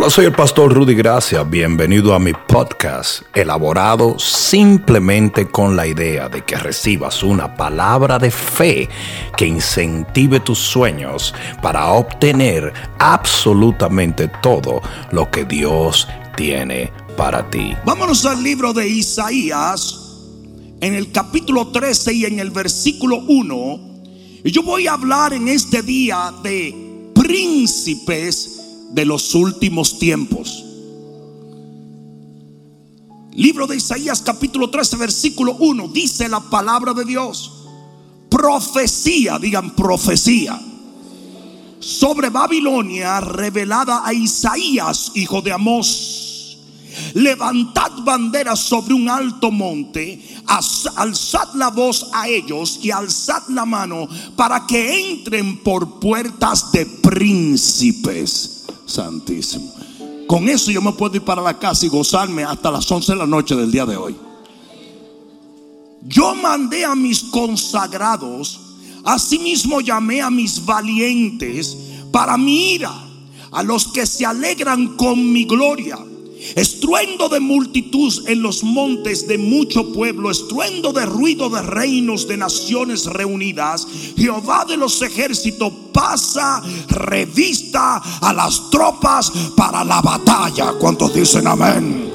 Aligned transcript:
Hola, 0.00 0.08
soy 0.08 0.24
el 0.24 0.32
pastor 0.32 0.72
Rudy 0.72 0.94
Gracia. 0.94 1.42
Bienvenido 1.42 2.14
a 2.14 2.18
mi 2.18 2.32
podcast, 2.32 3.20
elaborado 3.34 4.18
simplemente 4.18 5.46
con 5.46 5.76
la 5.76 5.86
idea 5.86 6.30
de 6.30 6.42
que 6.42 6.56
recibas 6.56 7.22
una 7.22 7.54
palabra 7.54 8.18
de 8.18 8.30
fe 8.30 8.88
que 9.36 9.44
incentive 9.44 10.40
tus 10.40 10.58
sueños 10.58 11.34
para 11.60 11.88
obtener 11.88 12.72
absolutamente 12.98 14.28
todo 14.42 14.80
lo 15.12 15.30
que 15.30 15.44
Dios 15.44 16.08
tiene 16.34 16.90
para 17.18 17.50
ti. 17.50 17.76
Vámonos 17.84 18.24
al 18.24 18.42
libro 18.42 18.72
de 18.72 18.88
Isaías, 18.88 20.00
en 20.80 20.94
el 20.94 21.12
capítulo 21.12 21.72
13 21.72 22.14
y 22.14 22.24
en 22.24 22.38
el 22.38 22.50
versículo 22.50 23.18
1. 23.28 23.80
Y 24.44 24.50
yo 24.50 24.62
voy 24.62 24.86
a 24.86 24.94
hablar 24.94 25.34
en 25.34 25.46
este 25.48 25.82
día 25.82 26.32
de 26.42 27.12
príncipes 27.14 28.59
de 28.90 29.04
los 29.04 29.34
últimos 29.34 29.98
tiempos. 29.98 30.64
Libro 33.32 33.66
de 33.66 33.76
Isaías 33.76 34.22
capítulo 34.22 34.70
13 34.70 34.96
versículo 34.96 35.56
1 35.58 35.88
dice 35.88 36.28
la 36.28 36.40
palabra 36.40 36.92
de 36.92 37.04
Dios. 37.04 37.52
Profecía, 38.28 39.38
digan 39.38 39.74
profecía. 39.74 40.60
Sobre 41.78 42.28
Babilonia 42.28 43.20
revelada 43.20 44.02
a 44.04 44.12
Isaías, 44.12 45.12
hijo 45.14 45.40
de 45.40 45.52
Amós. 45.52 46.58
Levantad 47.14 47.92
banderas 48.02 48.58
sobre 48.58 48.94
un 48.94 49.08
alto 49.08 49.50
monte, 49.50 50.20
alzad 50.96 51.54
la 51.54 51.70
voz 51.70 52.08
a 52.12 52.28
ellos 52.28 52.80
y 52.82 52.90
alzad 52.90 53.48
la 53.48 53.64
mano 53.64 54.08
para 54.36 54.66
que 54.66 55.12
entren 55.12 55.58
por 55.62 56.00
puertas 56.00 56.72
de 56.72 56.84
príncipes 56.84 58.59
Santísimo. 58.90 59.72
Con 60.26 60.48
eso 60.48 60.70
yo 60.70 60.82
me 60.82 60.92
puedo 60.92 61.16
ir 61.16 61.22
para 61.22 61.40
la 61.42 61.58
casa 61.58 61.86
y 61.86 61.88
gozarme 61.88 62.44
hasta 62.44 62.70
las 62.70 62.90
11 62.90 63.12
de 63.12 63.18
la 63.18 63.26
noche 63.26 63.56
del 63.56 63.70
día 63.70 63.86
de 63.86 63.96
hoy. 63.96 64.16
Yo 66.02 66.34
mandé 66.34 66.84
a 66.84 66.94
mis 66.94 67.24
consagrados, 67.24 68.60
asimismo 69.04 69.80
llamé 69.80 70.20
a 70.22 70.30
mis 70.30 70.64
valientes 70.64 71.76
para 72.12 72.36
mi 72.36 72.74
ira, 72.74 72.92
a 73.50 73.62
los 73.62 73.88
que 73.88 74.06
se 74.06 74.24
alegran 74.26 74.96
con 74.96 75.32
mi 75.32 75.44
gloria 75.44 75.98
Estruendo 76.56 77.28
de 77.28 77.40
multitud 77.40 78.28
en 78.28 78.42
los 78.42 78.62
montes 78.62 79.26
de 79.26 79.38
mucho 79.38 79.92
pueblo, 79.92 80.30
estruendo 80.30 80.92
de 80.92 81.06
ruido 81.06 81.50
de 81.50 81.62
reinos 81.62 82.26
de 82.26 82.36
naciones 82.36 83.06
reunidas. 83.06 83.86
Jehová 84.16 84.64
de 84.68 84.76
los 84.76 85.00
ejércitos 85.02 85.72
pasa 85.92 86.62
revista 86.88 87.96
a 87.96 88.32
las 88.32 88.70
tropas 88.70 89.30
para 89.56 89.84
la 89.84 90.00
batalla. 90.00 90.72
¿Cuántos 90.78 91.14
dicen 91.14 91.46
amén? 91.46 92.10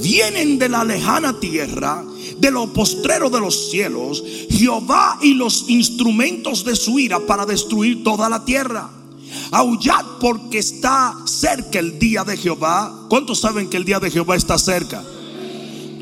Vienen 0.00 0.58
de 0.58 0.68
la 0.68 0.84
lejana 0.84 1.38
tierra 1.38 2.04
de 2.38 2.50
lo 2.50 2.72
postrero 2.72 3.30
de 3.30 3.38
los 3.38 3.70
cielos, 3.70 4.22
Jehová 4.50 5.18
y 5.22 5.34
los 5.34 5.66
instrumentos 5.68 6.64
de 6.64 6.74
su 6.74 6.98
ira 6.98 7.20
para 7.20 7.46
destruir 7.46 8.02
toda 8.02 8.28
la 8.28 8.44
tierra. 8.44 9.01
Aullad 9.50 10.04
porque 10.20 10.58
está 10.58 11.16
cerca 11.24 11.78
el 11.78 11.98
día 11.98 12.24
de 12.24 12.36
Jehová. 12.36 13.06
¿Cuántos 13.08 13.40
saben 13.40 13.68
que 13.68 13.76
el 13.76 13.84
día 13.84 14.00
de 14.00 14.10
Jehová 14.10 14.36
está 14.36 14.58
cerca? 14.58 15.02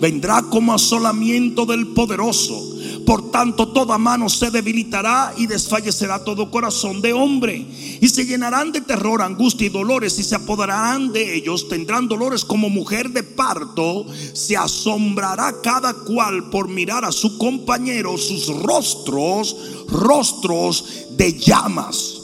Vendrá 0.01 0.43
como 0.43 0.73
asolamiento 0.73 1.67
del 1.67 1.89
poderoso. 1.89 2.71
Por 3.05 3.31
tanto, 3.31 3.69
toda 3.69 3.99
mano 3.99 4.29
se 4.29 4.51
debilitará 4.51 5.35
y 5.37 5.47
desfallecerá 5.47 6.23
todo 6.25 6.51
corazón 6.51 7.03
de 7.03 7.13
hombre. 7.13 7.67
Y 8.01 8.09
se 8.09 8.25
llenarán 8.25 8.73
de 8.73 8.81
terror, 8.81 9.21
angustia 9.21 9.67
y 9.67 9.71
dolores 9.71 10.19
y 10.19 10.23
se 10.23 10.37
apoderarán 10.37 11.13
de 11.13 11.35
ellos. 11.35 11.69
Tendrán 11.69 12.09
dolores 12.09 12.45
como 12.45 12.71
mujer 12.71 13.11
de 13.11 13.23
parto. 13.23 14.07
Se 14.33 14.57
asombrará 14.57 15.61
cada 15.63 15.93
cual 15.93 16.51
por 16.51 16.69
mirar 16.69 17.05
a 17.05 17.13
su 17.13 17.37
compañero 17.37 18.17
sus 18.17 18.47
rostros, 18.47 19.57
rostros 19.89 20.85
de 21.17 21.39
llamas. 21.39 22.20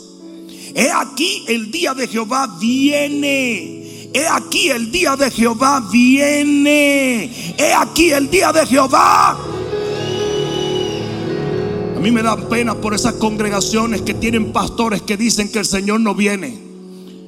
He 0.78 0.90
aquí 0.92 1.42
el 1.48 1.70
día 1.70 1.94
de 1.94 2.06
Jehová 2.06 2.58
viene. 2.60 4.10
He 4.12 4.28
aquí 4.30 4.68
el 4.68 4.92
día 4.92 5.16
de 5.16 5.30
Jehová 5.30 5.82
viene. 5.90 7.54
He 7.56 7.72
aquí 7.72 8.10
el 8.10 8.28
día 8.28 8.52
de 8.52 8.66
Jehová. 8.66 9.38
A 11.96 11.98
mí 11.98 12.10
me 12.10 12.22
da 12.22 12.36
pena 12.36 12.74
por 12.74 12.92
esas 12.92 13.14
congregaciones 13.14 14.02
que 14.02 14.12
tienen 14.12 14.52
pastores 14.52 15.00
que 15.00 15.16
dicen 15.16 15.50
que 15.50 15.60
el 15.60 15.64
Señor 15.64 16.00
no 16.00 16.14
viene. 16.14 16.58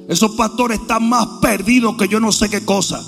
Esos 0.07 0.35
pastores 0.35 0.81
están 0.81 1.09
más 1.09 1.25
perdidos 1.41 1.97
que 1.97 2.07
yo 2.07 2.19
no 2.19 2.31
sé 2.31 2.51
qué 2.51 2.63
cosa. 2.63 3.03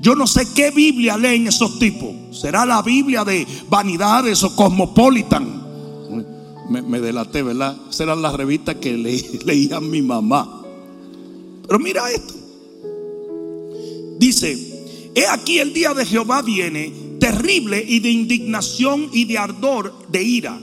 Yo 0.00 0.14
no 0.14 0.26
sé 0.26 0.54
qué 0.54 0.70
Biblia 0.70 1.18
leen 1.18 1.48
esos 1.48 1.78
tipos. 1.78 2.14
¿Será 2.32 2.64
la 2.64 2.80
Biblia 2.80 3.26
de 3.26 3.46
vanidades 3.68 4.42
o 4.42 4.56
cosmopolitan? 4.56 5.65
Me, 6.68 7.00
delaté, 7.00 7.42
¿verdad? 7.42 7.76
Esas 7.88 8.00
eran 8.00 8.22
las 8.22 8.34
revistas 8.34 8.76
que 8.76 8.96
leía 9.44 9.80
mi 9.80 10.02
mamá. 10.02 10.62
Pero 11.66 11.78
mira 11.78 12.10
esto. 12.10 12.34
Dice, 14.18 15.10
he 15.14 15.26
aquí 15.26 15.58
el 15.58 15.72
día 15.72 15.94
de 15.94 16.06
Jehová 16.06 16.42
viene, 16.42 16.92
terrible 17.20 17.84
y 17.86 18.00
de 18.00 18.10
indignación 18.10 19.08
y 19.12 19.24
de 19.24 19.38
ardor 19.38 19.92
de 20.08 20.22
ira, 20.22 20.58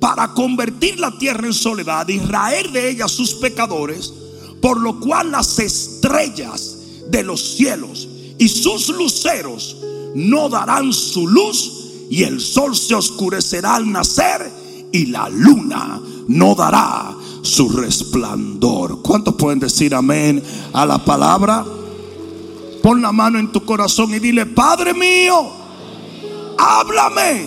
para 0.00 0.34
convertir 0.34 0.98
la 0.98 1.16
tierra 1.18 1.46
en 1.46 1.54
soledad 1.54 2.08
y 2.08 2.18
raer 2.18 2.70
de 2.70 2.90
ella 2.90 3.08
sus 3.08 3.34
pecadores, 3.34 4.12
por 4.60 4.80
lo 4.80 4.98
cual 5.00 5.30
las 5.30 5.58
estrellas 5.58 6.76
de 7.10 7.22
los 7.22 7.56
cielos 7.56 8.08
y 8.38 8.48
sus 8.48 8.88
luceros 8.88 9.76
no 10.14 10.48
darán 10.48 10.92
su 10.92 11.26
luz 11.26 11.72
y 12.10 12.22
el 12.22 12.40
sol 12.40 12.76
se 12.76 12.94
oscurecerá 12.94 13.76
al 13.76 13.90
nacer 13.90 14.50
y 14.96 15.06
la 15.06 15.28
luna 15.28 16.00
no 16.28 16.54
dará 16.54 17.14
su 17.42 17.68
resplandor. 17.68 19.02
¿Cuántos 19.02 19.34
pueden 19.34 19.58
decir 19.60 19.94
amén 19.94 20.42
a 20.72 20.86
la 20.86 21.04
palabra? 21.04 21.64
Pon 22.82 23.02
la 23.02 23.12
mano 23.12 23.38
en 23.38 23.52
tu 23.52 23.64
corazón 23.64 24.14
y 24.14 24.18
dile, 24.18 24.46
Padre 24.46 24.94
mío, 24.94 25.50
háblame, 26.58 27.46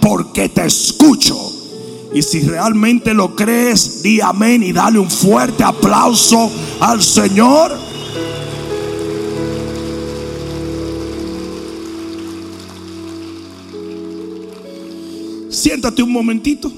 porque 0.00 0.48
te 0.48 0.66
escucho. 0.66 1.36
Y 2.14 2.22
si 2.22 2.40
realmente 2.40 3.12
lo 3.12 3.34
crees, 3.34 4.02
di 4.02 4.20
amén 4.20 4.62
y 4.62 4.72
dale 4.72 4.98
un 4.98 5.10
fuerte 5.10 5.64
aplauso 5.64 6.50
al 6.80 7.02
Señor. 7.02 7.76
Siéntate 15.50 16.02
un 16.02 16.12
momentito. 16.12 16.70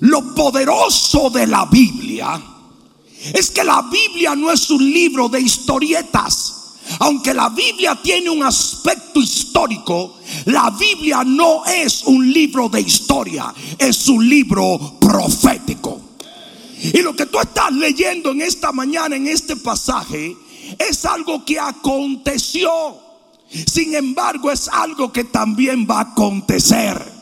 Lo 0.00 0.34
poderoso 0.34 1.30
de 1.30 1.46
la 1.46 1.66
Biblia 1.66 2.42
es 3.34 3.50
que 3.50 3.62
la 3.62 3.82
Biblia 3.82 4.34
no 4.34 4.50
es 4.50 4.70
un 4.70 4.82
libro 4.90 5.28
de 5.28 5.40
historietas. 5.40 6.56
Aunque 6.98 7.32
la 7.32 7.50
Biblia 7.50 7.98
tiene 8.02 8.30
un 8.30 8.42
aspecto 8.42 9.20
histórico, 9.20 10.16
la 10.46 10.70
Biblia 10.70 11.22
no 11.24 11.64
es 11.64 12.02
un 12.04 12.32
libro 12.32 12.68
de 12.68 12.80
historia, 12.80 13.54
es 13.78 14.08
un 14.08 14.28
libro 14.28 14.96
profético. 14.98 16.00
Y 16.82 17.02
lo 17.02 17.14
que 17.14 17.26
tú 17.26 17.38
estás 17.38 17.70
leyendo 17.72 18.32
en 18.32 18.40
esta 18.40 18.72
mañana, 18.72 19.14
en 19.14 19.28
este 19.28 19.54
pasaje, 19.56 20.36
es 20.78 21.04
algo 21.04 21.44
que 21.44 21.58
aconteció. 21.58 22.70
Sin 23.48 23.94
embargo, 23.94 24.50
es 24.50 24.68
algo 24.68 25.12
que 25.12 25.24
también 25.24 25.86
va 25.88 25.98
a 25.98 26.12
acontecer. 26.12 27.20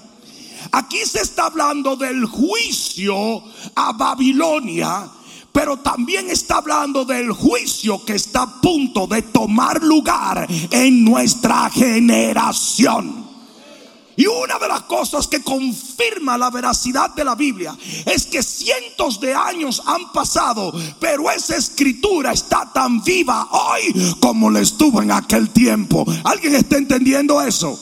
Aquí 0.72 0.99
se 1.06 1.21
está 1.22 1.47
hablando 1.47 1.97
del 1.97 2.27
juicio 2.27 3.42
a 3.74 3.92
Babilonia, 3.92 5.09
pero 5.53 5.78
también 5.78 6.28
está 6.28 6.57
hablando 6.57 7.04
del 7.04 7.33
juicio 7.33 8.04
que 8.04 8.15
está 8.15 8.42
a 8.42 8.60
punto 8.60 9.07
de 9.07 9.22
tomar 9.22 9.83
lugar 9.83 10.47
en 10.71 11.04
nuestra 11.04 11.71
generación. 11.71 13.28
Y 14.18 14.26
una 14.26 14.59
de 14.59 14.66
las 14.66 14.82
cosas 14.82 15.28
que 15.28 15.44
confirma 15.44 16.36
la 16.36 16.50
veracidad 16.50 17.15
de 17.15 17.24
la 17.24 17.36
Biblia 17.36 17.78
es 18.04 18.26
que 18.26 18.42
cientos 18.42 19.20
de 19.20 19.32
años 19.32 19.80
han 19.86 20.10
pasado, 20.10 20.72
pero 20.98 21.30
esa 21.30 21.54
escritura 21.54 22.32
está 22.32 22.68
tan 22.74 23.00
viva 23.04 23.48
hoy 23.53 24.16
como 24.18 24.50
le 24.50 24.62
estuvo 24.62 25.00
en 25.03 25.12
aquel 25.12 25.50
tiempo. 25.50 26.04
¿Alguien 26.24 26.56
está 26.56 26.78
entendiendo 26.78 27.41
eso? 27.41 27.78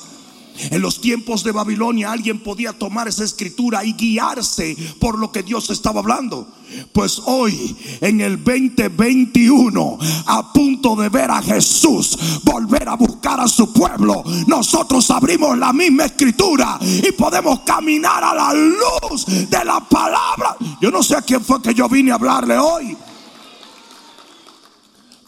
En 0.71 0.83
los 0.83 1.01
tiempos 1.01 1.45
de 1.45 1.53
Babilonia 1.53 2.13
alguien 2.13 2.41
podía 2.41 2.73
tomar 2.73 3.09
esa 3.09 3.25
escritura 3.25 3.85
y 3.85 3.95
guiarse 3.95 4.77
por 4.99 5.19
lo 5.19 5.33
que 5.33 5.43
Dios 5.43 5.71
estaba 5.71 6.01
hablando. 6.01 6.49
Pues 6.93 7.23
hoy, 7.27 7.77
en 8.01 8.21
el 8.21 8.43
2021, 8.43 9.99
a 10.27 10.53
punto 10.53 10.97
de 10.97 11.09
ver 11.09 11.31
a 11.31 11.41
Jesús 11.41 12.19
volver 12.43 12.89
a 12.89 12.97
buscar 12.97 13.41
a 13.41 13.49
su 13.49 13.73
pueblo, 13.73 14.25
nosotros 14.47 15.11
abrimos 15.11 15.57
la 15.57 15.73
misma 15.73 16.07
escritura 16.07 16.79
y 16.81 17.13
podemos 17.13 17.61
caminar 17.61 18.25
a 18.25 18.35
la 18.35 18.53
luz 18.53 19.27
de 19.27 19.65
la 19.65 19.81
palabra. 19.81 20.57
Yo 20.81 20.91
no 20.91 21.03
sé 21.03 21.17
a 21.17 21.23
quién 21.23 21.43
fue 21.43 21.63
que 21.63 21.75
yo 21.75 21.89
vine 21.89 22.11
a 22.11 22.17
hablarle 22.17 22.59
hoy. 22.59 22.97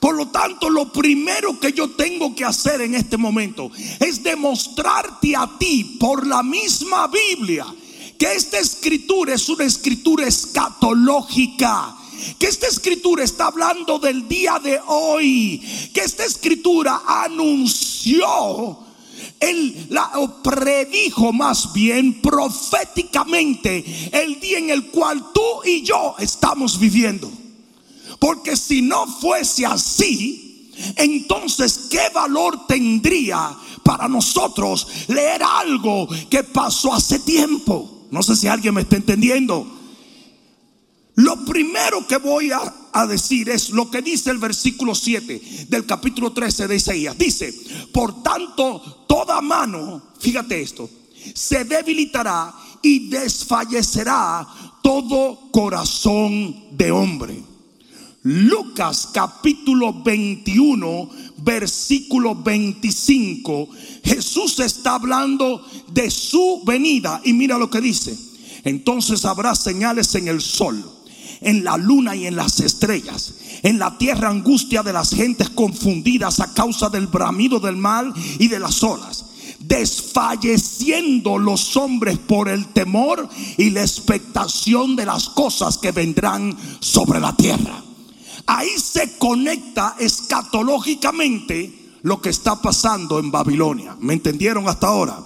Por 0.01 0.15
lo 0.15 0.29
tanto, 0.29 0.71
lo 0.71 0.93
primero 0.93 1.59
que 1.59 1.73
yo 1.73 1.91
tengo 1.91 2.35
que 2.35 2.45
hacer 2.45 2.81
en 2.81 2.95
este 2.95 3.17
momento 3.17 3.71
es 3.99 4.23
demostrarte 4.23 5.35
a 5.35 5.59
ti 5.59 5.97
por 5.99 6.27
la 6.27 6.43
misma 6.43 7.09
Biblia 7.09 7.67
que 8.19 8.33
esta 8.33 8.59
escritura 8.59 9.35
es 9.35 9.49
una 9.49 9.65
escritura 9.65 10.27
escatológica. 10.27 11.95
Que 12.39 12.47
esta 12.47 12.67
escritura 12.67 13.23
está 13.23 13.47
hablando 13.47 14.01
del 14.01 14.27
día 14.27 14.59
de 14.59 14.81
hoy. 14.87 15.63
Que 15.95 16.01
esta 16.01 16.25
escritura 16.25 17.03
anunció 17.07 18.89
él 19.41 19.87
la, 19.91 20.11
o 20.17 20.43
predijo 20.43 21.33
más 21.33 21.73
bien 21.73 22.21
proféticamente 22.21 23.85
el 24.13 24.41
día 24.41 24.59
en 24.59 24.71
el 24.71 24.87
cual 24.87 25.27
tú 25.33 25.65
y 25.65 25.83
yo 25.83 26.17
estamos 26.19 26.79
viviendo. 26.79 27.31
Porque 28.19 28.57
si 28.57 28.83
no 28.83 29.07
fuese 29.07 29.67
así, 29.67 30.73
entonces 30.97 31.87
¿qué 31.91 32.09
valor 32.15 32.67
tendría 32.67 33.57
para 33.83 34.09
nosotros 34.09 34.87
leer 35.09 35.43
algo 35.43 36.09
que 36.31 36.45
pasó 36.45 36.95
hace 36.95 37.21
tiempo? 37.21 38.07
No 38.11 38.23
sé 38.23 38.37
si 38.37 38.47
alguien 38.49 38.75
me 38.75 38.83
está 38.83 38.97
entendiendo. 38.97 39.79
Lo 41.19 41.45
primero 41.45 42.07
que 42.07 42.17
voy 42.19 42.53
a, 42.53 43.07
decir 43.07 43.49
es 43.49 43.71
lo 43.71 43.91
que 43.91 44.03
dice 44.03 44.31
el 44.31 44.39
versículo 44.39 44.93
7 44.93 45.67
del 45.69 45.87
capítulo 45.87 46.33
13 46.33 46.67
de 46.67 46.77
Isaías. 46.77 47.19
Dice, 47.19 47.55
por 47.93 48.23
tanto, 48.23 49.05
toda 49.09 49.41
mano, 49.41 50.03
fíjate 50.19 50.61
esto, 50.61 50.89
se 51.35 51.65
debilitará 51.65 52.55
y 52.83 53.09
desfallecerá 53.09 54.47
todo 54.83 55.51
corazón 55.53 56.77
de 56.77 56.91
hombre. 56.91 57.43
Lucas 58.31 59.09
capítulo 59.11 60.03
21, 60.03 61.09
versículo 61.39 62.35
25, 62.35 63.71
Jesús 64.05 64.61
está 64.61 64.97
hablando 64.97 65.65
de 65.91 66.11
su 66.11 66.63
venida 66.67 67.23
y 67.25 67.33
mira 67.33 67.57
lo 67.57 67.71
que 67.71 67.81
dice. 67.81 68.15
Entonces 68.65 69.25
habrá 69.25 69.55
señales 69.55 70.15
en 70.15 70.29
el 70.29 70.43
sol, 70.43 70.85
en 71.41 71.65
la 71.65 71.79
luna 71.79 72.17
y 72.17 72.27
en 72.27 72.37
las 72.37 72.61
estrellas, 72.61 73.33
en 73.63 73.79
la 73.79 73.97
tierra 73.97 74.29
angustia 74.29 74.83
de 74.83 74.93
las 74.93 75.09
gentes 75.15 75.49
confundidas 75.49 76.41
a 76.41 76.53
causa 76.53 76.91
del 76.91 77.07
bramido 77.07 77.61
del 77.61 77.77
mal 77.77 78.13
y 78.39 78.49
de 78.49 78.61
las 78.61 78.83
olas 78.83 79.25
desfalleciendo 79.61 81.37
los 81.37 81.77
hombres 81.77 82.19
por 82.19 82.49
el 82.49 82.69
temor 82.69 83.29
y 83.57 83.71
la 83.71 83.81
expectación 83.81 84.95
de 84.97 85.05
las 85.07 85.31
cosas 85.31 85.79
que 85.79 85.91
vendrán 85.91 86.57
sobre 86.81 87.19
la 87.19 87.35
tierra. 87.35 87.88
Ahí 88.49 88.79
se 88.79 89.19
conecta 89.19 89.95
escatológicamente 89.99 91.99
lo 92.01 92.23
que 92.23 92.31
está 92.31 92.63
pasando 92.63 93.19
en 93.19 93.31
Babilonia. 93.31 93.95
¿Me 94.01 94.15
entendieron 94.15 94.67
hasta 94.67 94.87
ahora? 94.87 95.23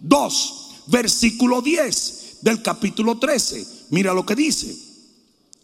Dos, 0.00 0.72
versículo 0.88 1.62
10 1.62 2.38
del 2.42 2.62
capítulo 2.62 3.18
13. 3.18 3.64
Mira 3.90 4.12
lo 4.12 4.26
que 4.26 4.34
dice. 4.34 4.76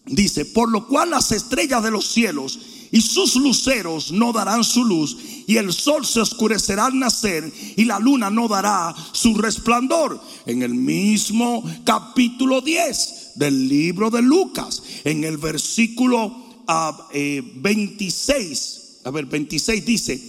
Dice, 0.06 0.44
por 0.44 0.70
lo 0.70 0.86
cual 0.86 1.10
las 1.10 1.32
estrellas 1.32 1.82
de 1.82 1.90
los 1.90 2.06
cielos 2.06 2.60
y 2.92 3.00
sus 3.00 3.34
luceros 3.34 4.12
no 4.12 4.32
darán 4.32 4.62
su 4.62 4.84
luz, 4.84 5.16
y 5.48 5.56
el 5.56 5.72
sol 5.72 6.06
se 6.06 6.20
oscurecerá 6.20 6.86
al 6.86 6.96
nacer, 6.96 7.52
y 7.76 7.86
la 7.86 7.98
luna 7.98 8.30
no 8.30 8.46
dará 8.46 8.94
su 9.10 9.34
resplandor. 9.34 10.20
En 10.46 10.62
el 10.62 10.74
mismo 10.74 11.64
capítulo 11.84 12.60
10 12.60 13.32
del 13.34 13.68
libro 13.68 14.10
de 14.10 14.22
Lucas, 14.22 14.80
en 15.02 15.24
el 15.24 15.38
versículo 15.38 16.41
26, 17.12 18.50
eh, 18.52 19.00
a 19.04 19.10
ver, 19.10 19.26
26 19.26 19.84
dice, 19.84 20.20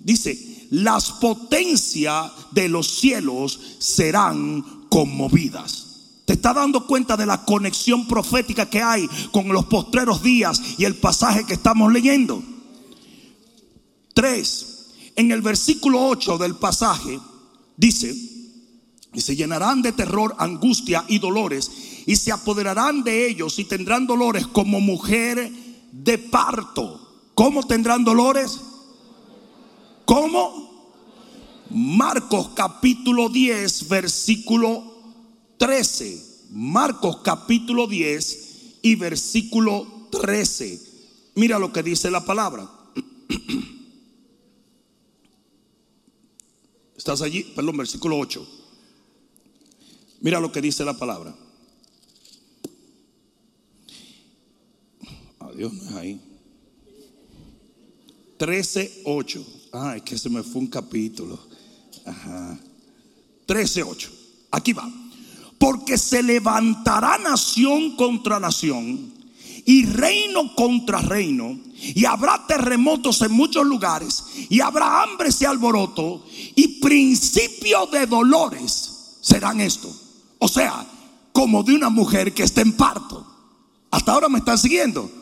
dice, 0.00 0.66
las 0.70 1.12
potencias 1.12 2.30
de 2.52 2.68
los 2.68 2.86
cielos 2.86 3.58
serán 3.78 4.86
conmovidas. 4.88 5.86
¿Te 6.24 6.34
está 6.34 6.54
dando 6.54 6.86
cuenta 6.86 7.16
de 7.16 7.26
la 7.26 7.44
conexión 7.44 8.06
profética 8.06 8.70
que 8.70 8.80
hay 8.80 9.08
con 9.32 9.48
los 9.48 9.64
postreros 9.64 10.22
días 10.22 10.62
y 10.78 10.84
el 10.84 10.94
pasaje 10.94 11.44
que 11.44 11.54
estamos 11.54 11.92
leyendo? 11.92 12.42
3. 14.14 14.66
En 15.16 15.32
el 15.32 15.42
versículo 15.42 16.06
8 16.06 16.38
del 16.38 16.54
pasaje 16.54 17.18
dice, 17.76 18.14
y 19.12 19.20
se 19.20 19.34
llenarán 19.34 19.82
de 19.82 19.90
terror, 19.90 20.36
angustia 20.38 21.04
y 21.08 21.18
dolores, 21.18 21.70
y 22.06 22.14
se 22.14 22.30
apoderarán 22.30 23.02
de 23.02 23.28
ellos 23.28 23.58
y 23.58 23.64
tendrán 23.64 24.06
dolores 24.06 24.46
como 24.46 24.80
mujer 24.80 25.50
de 25.92 26.18
parto. 26.18 27.30
¿Cómo 27.34 27.66
tendrán 27.66 28.04
dolores? 28.04 28.60
¿Cómo? 30.04 30.70
Marcos 31.70 32.50
capítulo 32.54 33.28
10, 33.28 33.88
versículo 33.88 34.82
13. 35.58 36.48
Marcos 36.50 37.18
capítulo 37.22 37.86
10 37.86 38.80
y 38.82 38.96
versículo 38.96 39.86
13. 40.10 40.80
Mira 41.36 41.58
lo 41.58 41.72
que 41.72 41.82
dice 41.82 42.10
la 42.10 42.24
palabra. 42.24 42.68
¿Estás 46.96 47.22
allí? 47.22 47.44
Perdón, 47.54 47.76
versículo 47.76 48.18
8. 48.18 48.46
Mira 50.20 50.40
lo 50.40 50.52
que 50.52 50.60
dice 50.60 50.84
la 50.84 50.98
palabra. 50.98 51.34
Dios 55.52 55.72
no 55.72 55.82
es 55.82 55.96
ahí. 55.96 56.20
13, 58.38 59.02
8. 59.04 59.46
Ah, 59.72 59.96
es 59.96 60.02
que 60.02 60.16
se 60.16 60.30
me 60.30 60.42
fue 60.42 60.62
un 60.62 60.66
capítulo. 60.68 61.38
Ajá. 62.06 62.58
13, 63.46 63.82
8. 63.82 64.10
Aquí 64.50 64.72
va. 64.72 64.90
Porque 65.58 65.98
se 65.98 66.22
levantará 66.22 67.18
nación 67.18 67.96
contra 67.96 68.40
nación 68.40 69.12
y 69.66 69.84
reino 69.84 70.54
contra 70.54 71.02
reino. 71.02 71.58
Y 71.74 72.04
habrá 72.04 72.46
terremotos 72.46 73.20
en 73.22 73.32
muchos 73.32 73.66
lugares. 73.66 74.24
Y 74.48 74.60
habrá 74.60 75.02
hambre 75.02 75.28
y 75.38 75.44
alboroto. 75.44 76.24
Y 76.56 76.80
principio 76.80 77.86
de 77.86 78.06
dolores 78.06 79.18
serán 79.20 79.60
esto. 79.60 79.94
O 80.38 80.48
sea, 80.48 80.86
como 81.32 81.62
de 81.62 81.74
una 81.74 81.90
mujer 81.90 82.32
que 82.32 82.42
está 82.42 82.62
en 82.62 82.72
parto. 82.72 83.26
Hasta 83.90 84.12
ahora 84.12 84.28
me 84.28 84.38
están 84.38 84.56
siguiendo. 84.56 85.19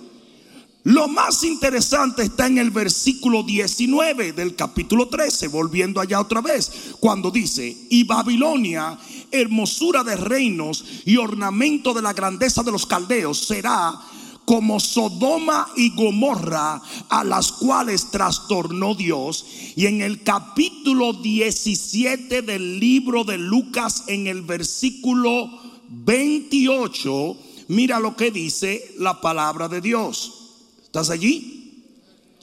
Lo 0.89 1.07
más 1.07 1.45
interesante 1.45 2.23
está 2.23 2.47
en 2.47 2.57
el 2.57 2.71
versículo 2.71 3.43
19 3.43 4.33
del 4.33 4.57
capítulo 4.57 5.09
13, 5.09 5.49
volviendo 5.49 6.01
allá 6.01 6.19
otra 6.19 6.41
vez, 6.41 6.95
cuando 6.99 7.31
dice, 7.31 7.77
y 7.91 8.05
Babilonia, 8.05 8.99
hermosura 9.31 10.03
de 10.03 10.17
reinos 10.17 10.83
y 11.05 11.19
ornamento 11.19 11.93
de 11.93 12.01
la 12.01 12.15
grandeza 12.15 12.63
de 12.63 12.73
los 12.73 12.87
caldeos, 12.87 13.37
será 13.39 14.01
como 14.47 14.81
Sodoma 14.81 15.69
y 15.77 15.95
Gomorra, 15.95 16.81
a 17.11 17.23
las 17.23 17.53
cuales 17.53 18.11
trastornó 18.11 18.95
Dios. 18.95 19.45
Y 19.77 19.85
en 19.85 20.01
el 20.01 20.23
capítulo 20.23 21.13
17 21.13 22.41
del 22.41 22.81
libro 22.81 23.25
de 23.25 23.37
Lucas, 23.37 24.05
en 24.07 24.27
el 24.27 24.41
versículo 24.41 25.51
28, 25.91 27.37
mira 27.69 28.01
lo 28.01 28.17
que 28.17 28.31
dice 28.31 28.95
la 28.97 29.21
palabra 29.21 29.69
de 29.69 29.83
Dios. 29.83 30.48
¿Estás 30.89 31.11
allí? 31.11 31.85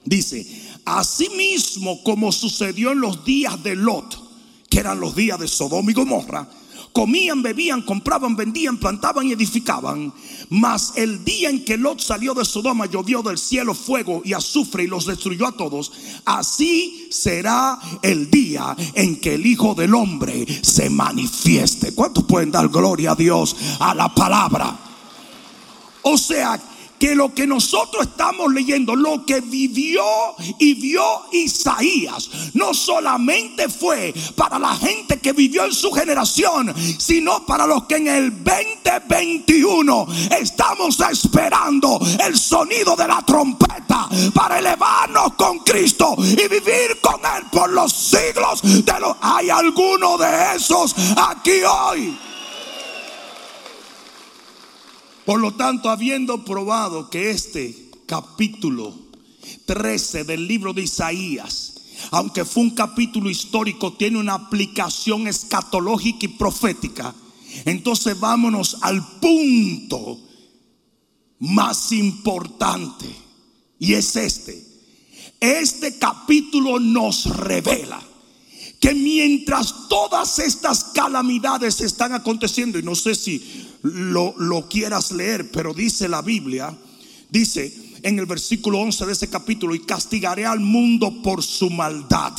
Dice, 0.04 0.46
asimismo 0.86 2.04
como 2.04 2.32
sucedió 2.32 2.92
en 2.92 3.02
los 3.02 3.26
días 3.26 3.64
de 3.64 3.76
Lot, 3.76 4.22
que 4.70 4.80
eran 4.80 5.00
los 5.00 5.16
días 5.16 5.40
de 5.40 5.48
Sodoma 5.48 5.90
y 5.90 5.96
Gomorra, 5.96 6.48
comían, 6.94 7.42
bebían, 7.42 7.82
compraban, 7.82 8.36
vendían, 8.36 8.78
plantaban 8.78 9.26
y 9.26 9.32
edificaban. 9.32 10.14
Mas 10.50 10.94
el 10.96 11.26
día 11.26 11.50
en 11.50 11.66
que 11.66 11.76
Lot 11.76 12.02
salió 12.02 12.36
de 12.36 12.46
Sodoma, 12.46 12.86
llovió 12.86 13.24
del 13.24 13.40
cielo 13.40 13.74
fuego 13.74 14.22
y 14.24 14.34
azufre 14.34 14.84
y 14.84 14.88
los 14.88 15.08
destruyó 15.08 15.48
a 15.48 15.58
todos. 15.58 15.92
Así 16.24 17.08
será 17.10 17.80
el 18.04 18.30
día 18.30 18.78
en 18.94 19.20
que 19.20 19.34
el 19.34 19.46
Hijo 19.48 19.74
del 19.74 19.96
Hombre 19.96 20.46
se 20.62 20.92
manifieste. 20.92 21.96
¿Cuántos 21.96 22.26
pueden 22.26 22.52
dar 22.52 22.70
gloria 22.70 23.14
a 23.14 23.16
Dios 23.16 23.56
a 23.80 23.96
la 23.96 24.14
palabra? 24.14 24.80
O 26.04 26.16
sea, 26.16 26.62
que 27.06 27.14
lo 27.14 27.36
que 27.36 27.46
nosotros 27.46 28.08
estamos 28.08 28.52
leyendo, 28.52 28.96
lo 28.96 29.24
que 29.28 29.40
vivió 29.40 30.04
y 30.58 30.74
vio 30.74 31.04
Isaías, 31.32 32.32
no 32.56 32.74
solamente 32.74 33.70
fue 33.70 34.12
para 34.36 34.58
la 34.58 34.76
gente 34.76 35.20
que 35.20 35.32
vivió 35.32 35.66
en 35.66 35.72
su 35.72 35.92
generación, 35.92 36.74
sino 36.98 37.46
para 37.46 37.68
los 37.68 37.84
que 37.84 37.98
en 37.98 38.08
el 38.08 38.44
2021 38.44 40.08
estamos 40.32 41.00
esperando 41.00 42.00
el 42.26 42.36
sonido 42.36 42.96
de 42.96 43.08
la 43.08 43.22
trompeta 43.22 44.10
para 44.34 44.58
elevarnos 44.58 45.36
con 45.36 45.60
Cristo 45.60 46.16
y 46.18 46.48
vivir 46.48 47.00
con 47.02 47.20
Él 47.24 47.44
por 47.52 47.70
los 47.70 47.94
siglos 47.94 48.64
de 48.64 49.00
los... 49.00 49.16
Hay 49.22 49.52
alguno 49.52 50.18
de 50.18 50.56
esos 50.56 50.96
aquí 51.16 51.62
hoy. 51.62 52.18
Por 55.26 55.40
lo 55.40 55.56
tanto, 55.56 55.90
habiendo 55.90 56.46
probado 56.46 57.10
que 57.10 57.32
este 57.32 57.90
capítulo 58.06 58.94
13 59.66 60.24
del 60.24 60.48
libro 60.48 60.74
de 60.74 60.84
Isaías, 60.84 61.74
aunque 62.12 62.46
fue 62.46 62.64
un 62.64 62.72
capítulo 62.72 63.30
histórico, 63.30 63.94
tiene 63.94 64.20
una 64.20 64.36
aplicación 64.36 65.28
escatológica 65.28 66.26
y 66.26 66.30
profética, 66.30 67.16
entonces 67.66 68.20
vámonos 68.20 68.78
al 68.82 69.20
punto 69.20 70.20
más 71.40 71.92
importante. 71.92 73.06
Y 73.80 73.94
es 73.94 74.16
este. 74.16 74.64
Este 75.40 75.98
capítulo 75.98 76.80
nos 76.80 77.26
revela 77.26 78.02
que 78.80 78.94
mientras 78.94 79.88
todas 79.90 80.38
estas 80.38 80.84
calamidades 80.84 81.82
están 81.82 82.14
aconteciendo, 82.14 82.78
y 82.78 82.84
no 82.84 82.94
sé 82.94 83.16
si 83.16 83.65
lo, 83.86 84.34
lo 84.38 84.68
quieras 84.68 85.12
leer, 85.12 85.52
pero 85.52 85.74
dice 85.74 86.08
la 86.08 86.22
Biblia, 86.22 86.76
dice 87.30 87.74
en 88.02 88.20
el 88.20 88.26
versículo 88.26 88.80
11 88.80 89.06
de 89.06 89.12
ese 89.14 89.30
capítulo, 89.30 89.74
y 89.76 89.80
castigaré 89.80 90.46
al 90.46 90.60
mundo 90.60 91.22
por 91.22 91.44
su 91.44 91.70
maldad 91.70 92.34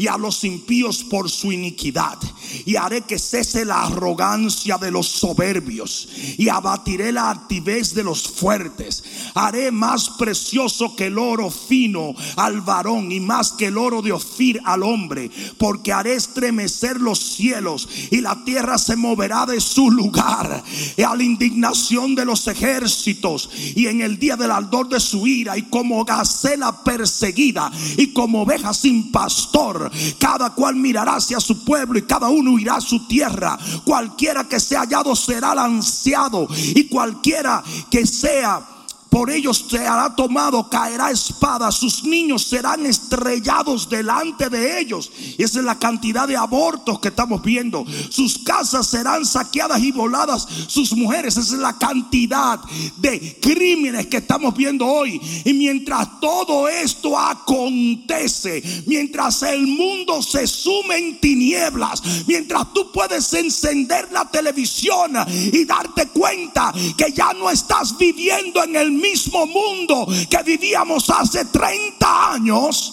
y 0.00 0.08
a 0.08 0.16
los 0.16 0.44
impíos 0.44 1.04
por 1.04 1.28
su 1.28 1.52
iniquidad. 1.52 2.18
Y 2.64 2.76
haré 2.76 3.02
que 3.02 3.18
cese 3.18 3.66
la 3.66 3.82
arrogancia 3.82 4.78
de 4.78 4.90
los 4.90 5.06
soberbios 5.06 6.08
y 6.38 6.48
abatiré 6.48 7.12
la 7.12 7.28
altivez 7.28 7.92
de 7.92 8.02
los 8.02 8.22
fuertes. 8.22 9.04
Haré 9.34 9.70
más 9.70 10.08
precioso 10.18 10.96
que 10.96 11.08
el 11.08 11.18
oro 11.18 11.50
fino 11.50 12.14
al 12.36 12.62
varón 12.62 13.12
y 13.12 13.20
más 13.20 13.52
que 13.52 13.66
el 13.66 13.76
oro 13.76 14.00
de 14.00 14.12
Ofir 14.12 14.62
al 14.64 14.84
hombre, 14.84 15.30
porque 15.58 15.92
haré 15.92 16.14
estremecer 16.14 16.98
los 16.98 17.18
cielos 17.18 17.86
y 18.10 18.22
la 18.22 18.42
tierra 18.42 18.78
se 18.78 18.96
moverá 18.96 19.44
de 19.44 19.60
su 19.60 19.90
lugar 19.90 20.64
y 20.96 21.02
a 21.02 21.14
la 21.14 21.22
indignación 21.22 22.14
de 22.14 22.24
los 22.24 22.46
ejércitos 22.46 23.50
y 23.76 23.86
en 23.86 24.00
el 24.00 24.18
día 24.18 24.36
del 24.36 24.50
ardor 24.50 24.88
de 24.88 24.98
su 24.98 25.26
ira 25.26 25.58
y 25.58 25.64
como 25.64 26.06
gacela 26.06 26.82
perseguida 26.84 27.70
y 27.98 28.14
como 28.14 28.42
oveja 28.42 28.72
sin 28.72 29.12
pastor 29.12 29.89
cada 30.18 30.50
cual 30.50 30.76
mirará 30.76 31.16
hacia 31.16 31.40
su 31.40 31.64
pueblo 31.64 31.98
y 31.98 32.02
cada 32.02 32.28
uno 32.28 32.58
irá 32.58 32.76
a 32.76 32.80
su 32.80 33.06
tierra. 33.06 33.58
Cualquiera 33.84 34.44
que 34.44 34.60
sea 34.60 34.80
hallado 34.80 35.14
será 35.16 35.54
lanceado 35.54 36.48
y 36.50 36.88
cualquiera 36.88 37.62
que 37.90 38.06
sea 38.06 38.79
por 39.10 39.28
ellos 39.28 39.66
se 39.68 39.78
hará 39.78 40.14
tomado, 40.14 40.70
caerá 40.70 41.10
espada, 41.10 41.72
sus 41.72 42.04
niños 42.04 42.44
serán 42.44 42.86
estrellados 42.86 43.88
delante 43.88 44.48
de 44.48 44.80
ellos. 44.80 45.10
Y 45.36 45.42
esa 45.42 45.58
es 45.58 45.64
la 45.64 45.78
cantidad 45.78 46.28
de 46.28 46.36
abortos 46.36 47.00
que 47.00 47.08
estamos 47.08 47.42
viendo. 47.42 47.84
Sus 48.08 48.38
casas 48.38 48.86
serán 48.86 49.26
saqueadas 49.26 49.82
y 49.82 49.90
voladas, 49.90 50.46
sus 50.68 50.92
mujeres, 50.92 51.36
esa 51.36 51.54
es 51.54 51.60
la 51.60 51.76
cantidad 51.76 52.60
de 52.98 53.38
crímenes 53.40 54.06
que 54.06 54.18
estamos 54.18 54.54
viendo 54.56 54.86
hoy. 54.86 55.20
Y 55.44 55.54
mientras 55.54 56.20
todo 56.20 56.68
esto 56.68 57.18
acontece, 57.18 58.62
mientras 58.86 59.42
el 59.42 59.66
mundo 59.66 60.22
se 60.22 60.46
sume 60.46 60.98
en 60.98 61.20
tinieblas, 61.20 62.00
mientras 62.28 62.72
tú 62.72 62.92
puedes 62.92 63.32
encender 63.34 64.12
la 64.12 64.30
televisión 64.30 65.16
y 65.52 65.64
darte 65.64 66.06
cuenta 66.08 66.72
que 66.96 67.12
ya 67.12 67.32
no 67.32 67.50
estás 67.50 67.98
viviendo 67.98 68.62
en 68.62 68.76
el 68.76 68.99
mismo 69.00 69.46
mundo 69.46 70.06
que 70.28 70.42
vivíamos 70.44 71.08
hace 71.10 71.44
30 71.46 72.32
años, 72.32 72.92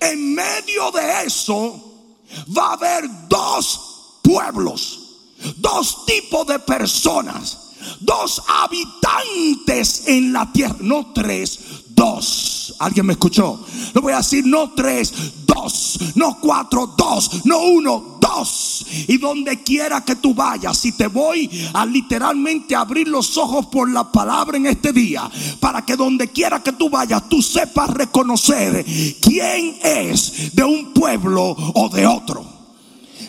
en 0.00 0.34
medio 0.34 0.90
de 0.90 1.24
eso 1.26 1.92
va 2.56 2.70
a 2.70 2.72
haber 2.72 3.08
dos 3.28 4.18
pueblos, 4.22 5.00
dos 5.56 6.04
tipos 6.06 6.46
de 6.46 6.58
personas, 6.58 7.58
dos 8.00 8.42
habitantes 8.48 10.06
en 10.06 10.32
la 10.32 10.50
tierra, 10.52 10.76
no 10.80 11.12
tres, 11.12 11.58
dos. 12.02 12.74
¿Alguien 12.80 13.06
me 13.06 13.12
escuchó? 13.12 13.64
Lo 13.94 14.02
voy 14.02 14.12
a 14.12 14.16
decir, 14.16 14.44
no 14.44 14.72
tres, 14.72 15.12
dos, 15.46 15.98
no 16.16 16.36
cuatro, 16.40 16.94
dos, 16.98 17.44
no 17.44 17.58
uno, 17.60 18.18
dos. 18.20 18.84
Y 19.06 19.18
donde 19.18 19.62
quiera 19.62 20.04
que 20.04 20.16
tú 20.16 20.34
vayas, 20.34 20.76
si 20.78 20.92
te 20.92 21.06
voy 21.06 21.48
a 21.72 21.86
literalmente 21.86 22.74
abrir 22.74 23.06
los 23.06 23.36
ojos 23.36 23.66
por 23.66 23.88
la 23.88 24.10
palabra 24.10 24.56
en 24.56 24.66
este 24.66 24.92
día, 24.92 25.30
para 25.60 25.84
que 25.84 25.94
donde 25.94 26.28
quiera 26.32 26.60
que 26.60 26.72
tú 26.72 26.90
vayas, 26.90 27.28
tú 27.28 27.40
sepas 27.40 27.90
reconocer 27.90 28.84
quién 29.20 29.78
es 29.80 30.56
de 30.56 30.64
un 30.64 30.92
pueblo 30.92 31.54
o 31.74 31.88
de 31.88 32.06
otro 32.06 32.50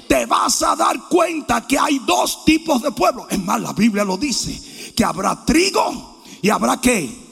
te 0.08 0.27
vas 0.27 0.62
a 0.62 0.75
dar 0.75 1.08
cuenta 1.10 1.65
que 1.65 1.80
hay 1.80 2.00
dos 2.06 2.46
tipos 2.46 2.84
de 2.84 2.92
pueblos. 2.92 3.25
Es 3.32 3.39
más, 3.39 3.60
la 3.60 3.74
Biblia 3.74 4.03
lo 4.03 4.15
dice, 4.15 4.94
que 4.96 5.03
habrá 5.03 5.44
trigo 5.44 6.22
y 6.39 6.50
habrá 6.50 6.80
qué? 6.80 7.23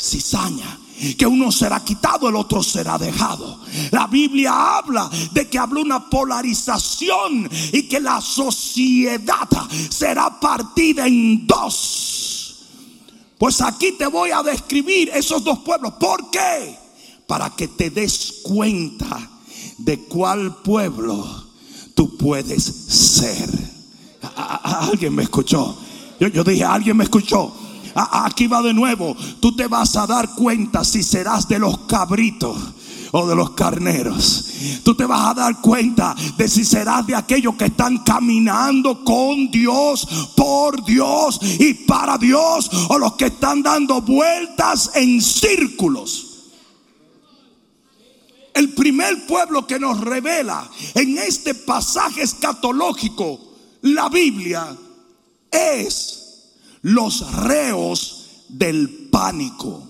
Cizaña 0.00 0.78
que 1.16 1.26
uno 1.26 1.50
será 1.50 1.82
quitado, 1.82 2.28
el 2.28 2.36
otro 2.36 2.62
será 2.62 2.98
dejado. 2.98 3.58
La 3.90 4.06
Biblia 4.06 4.76
habla 4.76 5.10
de 5.32 5.48
que 5.48 5.58
habla 5.58 5.80
una 5.80 6.10
polarización 6.10 7.48
y 7.72 7.84
que 7.84 8.00
la 8.00 8.20
sociedad 8.20 9.48
será 9.88 10.38
partida 10.38 11.06
en 11.06 11.46
dos. 11.46 12.66
Pues 13.38 13.62
aquí 13.62 13.92
te 13.92 14.06
voy 14.06 14.30
a 14.30 14.42
describir 14.42 15.10
esos 15.14 15.42
dos 15.42 15.60
pueblos. 15.60 15.94
¿Por 15.98 16.30
qué? 16.30 16.76
Para 17.26 17.50
que 17.50 17.68
te 17.68 17.88
des 17.88 18.40
cuenta 18.42 19.30
de 19.78 20.00
cuál 20.00 20.56
pueblo 20.56 21.46
tú 21.94 22.18
puedes 22.18 22.62
ser. 22.62 23.48
alguien 24.36 25.14
me 25.14 25.22
escuchó. 25.22 25.78
Yo, 26.18 26.28
yo 26.28 26.44
dije, 26.44 26.64
alguien 26.64 26.98
me 26.98 27.04
escuchó. 27.04 27.59
Aquí 27.94 28.46
va 28.46 28.62
de 28.62 28.74
nuevo. 28.74 29.16
Tú 29.40 29.54
te 29.54 29.66
vas 29.66 29.96
a 29.96 30.06
dar 30.06 30.34
cuenta 30.34 30.84
si 30.84 31.02
serás 31.02 31.48
de 31.48 31.58
los 31.58 31.78
cabritos 31.80 32.56
o 33.12 33.26
de 33.26 33.34
los 33.34 33.50
carneros. 33.50 34.44
Tú 34.84 34.94
te 34.94 35.04
vas 35.04 35.30
a 35.30 35.34
dar 35.34 35.60
cuenta 35.60 36.14
de 36.36 36.48
si 36.48 36.64
serás 36.64 37.06
de 37.06 37.14
aquellos 37.14 37.56
que 37.56 37.66
están 37.66 37.98
caminando 37.98 39.04
con 39.04 39.50
Dios, 39.50 40.06
por 40.36 40.84
Dios 40.84 41.40
y 41.58 41.74
para 41.74 42.18
Dios, 42.18 42.70
o 42.88 42.98
los 42.98 43.14
que 43.14 43.26
están 43.26 43.62
dando 43.62 44.00
vueltas 44.02 44.90
en 44.94 45.20
círculos. 45.20 46.26
El 48.54 48.74
primer 48.74 49.26
pueblo 49.26 49.66
que 49.66 49.78
nos 49.78 50.00
revela 50.00 50.68
en 50.94 51.18
este 51.18 51.54
pasaje 51.54 52.22
escatológico 52.22 53.40
la 53.82 54.08
Biblia 54.08 54.76
es 55.50 56.19
los 56.82 57.32
reos 57.32 58.44
del 58.48 59.08
pánico. 59.10 59.82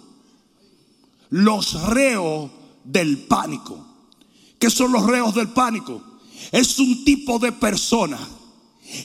Los 1.31 1.81
reos 1.89 2.51
del 2.85 3.19
pánico. 3.19 3.87
¿Qué 4.59 4.71
son 4.71 4.93
los 4.93 5.07
reos 5.07 5.35
del 5.35 5.49
pánico? 5.49 6.03
Es 6.53 6.79
un 6.79 7.05
tipo 7.05 7.39
de 7.39 7.53
persona 7.53 8.19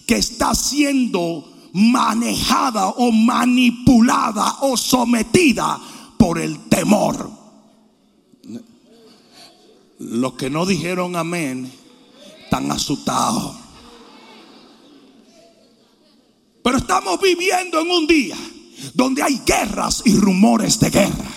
que 0.07 0.15
está 0.15 0.55
siendo 0.55 1.51
manejada 1.73 2.87
o 2.89 3.11
manipulada 3.11 4.57
o 4.61 4.77
sometida 4.77 5.79
por 6.17 6.39
el 6.39 6.67
temor. 6.69 7.29
Los 9.99 10.33
que 10.33 10.49
no 10.49 10.65
dijeron 10.65 11.15
amén 11.15 11.71
están 12.43 12.71
asustados. 12.71 13.64
Pero 16.65 16.79
estamos 16.79 17.21
viviendo 17.21 17.79
en 17.79 17.91
un 17.91 18.07
día 18.07 18.35
donde 18.95 19.21
hay 19.21 19.39
guerras 19.45 20.01
y 20.03 20.17
rumores 20.17 20.79
de 20.79 20.89
guerra. 20.89 21.31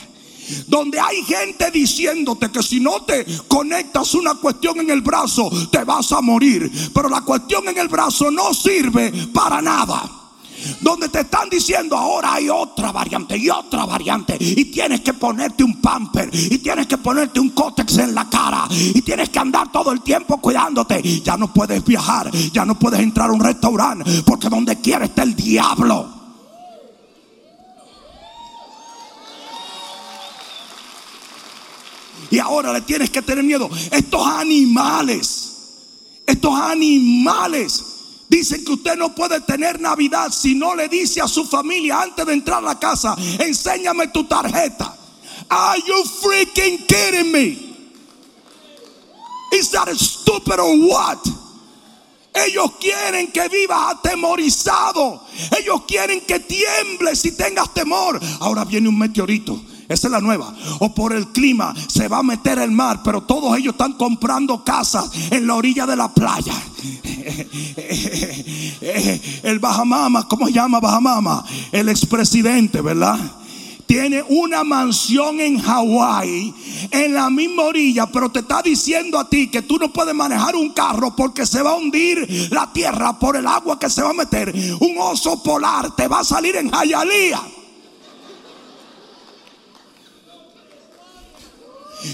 Donde 0.67 0.99
hay 0.99 1.23
gente 1.23 1.71
diciéndote 1.71 2.51
que 2.51 2.63
si 2.63 2.81
no 2.81 3.03
te 3.03 3.27
conectas 3.47 4.15
una 4.15 4.37
cuestión 4.37 4.81
en 4.81 4.89
el 4.89 5.03
brazo, 5.03 5.51
te 5.71 5.85
vas 5.85 6.13
a 6.13 6.23
morir. 6.23 6.73
Pero 6.95 7.11
la 7.11 7.21
cuestión 7.21 7.69
en 7.69 7.77
el 7.77 7.89
brazo 7.89 8.31
no 8.31 8.55
sirve 8.55 9.13
para 9.35 9.61
nada 9.61 10.28
donde 10.81 11.09
te 11.09 11.21
están 11.21 11.49
diciendo 11.49 11.97
ahora 11.97 12.35
hay 12.35 12.49
otra 12.49 12.93
variante 12.93 13.37
y 13.37 13.49
otra 13.51 13.85
variante 13.85 14.37
y 14.41 14.67
tienes 14.67 15.01
que 15.01 15.15
ponerte 15.15 15.65
un 15.65 15.81
pamper 15.81 16.31
y 16.33 16.59
tienes 16.59 16.87
que 16.87 16.99
ponerte 16.99 17.41
un 17.41 17.51
cótex 17.51 17.99
en 17.99 18.15
la 18.15 18.29
cara 18.29 18.67
y 18.71 19.01
tienes 19.03 19.29
que 19.29 19.39
andar 19.39 19.71
todo 19.73 19.93
el 19.93 20.01
tiempo 20.03 20.41
cuidándote. 20.41 21.03
Ya 21.23 21.37
no 21.37 21.53
puedes 21.53 21.85
viajar, 21.85 22.31
ya 22.53 22.65
no 22.65 22.79
puedes 22.79 23.01
entrar 23.01 23.31
a 23.31 23.33
un 23.33 23.41
restaurante 23.41 24.23
porque 24.25 24.49
donde 24.49 24.81
quiera 24.81 25.05
está 25.05 25.23
el 25.23 25.35
diablo. 25.35 26.19
Y 32.31 32.39
ahora 32.39 32.73
le 32.73 32.83
tienes 32.83 33.09
que 33.11 33.23
tener 33.23 33.43
miedo. 33.43 33.71
Estos 33.91 34.27
animales, 34.27 35.55
estos 36.27 36.55
animales 36.55 37.88
Dicen 38.29 38.65
que 38.65 38.73
usted 38.73 38.97
no 38.97 39.15
puede 39.15 39.41
tener 39.41 39.81
Navidad 39.81 40.31
si 40.31 40.55
no 40.55 40.75
le 40.75 40.89
dice 40.89 41.21
a 41.21 41.29
su 41.29 41.47
familia 41.47 42.03
antes 42.03 42.27
de 42.27 42.35
entrar 42.35 42.59
a 42.59 42.67
la 42.67 42.79
casa, 42.79 43.17
enséñame 43.39 44.09
tu 44.09 44.25
tarjeta. 44.25 44.95
Are 45.49 45.81
you 45.87 46.05
freaking 46.05 46.87
kidding 46.87 47.33
me? 47.33 47.69
Is 49.53 49.71
that 49.71 49.89
stupid 49.97 50.61
or 50.61 50.77
what? 50.77 51.27
Ellos 52.35 52.73
quieren 52.79 53.33
que 53.33 53.49
vivas 53.49 53.95
atemorizado. 53.95 55.23
Ellos 55.59 55.83
quieren 55.87 56.21
que 56.21 56.41
tiembles 56.41 57.25
y 57.25 57.33
tengas 57.33 57.73
temor. 57.73 58.21
Ahora 58.41 58.65
viene 58.65 58.89
un 58.89 58.99
meteorito. 58.99 59.59
Esa 59.89 60.09
es 60.09 60.13
la 60.13 60.21
nueva. 60.21 60.55
O 60.81 60.95
por 60.95 61.15
el 61.15 61.29
clima 61.29 61.75
se 61.89 62.09
va 62.09 62.19
a 62.19 62.23
meter 62.23 62.59
el 62.59 62.71
mar, 62.71 63.01
pero 63.03 63.23
todos 63.23 63.57
ellos 63.57 63.73
están 63.73 63.95
comprando 63.95 64.63
casas 64.63 65.11
en 65.31 65.47
la 65.47 65.55
orilla 65.55 65.87
de 65.87 65.97
la 65.97 66.13
playa. 66.13 66.53
El 69.43 69.59
Bahamama, 69.59 70.29
¿cómo 70.29 70.47
se 70.47 70.53
llama 70.53 70.81
Bahamama? 70.81 71.45
El 71.73 71.89
expresidente, 71.89 72.81
¿verdad? 72.81 73.19
tiene 73.89 74.23
una 74.29 74.65
mansión 74.65 75.41
en 75.41 75.59
Hawái, 75.59 76.55
en 76.91 77.15
la 77.15 77.31
misma 77.31 77.63
orilla, 77.63 78.07
pero 78.07 78.31
te 78.31 78.41
está 78.41 78.61
diciendo 78.61 79.19
a 79.19 79.31
ti 79.31 79.49
que 79.49 79.63
tú 79.63 79.79
no 79.79 79.91
puedes 79.91 80.15
manejar 80.15 80.55
un 80.57 80.75
carro 80.75 81.17
porque 81.17 81.47
se 81.47 81.63
va 81.63 81.71
a 81.71 81.77
hundir 81.77 82.51
la 82.53 82.71
tierra 82.71 83.19
por 83.19 83.35
el 83.35 83.47
agua 83.47 83.79
que 83.79 83.89
se 83.89 84.03
va 84.03 84.11
a 84.11 84.13
meter. 84.13 84.55
Un 84.81 84.97
oso 85.01 85.43
polar 85.43 85.97
te 85.97 86.07
va 86.07 86.21
a 86.21 86.25
salir 86.25 86.57
en 86.57 86.71
Hialeah. 86.71 87.58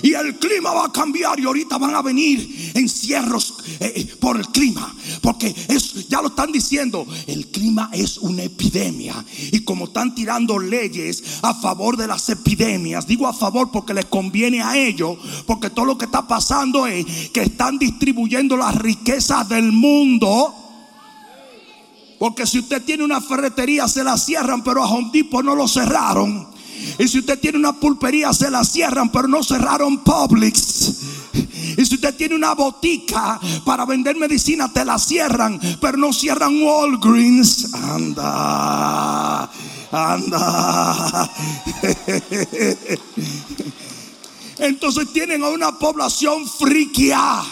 Y 0.02 0.14
el 0.14 0.38
clima 0.38 0.72
va 0.72 0.86
a 0.86 0.92
cambiar 0.92 1.38
y 1.38 1.44
ahorita 1.44 1.78
van 1.78 1.94
a 1.94 2.02
venir 2.02 2.72
encierros 2.74 3.54
eh, 3.80 3.92
eh, 3.96 4.16
por 4.18 4.36
el 4.36 4.46
clima. 4.48 4.94
Porque 5.20 5.54
es, 5.68 6.08
ya 6.08 6.22
lo 6.22 6.28
están 6.28 6.52
diciendo, 6.52 7.06
el 7.26 7.48
clima 7.48 7.90
es 7.92 8.18
una 8.18 8.42
epidemia. 8.42 9.24
Y 9.52 9.60
como 9.60 9.86
están 9.86 10.14
tirando 10.14 10.58
leyes 10.58 11.22
a 11.42 11.54
favor 11.54 11.96
de 11.96 12.06
las 12.06 12.28
epidemias, 12.28 13.06
digo 13.06 13.26
a 13.26 13.34
favor 13.34 13.70
porque 13.70 13.94
les 13.94 14.06
conviene 14.06 14.62
a 14.62 14.76
ellos, 14.76 15.18
porque 15.46 15.70
todo 15.70 15.84
lo 15.84 15.98
que 15.98 16.06
está 16.06 16.26
pasando 16.26 16.86
es 16.86 17.04
que 17.30 17.42
están 17.42 17.78
distribuyendo 17.78 18.56
las 18.56 18.74
riquezas 18.76 19.48
del 19.48 19.72
mundo. 19.72 20.54
Porque 22.18 22.46
si 22.46 22.58
usted 22.58 22.82
tiene 22.82 23.04
una 23.04 23.20
ferretería 23.20 23.86
se 23.88 24.04
la 24.04 24.16
cierran, 24.16 24.64
pero 24.64 24.82
a 24.82 24.88
Hondipo 24.88 25.42
no 25.42 25.54
lo 25.54 25.68
cerraron. 25.68 26.53
Y 26.98 27.08
si 27.08 27.18
usted 27.18 27.38
tiene 27.38 27.58
una 27.58 27.72
pulpería, 27.72 28.32
se 28.32 28.50
la 28.50 28.64
cierran, 28.64 29.10
pero 29.10 29.28
no 29.28 29.42
cerraron 29.42 30.02
Publix. 30.04 30.94
Y 31.76 31.84
si 31.84 31.96
usted 31.96 32.14
tiene 32.14 32.34
una 32.34 32.54
botica 32.54 33.40
para 33.64 33.84
vender 33.84 34.16
medicina, 34.16 34.72
te 34.72 34.84
la 34.84 34.98
cierran, 34.98 35.60
pero 35.80 35.98
no 35.98 36.12
cierran 36.12 36.62
Walgreens. 36.62 37.74
Anda, 37.74 39.50
anda. 39.90 41.30
Entonces 44.58 45.12
tienen 45.12 45.42
a 45.42 45.48
una 45.48 45.78
población 45.78 46.48
friqueada 46.48 47.44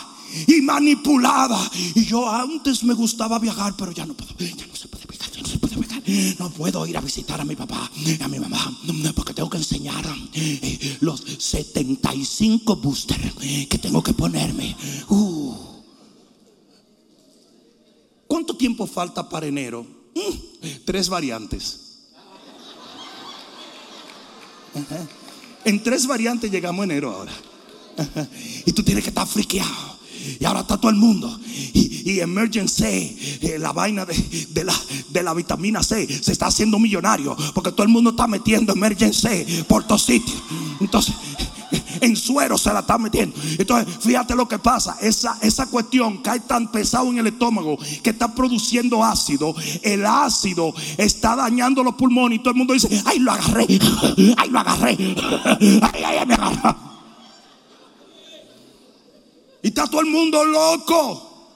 y 0.46 0.60
manipulada. 0.62 1.58
Y 1.94 2.04
yo 2.04 2.30
antes 2.30 2.84
me 2.84 2.94
gustaba 2.94 3.38
viajar, 3.38 3.74
pero 3.76 3.92
ya 3.92 4.06
no 4.06 4.14
puedo 4.14 4.34
puede 4.34 4.50
viajar, 5.08 5.30
ya 5.32 5.42
no 5.42 5.48
se 5.48 5.58
puede 5.58 5.76
viajar. 5.76 6.01
No 6.38 6.50
puedo 6.50 6.86
ir 6.86 6.96
a 6.96 7.00
visitar 7.00 7.40
a 7.40 7.44
mi 7.44 7.56
papá 7.56 7.90
a 8.20 8.28
mi 8.28 8.38
mamá 8.38 8.78
porque 9.14 9.34
tengo 9.34 9.50
que 9.50 9.58
enseñar 9.58 10.04
eh, 10.34 10.98
los 11.00 11.20
75 11.38 12.76
boosters 12.76 13.34
que 13.68 13.78
tengo 13.78 14.02
que 14.02 14.12
ponerme. 14.12 14.76
Uh. 15.08 15.54
¿Cuánto 18.26 18.56
tiempo 18.56 18.86
falta 18.86 19.28
para 19.28 19.46
enero? 19.46 19.86
Mm, 20.14 20.68
tres 20.84 21.08
variantes. 21.08 21.80
En 25.64 25.82
tres 25.82 26.06
variantes 26.06 26.50
llegamos 26.50 26.80
a 26.80 26.84
enero 26.84 27.14
ahora. 27.14 27.32
Y 28.64 28.72
tú 28.72 28.82
tienes 28.82 29.04
que 29.04 29.10
estar 29.10 29.26
friqueado. 29.26 30.01
Y 30.40 30.44
ahora 30.44 30.60
está 30.60 30.78
todo 30.78 30.90
el 30.90 30.96
mundo. 30.96 31.38
Y, 31.72 32.20
emergency, 32.20 33.16
eh, 33.40 33.56
la 33.58 33.72
vaina 33.72 34.04
de, 34.04 34.64
la, 34.64 34.74
de 35.08 35.22
la 35.22 35.34
vitamina 35.34 35.82
C, 35.82 36.06
se 36.22 36.32
está 36.32 36.46
haciendo 36.46 36.78
millonario. 36.78 37.36
Porque 37.54 37.72
todo 37.72 37.84
el 37.84 37.88
mundo 37.88 38.10
está 38.10 38.26
metiendo 38.26 38.72
emergency 38.72 39.64
por 39.68 39.84
todos 39.84 40.02
sitios. 40.02 40.42
Entonces, 40.80 41.14
en 42.00 42.16
suero 42.16 42.58
se 42.58 42.72
la 42.72 42.80
está 42.80 42.98
metiendo. 42.98 43.36
Entonces, 43.58 43.94
fíjate 44.00 44.34
lo 44.34 44.48
que 44.48 44.58
pasa. 44.58 44.96
Esa, 45.00 45.38
esa 45.40 45.66
cuestión 45.66 46.18
cae 46.18 46.40
tan 46.40 46.70
pesado 46.70 47.08
en 47.08 47.18
el 47.18 47.28
estómago 47.28 47.78
que 48.02 48.10
está 48.10 48.34
produciendo 48.34 49.04
ácido. 49.04 49.54
El 49.82 50.04
ácido 50.04 50.74
está 50.98 51.36
dañando 51.36 51.82
los 51.82 51.94
pulmones 51.94 52.38
y 52.38 52.42
todo 52.42 52.50
el 52.50 52.58
mundo 52.58 52.74
dice, 52.74 52.88
ay, 53.04 53.18
lo 53.18 53.32
agarré, 53.32 53.66
ay, 54.36 54.50
lo 54.50 54.58
agarré, 54.58 54.96
ay, 55.82 56.02
ay, 56.04 56.26
me 56.26 56.34
agarré. 56.34 56.91
Y 59.62 59.68
está 59.68 59.86
todo 59.86 60.00
el 60.00 60.08
mundo 60.08 60.44
loco, 60.44 61.46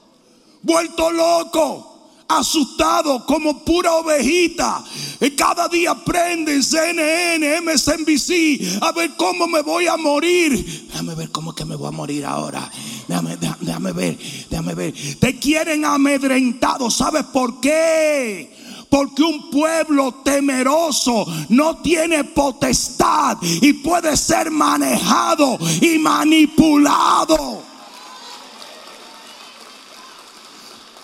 vuelto 0.62 1.10
loco, 1.10 1.96
asustado 2.28 3.26
como 3.26 3.64
pura 3.64 3.94
ovejita. 3.94 4.84
Y 5.20 5.30
cada 5.30 5.68
día 5.68 5.94
prenden 5.94 6.62
CNN, 6.62 7.60
MSNBC, 7.62 8.82
a 8.82 8.92
ver 8.92 9.16
cómo 9.16 9.46
me 9.48 9.62
voy 9.62 9.86
a 9.86 9.96
morir. 9.96 10.86
Déjame 10.88 11.14
ver 11.14 11.30
cómo 11.30 11.50
es 11.50 11.56
que 11.56 11.64
me 11.64 11.74
voy 11.74 11.88
a 11.88 11.92
morir 11.92 12.24
ahora. 12.24 12.70
Déjame, 13.08 13.36
déjame 13.60 13.92
ver, 13.92 14.18
déjame 14.50 14.74
ver. 14.74 14.94
Te 15.18 15.38
quieren 15.38 15.84
amedrentado, 15.84 16.90
¿sabes 16.90 17.24
por 17.24 17.60
qué? 17.60 18.54
Porque 18.88 19.22
un 19.22 19.50
pueblo 19.50 20.22
temeroso 20.24 21.26
no 21.48 21.78
tiene 21.78 22.22
potestad 22.22 23.36
y 23.42 23.72
puede 23.72 24.16
ser 24.16 24.50
manejado 24.50 25.58
y 25.80 25.98
manipulado. 25.98 27.75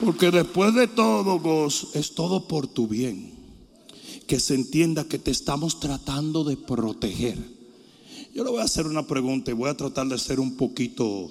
Porque 0.02 0.32
después 0.32 0.74
de 0.74 0.88
todo, 0.88 1.38
Goz, 1.38 1.94
es 1.94 2.16
todo 2.16 2.48
por 2.48 2.66
tu 2.66 2.88
bien. 2.88 3.32
Que 4.26 4.40
se 4.40 4.56
entienda 4.56 5.04
que 5.04 5.16
te 5.16 5.30
estamos 5.30 5.78
tratando 5.78 6.42
de 6.42 6.56
proteger. 6.56 7.38
Yo 8.34 8.42
le 8.42 8.50
voy 8.50 8.60
a 8.60 8.64
hacer 8.64 8.88
una 8.88 9.06
pregunta 9.06 9.52
y 9.52 9.54
voy 9.54 9.70
a 9.70 9.76
tratar 9.76 10.08
de 10.08 10.18
ser 10.18 10.40
un 10.40 10.56
poquito 10.56 11.30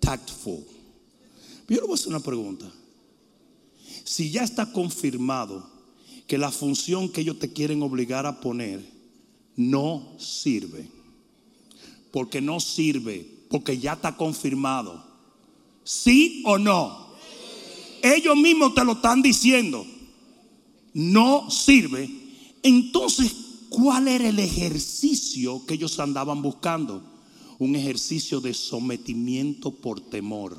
tactful. 0.00 0.64
Yo 1.68 1.76
le 1.76 1.82
voy 1.82 1.90
a 1.90 1.94
hacer 1.94 2.08
una 2.08 2.20
pregunta. 2.20 2.72
Si 4.04 4.30
ya 4.30 4.44
está 4.44 4.72
confirmado 4.72 5.68
que 6.26 6.38
la 6.38 6.50
función 6.50 7.10
que 7.10 7.20
ellos 7.20 7.38
te 7.38 7.52
quieren 7.52 7.82
obligar 7.82 8.24
a 8.24 8.40
poner 8.40 8.82
no 9.56 10.14
sirve, 10.18 10.88
porque 12.10 12.40
no 12.40 12.60
sirve, 12.60 13.28
porque 13.50 13.78
ya 13.78 13.92
está 13.92 14.16
confirmado, 14.16 15.04
¿sí 15.84 16.42
o 16.46 16.56
no? 16.56 17.03
Ellos 18.04 18.36
mismos 18.36 18.74
te 18.74 18.84
lo 18.84 18.92
están 18.92 19.22
diciendo, 19.22 19.86
no 20.92 21.50
sirve, 21.50 22.10
entonces, 22.62 23.34
¿cuál 23.70 24.08
era 24.08 24.28
el 24.28 24.38
ejercicio 24.38 25.64
que 25.66 25.74
ellos 25.74 25.98
andaban 25.98 26.42
buscando? 26.42 27.02
Un 27.58 27.76
ejercicio 27.76 28.40
de 28.40 28.52
sometimiento 28.52 29.70
por 29.70 30.00
temor. 30.00 30.56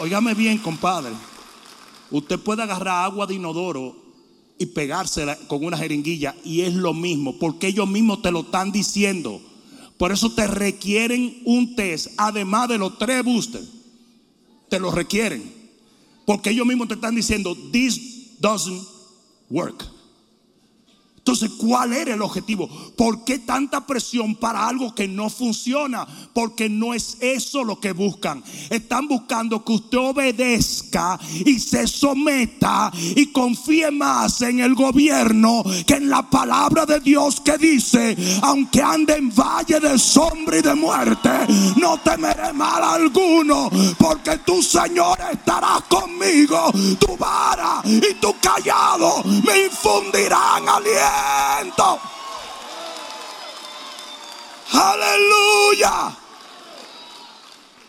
Óigame 0.00 0.34
bien, 0.34 0.58
compadre. 0.58 1.12
Usted 2.10 2.38
puede 2.38 2.62
agarrar 2.62 3.04
agua 3.04 3.26
de 3.26 3.34
inodoro 3.34 3.96
y 4.58 4.66
pegársela 4.66 5.36
con 5.48 5.64
una 5.64 5.76
jeringuilla 5.76 6.36
y 6.44 6.60
es 6.60 6.74
lo 6.74 6.94
mismo, 6.94 7.38
porque 7.38 7.68
ellos 7.68 7.88
mismos 7.88 8.22
te 8.22 8.30
lo 8.30 8.40
están 8.40 8.70
diciendo. 8.70 9.40
Por 10.02 10.10
eso 10.10 10.32
te 10.32 10.48
requieren 10.48 11.42
un 11.44 11.76
test, 11.76 12.08
además 12.16 12.68
de 12.68 12.76
los 12.76 12.98
tres 12.98 13.22
boosters. 13.22 13.68
Te 14.68 14.80
lo 14.80 14.90
requieren. 14.90 15.54
Porque 16.26 16.50
ellos 16.50 16.66
mismos 16.66 16.88
te 16.88 16.94
están 16.94 17.14
diciendo, 17.14 17.56
this 17.70 18.36
doesn't 18.40 18.82
work. 19.48 19.91
Entonces, 21.22 21.52
¿cuál 21.56 21.92
era 21.92 22.14
el 22.14 22.20
objetivo? 22.20 22.68
¿Por 22.96 23.22
qué 23.22 23.38
tanta 23.38 23.86
presión 23.86 24.34
para 24.34 24.66
algo 24.66 24.92
que 24.92 25.06
no 25.06 25.30
funciona? 25.30 26.04
Porque 26.32 26.68
no 26.68 26.94
es 26.94 27.16
eso 27.20 27.62
lo 27.62 27.78
que 27.78 27.92
buscan. 27.92 28.42
Están 28.70 29.06
buscando 29.06 29.64
que 29.64 29.72
usted 29.72 29.98
obedezca 29.98 31.20
y 31.46 31.60
se 31.60 31.86
someta 31.86 32.90
y 33.14 33.26
confíe 33.26 33.92
más 33.92 34.42
en 34.42 34.58
el 34.58 34.74
gobierno 34.74 35.62
que 35.86 35.94
en 35.94 36.10
la 36.10 36.28
palabra 36.28 36.86
de 36.86 36.98
Dios 36.98 37.40
que 37.40 37.56
dice, 37.56 38.16
aunque 38.42 38.82
ande 38.82 39.14
en 39.14 39.32
valle 39.32 39.78
de 39.78 40.00
sombra 40.00 40.58
y 40.58 40.62
de 40.62 40.74
muerte, 40.74 41.30
no 41.76 41.98
temeré 41.98 42.52
mal 42.52 42.82
alguno, 42.82 43.70
porque 43.96 44.38
tu 44.38 44.60
Señor 44.60 45.16
estará 45.32 45.84
conmigo. 45.88 46.72
Tu 46.98 47.16
vara 47.16 47.80
y 47.84 48.14
tu 48.14 48.34
callado 48.40 49.22
me 49.22 49.66
infundirán 49.66 50.68
aliento. 50.68 51.11
Aleluya. 54.72 56.16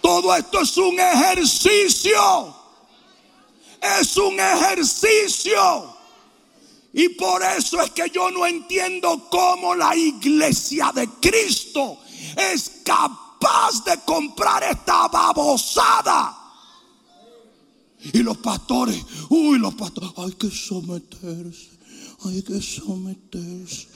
Todo 0.02 0.36
esto 0.36 0.62
es 0.62 0.78
un 0.78 1.00
ejercicio. 1.00 2.56
Es 3.82 4.18
un 4.18 4.40
ejercicio. 4.40 5.94
Y 6.94 7.10
por 7.10 7.42
eso 7.42 7.82
es 7.82 7.92
que 7.92 8.10
yo 8.10 8.30
no 8.30 8.46
entiendo 8.46 9.28
cómo 9.30 9.74
la 9.74 9.96
iglesia 9.96 10.92
de 10.94 11.10
Cristo 11.22 11.98
es 12.38 12.82
capaz 12.86 13.84
de 13.84 14.00
comprar 14.06 14.64
esta 14.64 15.08
babosada. 15.08 16.40
Y 18.12 18.20
los 18.20 18.38
pastores, 18.38 19.04
uy, 19.30 19.58
los 19.58 19.74
pastores, 19.76 20.12
hay 20.18 20.34
que 20.34 20.52
someterse, 20.52 21.73
hay 22.26 22.42
que 22.42 22.62
someterse, 22.62 23.88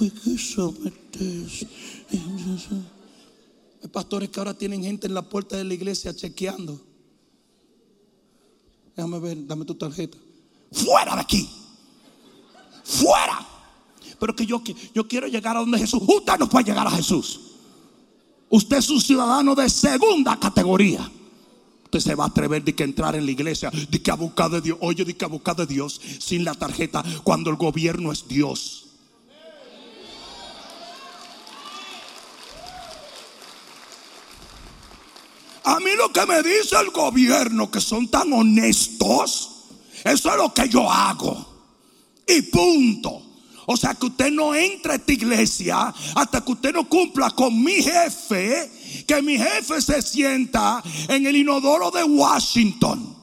hay 0.00 0.10
que 0.10 0.38
someterse. 0.38 1.66
Hay 3.82 3.88
pastores 3.90 4.28
que 4.28 4.40
ahora 4.40 4.54
tienen 4.54 4.82
gente 4.82 5.06
en 5.06 5.14
la 5.14 5.22
puerta 5.22 5.56
de 5.56 5.64
la 5.64 5.74
iglesia 5.74 6.14
chequeando. 6.14 6.80
Déjame 8.94 9.18
ver, 9.18 9.46
dame 9.46 9.64
tu 9.64 9.74
tarjeta. 9.74 10.18
Fuera 10.70 11.14
de 11.14 11.20
aquí. 11.20 11.48
Fuera. 12.84 13.46
Pero 14.18 14.36
que 14.36 14.44
yo, 14.44 14.62
yo 14.94 15.08
quiero 15.08 15.26
llegar 15.26 15.56
a 15.56 15.60
donde 15.60 15.78
Jesús. 15.78 16.02
Usted 16.06 16.38
no 16.38 16.48
puede 16.48 16.66
llegar 16.66 16.86
a 16.86 16.90
Jesús. 16.90 17.40
Usted 18.50 18.76
es 18.76 18.90
un 18.90 19.00
ciudadano 19.00 19.54
de 19.54 19.70
segunda 19.70 20.38
categoría. 20.38 21.10
Usted 21.90 22.10
se 22.10 22.14
va 22.14 22.22
a 22.22 22.28
atrever 22.28 22.62
de 22.62 22.72
que 22.72 22.84
entrar 22.84 23.16
en 23.16 23.24
la 23.26 23.32
iglesia, 23.32 23.68
de 23.68 24.00
que 24.00 24.12
a 24.12 24.14
buscar 24.14 24.48
de 24.48 24.60
Dios. 24.60 24.78
Oye, 24.80 25.04
de 25.04 25.16
que 25.16 25.24
a 25.24 25.28
buscar 25.28 25.56
de 25.56 25.66
Dios 25.66 26.00
sin 26.20 26.44
la 26.44 26.54
tarjeta 26.54 27.02
cuando 27.24 27.50
el 27.50 27.56
gobierno 27.56 28.12
es 28.12 28.28
Dios. 28.28 28.86
A 35.64 35.80
mí 35.80 35.90
lo 35.98 36.12
que 36.12 36.24
me 36.26 36.44
dice 36.44 36.76
el 36.80 36.92
gobierno, 36.92 37.72
que 37.72 37.80
son 37.80 38.06
tan 38.06 38.32
honestos, 38.32 39.50
eso 40.04 40.30
es 40.30 40.36
lo 40.36 40.54
que 40.54 40.68
yo 40.68 40.88
hago. 40.88 41.44
Y 42.24 42.42
punto. 42.42 43.20
O 43.66 43.76
sea 43.76 43.94
que 43.94 44.06
usted 44.06 44.30
no 44.30 44.54
entra 44.54 44.92
a 44.92 44.96
esta 44.96 45.12
iglesia 45.12 45.92
hasta 46.14 46.44
que 46.44 46.52
usted 46.52 46.72
no 46.72 46.88
cumpla 46.88 47.30
con 47.30 47.60
mi 47.60 47.82
jefe, 47.82 48.70
que 49.06 49.22
mi 49.22 49.38
jefe 49.38 49.80
se 49.80 50.02
sienta 50.02 50.82
en 51.08 51.26
el 51.26 51.36
inodoro 51.36 51.90
de 51.90 52.04
Washington. 52.04 53.16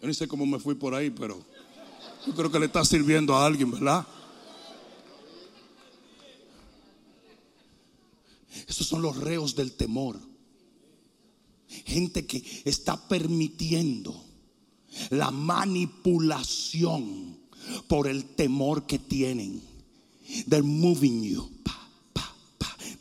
Yo 0.00 0.08
no 0.08 0.14
sé 0.14 0.26
cómo 0.26 0.46
me 0.46 0.58
fui 0.58 0.74
por 0.74 0.94
ahí, 0.94 1.10
pero 1.10 1.44
yo 2.26 2.34
creo 2.34 2.50
que 2.50 2.58
le 2.58 2.66
está 2.66 2.84
sirviendo 2.84 3.36
a 3.36 3.46
alguien, 3.46 3.70
¿verdad? 3.70 4.06
Esos 8.66 8.86
son 8.86 9.02
los 9.02 9.16
reos 9.16 9.54
del 9.54 9.72
temor. 9.72 10.18
Gente 11.68 12.26
que 12.26 12.42
está 12.64 13.08
permitiendo 13.08 14.24
la 15.10 15.30
manipulación 15.30 17.38
por 17.86 18.08
el 18.08 18.34
temor 18.34 18.86
que 18.86 18.98
tienen. 18.98 19.62
They're 20.48 20.62
moving 20.62 21.22
you. 21.22 21.50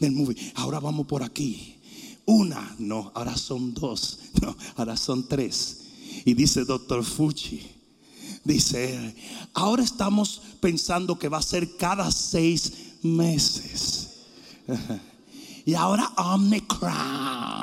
Moving. 0.09 0.35
Ahora 0.55 0.79
vamos 0.79 1.05
por 1.05 1.23
aquí. 1.23 1.77
Una, 2.25 2.75
no, 2.79 3.11
ahora 3.13 3.35
son 3.35 3.73
dos, 3.73 4.19
no, 4.41 4.55
ahora 4.75 4.95
son 4.95 5.27
tres. 5.27 5.79
Y 6.25 6.33
dice 6.33 6.65
doctor 6.65 7.03
Fuchi, 7.03 7.69
dice, 8.43 9.15
ahora 9.53 9.83
estamos 9.83 10.41
pensando 10.59 11.17
que 11.17 11.29
va 11.29 11.39
a 11.39 11.43
ser 11.43 11.75
cada 11.77 12.11
seis 12.11 12.73
meses. 13.03 14.07
Y 15.63 15.75
ahora 15.75 16.11
Omnicron. 16.17 17.61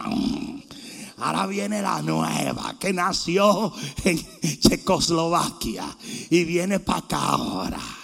Ahora 1.18 1.46
viene 1.46 1.82
la 1.82 2.00
nueva 2.00 2.76
que 2.78 2.92
nació 2.92 3.72
en 4.04 4.24
Checoslovaquia 4.60 5.84
y 6.30 6.44
viene 6.44 6.78
para 6.78 6.98
acá 7.00 7.18
ahora. 7.18 7.97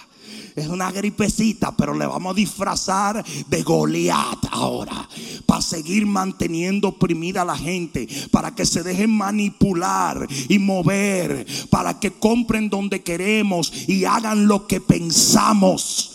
Es 0.55 0.67
una 0.67 0.89
gripecita, 0.89 1.75
pero 1.75 1.93
le 1.93 2.05
vamos 2.05 2.31
a 2.31 2.35
disfrazar 2.35 3.25
de 3.49 3.63
Goliat 3.63 4.45
ahora. 4.51 5.07
Para 5.45 5.61
seguir 5.61 6.05
manteniendo 6.05 6.87
oprimida 6.87 7.41
a 7.41 7.45
la 7.45 7.57
gente. 7.57 8.07
Para 8.31 8.55
que 8.55 8.65
se 8.65 8.81
dejen 8.81 9.11
manipular 9.11 10.25
y 10.47 10.57
mover. 10.59 11.45
Para 11.69 11.99
que 11.99 12.11
compren 12.11 12.69
donde 12.69 13.03
queremos 13.03 13.73
y 13.89 14.05
hagan 14.05 14.47
lo 14.47 14.65
que 14.65 14.79
pensamos. 14.79 16.11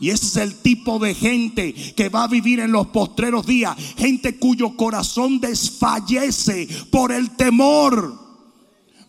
Y 0.00 0.10
ese 0.10 0.26
es 0.26 0.36
el 0.36 0.54
tipo 0.56 0.98
de 0.98 1.14
gente 1.14 1.74
que 1.74 2.08
va 2.08 2.24
a 2.24 2.28
vivir 2.28 2.60
en 2.60 2.72
los 2.72 2.88
postreros 2.88 3.46
días. 3.46 3.76
Gente 3.96 4.38
cuyo 4.38 4.74
corazón 4.74 5.38
desfallece 5.38 6.66
por 6.90 7.12
el 7.12 7.36
temor. 7.36 8.23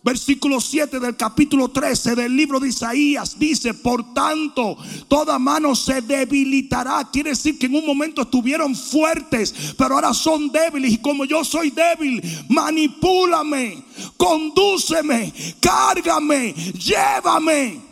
Versículo 0.06 0.60
7 0.60 1.00
del 1.00 1.16
capítulo 1.16 1.66
13 1.68 2.14
del 2.14 2.36
libro 2.36 2.60
de 2.60 2.68
Isaías 2.68 3.36
dice, 3.40 3.74
por 3.74 4.14
tanto, 4.14 4.78
toda 5.08 5.36
mano 5.36 5.74
se 5.74 6.00
debilitará. 6.00 7.10
Quiere 7.12 7.30
decir 7.30 7.58
que 7.58 7.66
en 7.66 7.74
un 7.74 7.84
momento 7.84 8.22
estuvieron 8.22 8.76
fuertes, 8.76 9.52
pero 9.76 9.96
ahora 9.96 10.14
son 10.14 10.52
débiles. 10.52 10.92
Y 10.92 10.98
como 10.98 11.24
yo 11.24 11.42
soy 11.42 11.70
débil, 11.70 12.22
manipúlame, 12.48 13.82
condúceme, 14.16 15.32
cárgame, 15.58 16.54
llévame. 16.54 17.85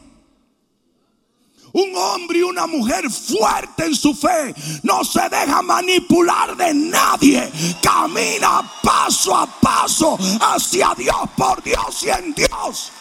Un 1.74 1.96
hombre 1.96 2.38
y 2.38 2.42
una 2.42 2.68
mujer 2.68 3.10
fuerte 3.10 3.86
en 3.86 3.96
su 3.96 4.14
fe 4.14 4.54
no 4.84 5.04
se 5.04 5.28
deja 5.28 5.60
manipular 5.60 6.56
de 6.56 6.72
nadie. 6.72 7.50
Camina 7.82 8.62
paso 8.80 9.36
a 9.36 9.44
paso 9.46 10.16
hacia 10.40 10.94
Dios, 10.96 11.16
por 11.36 11.60
Dios 11.64 12.04
y 12.04 12.10
en 12.10 12.32
Dios. 12.32 12.92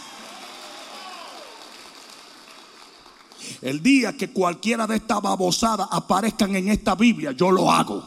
El 3.61 3.83
día 3.83 4.17
que 4.17 4.31
cualquiera 4.31 4.87
de 4.87 4.95
estas 4.95 5.21
babosadas 5.21 5.87
aparezcan 5.91 6.55
en 6.55 6.69
esta 6.69 6.95
Biblia, 6.95 7.31
yo 7.31 7.51
lo 7.51 7.71
hago. 7.71 8.03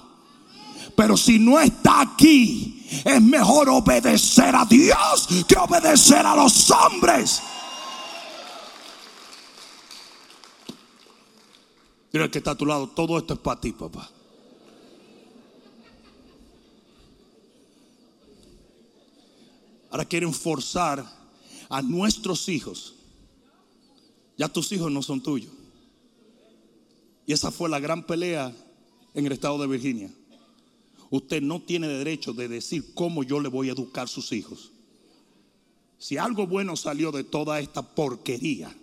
Pero 0.97 1.17
si 1.17 1.39
no 1.39 1.61
está 1.61 2.01
aquí, 2.01 2.85
es 3.05 3.23
mejor 3.23 3.69
obedecer 3.69 4.57
a 4.57 4.65
Dios 4.65 5.29
que 5.47 5.57
obedecer 5.57 6.27
a 6.27 6.35
los 6.35 6.69
hombres. 6.73 7.41
Mira 12.17 12.25
el 12.25 12.31
que 12.31 12.39
está 12.39 12.53
a 12.53 12.57
tu 12.57 12.65
lado, 12.65 12.89
todo 12.89 13.19
esto 13.19 13.35
es 13.35 13.41
para 13.41 13.61
ti, 13.61 13.73
papá. 13.73 14.11
Ahora 19.91 20.07
quieren 20.07 20.33
forzar 20.33 21.05
a 21.69 21.83
nuestros 21.83 22.49
hijos. 22.49 22.95
Ya 24.39 24.49
tus 24.49 24.73
hijos 24.73 24.91
no 24.91 25.03
son 25.03 25.23
tuyos. 25.23 25.53
Y 27.27 27.35
esa 27.35 27.51
fue 27.51 27.69
la 27.69 27.81
gran 27.81 28.07
pelea 28.07 28.51
en 29.13 29.27
el 29.27 29.33
estado 29.33 29.59
de 29.59 29.67
Virginia. 29.67 30.11
Usted 31.11 31.43
no 31.43 31.61
tiene 31.61 31.87
derecho 31.87 32.33
de 32.33 32.49
decir 32.49 32.95
cómo 32.95 33.25
yo 33.25 33.41
le 33.41 33.51
voy 33.51 33.69
a 33.69 33.73
educar 33.73 34.05
a 34.05 34.07
sus 34.07 34.33
hijos. 34.33 34.73
Si 35.99 36.17
algo 36.17 36.47
bueno 36.47 36.77
salió 36.77 37.13
de 37.13 37.25
toda 37.25 37.61
esta 37.61 37.83
porquería, 37.83 38.75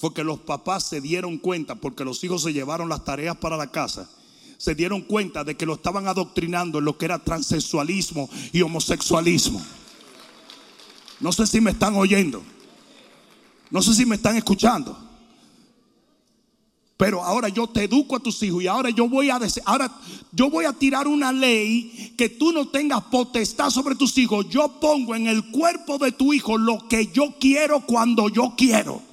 fue 0.00 0.14
que 0.14 0.24
los 0.24 0.38
papás 0.38 0.84
se 0.84 1.02
dieron 1.02 1.36
cuenta, 1.36 1.74
porque 1.74 2.06
los 2.06 2.24
hijos 2.24 2.42
se 2.42 2.54
llevaron 2.54 2.88
las 2.88 3.04
tareas 3.04 3.36
para 3.36 3.58
la 3.58 3.70
casa, 3.70 4.08
se 4.56 4.74
dieron 4.74 5.02
cuenta 5.02 5.44
de 5.44 5.58
que 5.58 5.66
lo 5.66 5.74
estaban 5.74 6.08
adoctrinando 6.08 6.78
en 6.78 6.86
lo 6.86 6.96
que 6.96 7.04
era 7.04 7.18
transexualismo 7.18 8.30
y 8.50 8.62
homosexualismo. 8.62 9.62
No 11.20 11.32
sé 11.32 11.46
si 11.46 11.60
me 11.60 11.72
están 11.72 11.96
oyendo. 11.96 12.42
No 13.70 13.82
sé 13.82 13.92
si 13.92 14.06
me 14.06 14.16
están 14.16 14.36
escuchando. 14.38 14.98
Pero 16.96 17.22
ahora 17.22 17.50
yo 17.50 17.66
te 17.66 17.84
educo 17.84 18.16
a 18.16 18.20
tus 18.20 18.42
hijos 18.42 18.62
y 18.62 18.68
ahora 18.68 18.88
yo 18.88 19.06
voy 19.06 19.28
a 19.28 19.38
ahora 19.66 19.94
yo 20.32 20.48
voy 20.48 20.64
a 20.64 20.72
tirar 20.72 21.08
una 21.08 21.30
ley 21.30 22.14
que 22.16 22.30
tú 22.30 22.52
no 22.52 22.68
tengas 22.68 23.02
potestad 23.04 23.68
sobre 23.68 23.96
tus 23.96 24.16
hijos. 24.16 24.48
Yo 24.48 24.80
pongo 24.80 25.14
en 25.14 25.26
el 25.26 25.50
cuerpo 25.50 25.98
de 25.98 26.12
tu 26.12 26.32
hijo 26.32 26.56
lo 26.56 26.88
que 26.88 27.08
yo 27.08 27.34
quiero 27.38 27.80
cuando 27.82 28.30
yo 28.30 28.54
quiero 28.56 29.09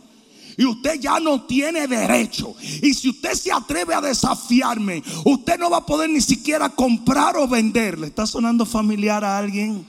y 0.57 0.65
usted 0.65 0.99
ya 0.99 1.19
no 1.19 1.45
tiene 1.45 1.87
derecho. 1.87 2.55
Y 2.81 2.93
si 2.95 3.09
usted 3.09 3.33
se 3.33 3.51
atreve 3.51 3.93
a 3.93 4.01
desafiarme, 4.01 5.03
usted 5.23 5.59
no 5.59 5.69
va 5.69 5.77
a 5.77 5.85
poder 5.85 6.09
ni 6.09 6.19
siquiera 6.19 6.69
comprar 6.69 7.37
o 7.37 7.47
vender. 7.47 7.99
¿Le 7.99 8.07
está 8.07 8.25
sonando 8.25 8.65
familiar 8.65 9.23
a 9.23 9.37
alguien? 9.37 9.85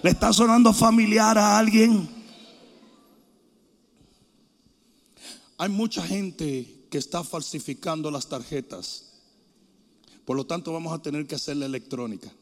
¿Le 0.00 0.10
está 0.10 0.32
sonando 0.32 0.72
familiar 0.72 1.36
a 1.36 1.58
alguien? 1.58 2.08
Hay 5.58 5.68
mucha 5.68 6.06
gente 6.06 6.86
que 6.88 6.98
está 6.98 7.24
falsificando 7.24 8.08
las 8.10 8.28
tarjetas. 8.28 9.12
Por 10.24 10.36
lo 10.36 10.46
tanto, 10.46 10.72
vamos 10.72 10.92
a 10.92 11.02
tener 11.02 11.26
que 11.26 11.34
hacerla 11.34 11.66
electrónica. 11.66 12.32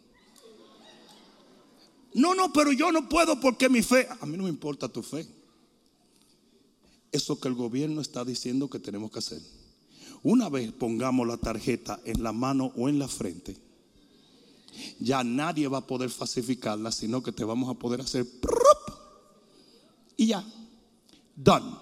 No, 2.12 2.34
no, 2.34 2.52
pero 2.52 2.72
yo 2.72 2.92
no 2.92 3.08
puedo 3.08 3.40
porque 3.40 3.70
mi 3.70 3.80
fe, 3.80 4.06
a 4.20 4.26
mí 4.26 4.36
no 4.36 4.44
me 4.44 4.50
importa 4.50 4.88
tu 4.88 5.02
fe. 5.02 5.39
Eso 7.12 7.40
que 7.40 7.48
el 7.48 7.54
gobierno 7.54 8.00
está 8.00 8.24
diciendo 8.24 8.70
que 8.70 8.78
tenemos 8.78 9.10
que 9.10 9.18
hacer. 9.18 9.42
Una 10.22 10.48
vez 10.48 10.72
pongamos 10.72 11.26
la 11.26 11.36
tarjeta 11.36 12.00
en 12.04 12.22
la 12.22 12.32
mano 12.32 12.72
o 12.76 12.88
en 12.88 12.98
la 12.98 13.08
frente, 13.08 13.56
ya 14.98 15.24
nadie 15.24 15.66
va 15.68 15.78
a 15.78 15.86
poder 15.86 16.10
falsificarla, 16.10 16.92
sino 16.92 17.22
que 17.22 17.32
te 17.32 17.44
vamos 17.44 17.68
a 17.70 17.78
poder 17.78 18.00
hacer 18.00 18.26
y 20.20 20.26
ya, 20.26 20.44
done. 21.34 21.74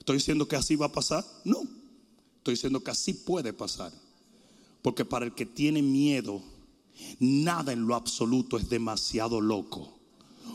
¿Estoy 0.00 0.16
diciendo 0.16 0.48
que 0.48 0.56
así 0.56 0.74
va 0.74 0.86
a 0.86 0.92
pasar? 0.92 1.24
No, 1.44 1.62
estoy 2.38 2.54
diciendo 2.54 2.82
que 2.82 2.90
así 2.90 3.14
puede 3.14 3.52
pasar. 3.52 3.92
Porque 4.82 5.04
para 5.04 5.24
el 5.24 5.36
que 5.36 5.46
tiene 5.46 5.80
miedo, 5.80 6.42
nada 7.20 7.72
en 7.72 7.86
lo 7.86 7.94
absoluto 7.94 8.58
es 8.58 8.68
demasiado 8.68 9.40
loco. 9.40 9.96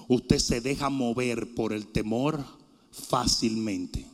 Usted 0.10 0.40
se 0.40 0.60
deja 0.60 0.90
mover 0.90 1.56
por 1.56 1.72
el 1.72 1.88
temor 1.88 2.44
fácilmente. 3.00 4.06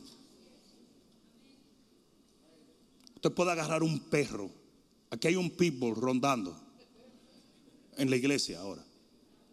Usted 3.16 3.32
puede 3.32 3.52
agarrar 3.52 3.82
un 3.82 3.98
perro. 3.98 4.50
Aquí 5.10 5.28
hay 5.28 5.36
un 5.36 5.50
pitbull 5.50 5.96
rondando 5.96 6.56
en 7.96 8.10
la 8.10 8.16
iglesia 8.16 8.60
ahora. 8.60 8.84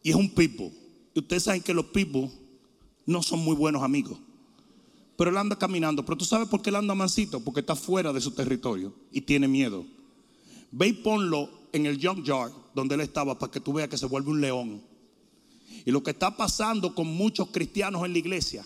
Y 0.03 0.09
es 0.09 0.15
un 0.15 0.29
pitbull. 0.29 0.71
Y 1.13 1.19
ustedes 1.19 1.43
saben 1.43 1.61
que 1.61 1.73
los 1.73 1.85
pitbulls 1.85 2.31
no 3.05 3.23
son 3.23 3.39
muy 3.39 3.55
buenos 3.55 3.81
amigos. 3.81 4.19
Pero 5.15 5.29
él 5.29 5.37
anda 5.37 5.57
caminando. 5.57 6.03
Pero 6.03 6.17
tú 6.17 6.25
sabes 6.25 6.47
por 6.49 6.61
qué 6.61 6.69
él 6.69 6.75
anda 6.75 6.93
mansito. 6.93 7.39
Porque 7.39 7.61
está 7.61 7.75
fuera 7.75 8.11
de 8.11 8.21
su 8.21 8.31
territorio 8.31 8.93
y 9.11 9.21
tiene 9.21 9.47
miedo. 9.47 9.85
Ve 10.71 10.87
y 10.87 10.93
ponlo 10.93 11.49
en 11.71 11.85
el 11.85 12.05
junkyard 12.05 12.51
donde 12.75 12.95
él 12.95 13.01
estaba 13.01 13.37
para 13.37 13.51
que 13.51 13.59
tú 13.59 13.73
veas 13.73 13.89
que 13.89 13.97
se 13.97 14.05
vuelve 14.05 14.29
un 14.29 14.41
león. 14.41 14.81
Y 15.85 15.91
lo 15.91 16.03
que 16.03 16.11
está 16.11 16.35
pasando 16.35 16.93
con 16.93 17.07
muchos 17.07 17.49
cristianos 17.49 18.05
en 18.05 18.13
la 18.13 18.19
iglesia 18.19 18.65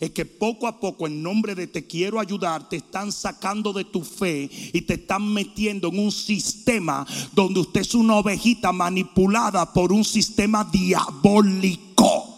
es 0.00 0.10
que 0.10 0.24
poco 0.24 0.66
a 0.66 0.78
poco 0.78 1.06
en 1.06 1.22
nombre 1.22 1.54
de 1.54 1.66
te 1.66 1.86
quiero 1.86 2.20
ayudar, 2.20 2.68
te 2.68 2.76
están 2.76 3.10
sacando 3.10 3.72
de 3.72 3.84
tu 3.84 4.02
fe 4.02 4.48
y 4.72 4.82
te 4.82 4.94
están 4.94 5.32
metiendo 5.32 5.88
en 5.88 5.98
un 5.98 6.12
sistema 6.12 7.06
donde 7.32 7.60
usted 7.60 7.80
es 7.80 7.94
una 7.94 8.16
ovejita 8.16 8.72
manipulada 8.72 9.72
por 9.72 9.92
un 9.92 10.04
sistema 10.04 10.64
diabólico. 10.64 12.28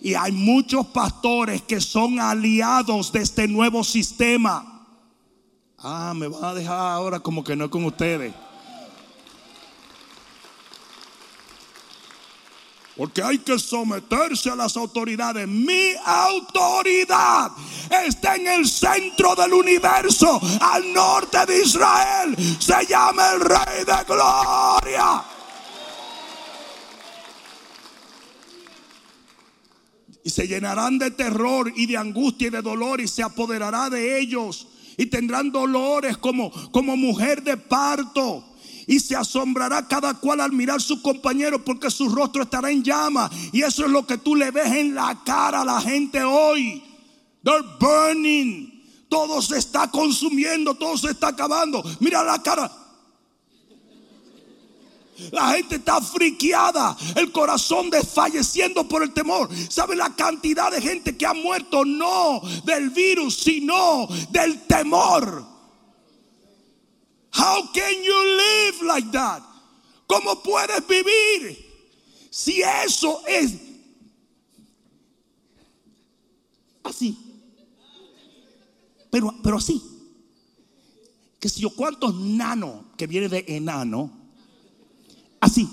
Y 0.00 0.14
hay 0.14 0.32
muchos 0.32 0.86
pastores 0.86 1.62
que 1.62 1.80
son 1.80 2.20
aliados 2.20 3.12
de 3.12 3.22
este 3.22 3.48
nuevo 3.48 3.82
sistema. 3.84 4.86
Ah, 5.78 6.14
me 6.16 6.28
van 6.28 6.44
a 6.44 6.54
dejar 6.54 6.78
ahora 6.78 7.20
como 7.20 7.44
que 7.44 7.56
no 7.56 7.68
con 7.68 7.84
ustedes. 7.84 8.32
Porque 12.96 13.22
hay 13.22 13.38
que 13.38 13.58
someterse 13.58 14.48
a 14.48 14.56
las 14.56 14.74
autoridades. 14.76 15.46
Mi 15.46 15.92
autoridad 16.02 17.52
está 18.06 18.36
en 18.36 18.46
el 18.46 18.66
centro 18.66 19.34
del 19.34 19.52
universo, 19.52 20.40
al 20.60 20.92
norte 20.94 21.44
de 21.46 21.62
Israel. 21.62 22.34
Se 22.58 22.86
llama 22.86 23.32
el 23.32 23.40
Rey 23.40 23.84
de 23.84 24.04
Gloria. 24.06 25.22
Y 30.24 30.30
se 30.30 30.48
llenarán 30.48 30.98
de 30.98 31.10
terror 31.10 31.70
y 31.76 31.86
de 31.86 31.98
angustia 31.98 32.48
y 32.48 32.50
de 32.50 32.62
dolor 32.62 33.02
y 33.02 33.08
se 33.08 33.22
apoderará 33.22 33.90
de 33.90 34.18
ellos. 34.18 34.68
Y 34.96 35.06
tendrán 35.06 35.52
dolores 35.52 36.16
como, 36.16 36.50
como 36.72 36.96
mujer 36.96 37.42
de 37.42 37.58
parto 37.58 38.55
y 38.86 39.00
se 39.00 39.16
asombrará 39.16 39.86
cada 39.88 40.14
cual 40.14 40.40
al 40.40 40.52
mirar 40.52 40.80
su 40.80 41.02
compañero 41.02 41.64
porque 41.64 41.90
su 41.90 42.08
rostro 42.08 42.42
estará 42.42 42.70
en 42.70 42.82
llama. 42.82 43.30
Y 43.52 43.62
eso 43.62 43.84
es 43.84 43.90
lo 43.90 44.06
que 44.06 44.18
tú 44.18 44.36
le 44.36 44.50
ves 44.50 44.72
en 44.72 44.94
la 44.94 45.22
cara 45.24 45.62
a 45.62 45.64
la 45.64 45.80
gente 45.80 46.22
hoy. 46.22 46.82
They're 47.42 47.64
burning. 47.80 48.72
Todo 49.08 49.40
se 49.40 49.58
está 49.58 49.90
consumiendo, 49.90 50.74
todo 50.74 50.96
se 50.96 51.10
está 51.10 51.28
acabando. 51.28 51.82
Mira 52.00 52.22
la 52.22 52.42
cara. 52.42 52.70
La 55.30 55.52
gente 55.52 55.76
está 55.76 56.00
friqueada, 56.02 56.94
el 57.14 57.32
corazón 57.32 57.88
desfalleciendo 57.88 58.86
por 58.86 59.02
el 59.02 59.14
temor. 59.14 59.48
¿Sabe 59.70 59.96
la 59.96 60.14
cantidad 60.14 60.70
de 60.70 60.82
gente 60.82 61.16
que 61.16 61.24
ha 61.24 61.32
muerto? 61.32 61.86
No 61.86 62.42
del 62.64 62.90
virus, 62.90 63.34
sino 63.36 64.06
del 64.30 64.66
temor. 64.66 65.55
How 67.36 67.70
can 67.72 68.02
you 68.02 68.36
live 68.38 68.82
like 68.86 69.10
that? 69.12 69.42
¿Cómo 70.06 70.42
puedes 70.42 70.86
vivir 70.88 71.58
si 72.30 72.62
eso 72.62 73.22
es 73.26 73.54
así? 76.82 77.18
Pero, 79.10 79.34
pero 79.42 79.58
así. 79.58 79.82
Que 81.38 81.50
si 81.50 81.60
yo 81.60 81.70
cuántos 81.70 82.14
nano 82.14 82.92
que 82.96 83.06
viene 83.06 83.28
de 83.28 83.44
enano, 83.48 84.10
así. 85.40 85.68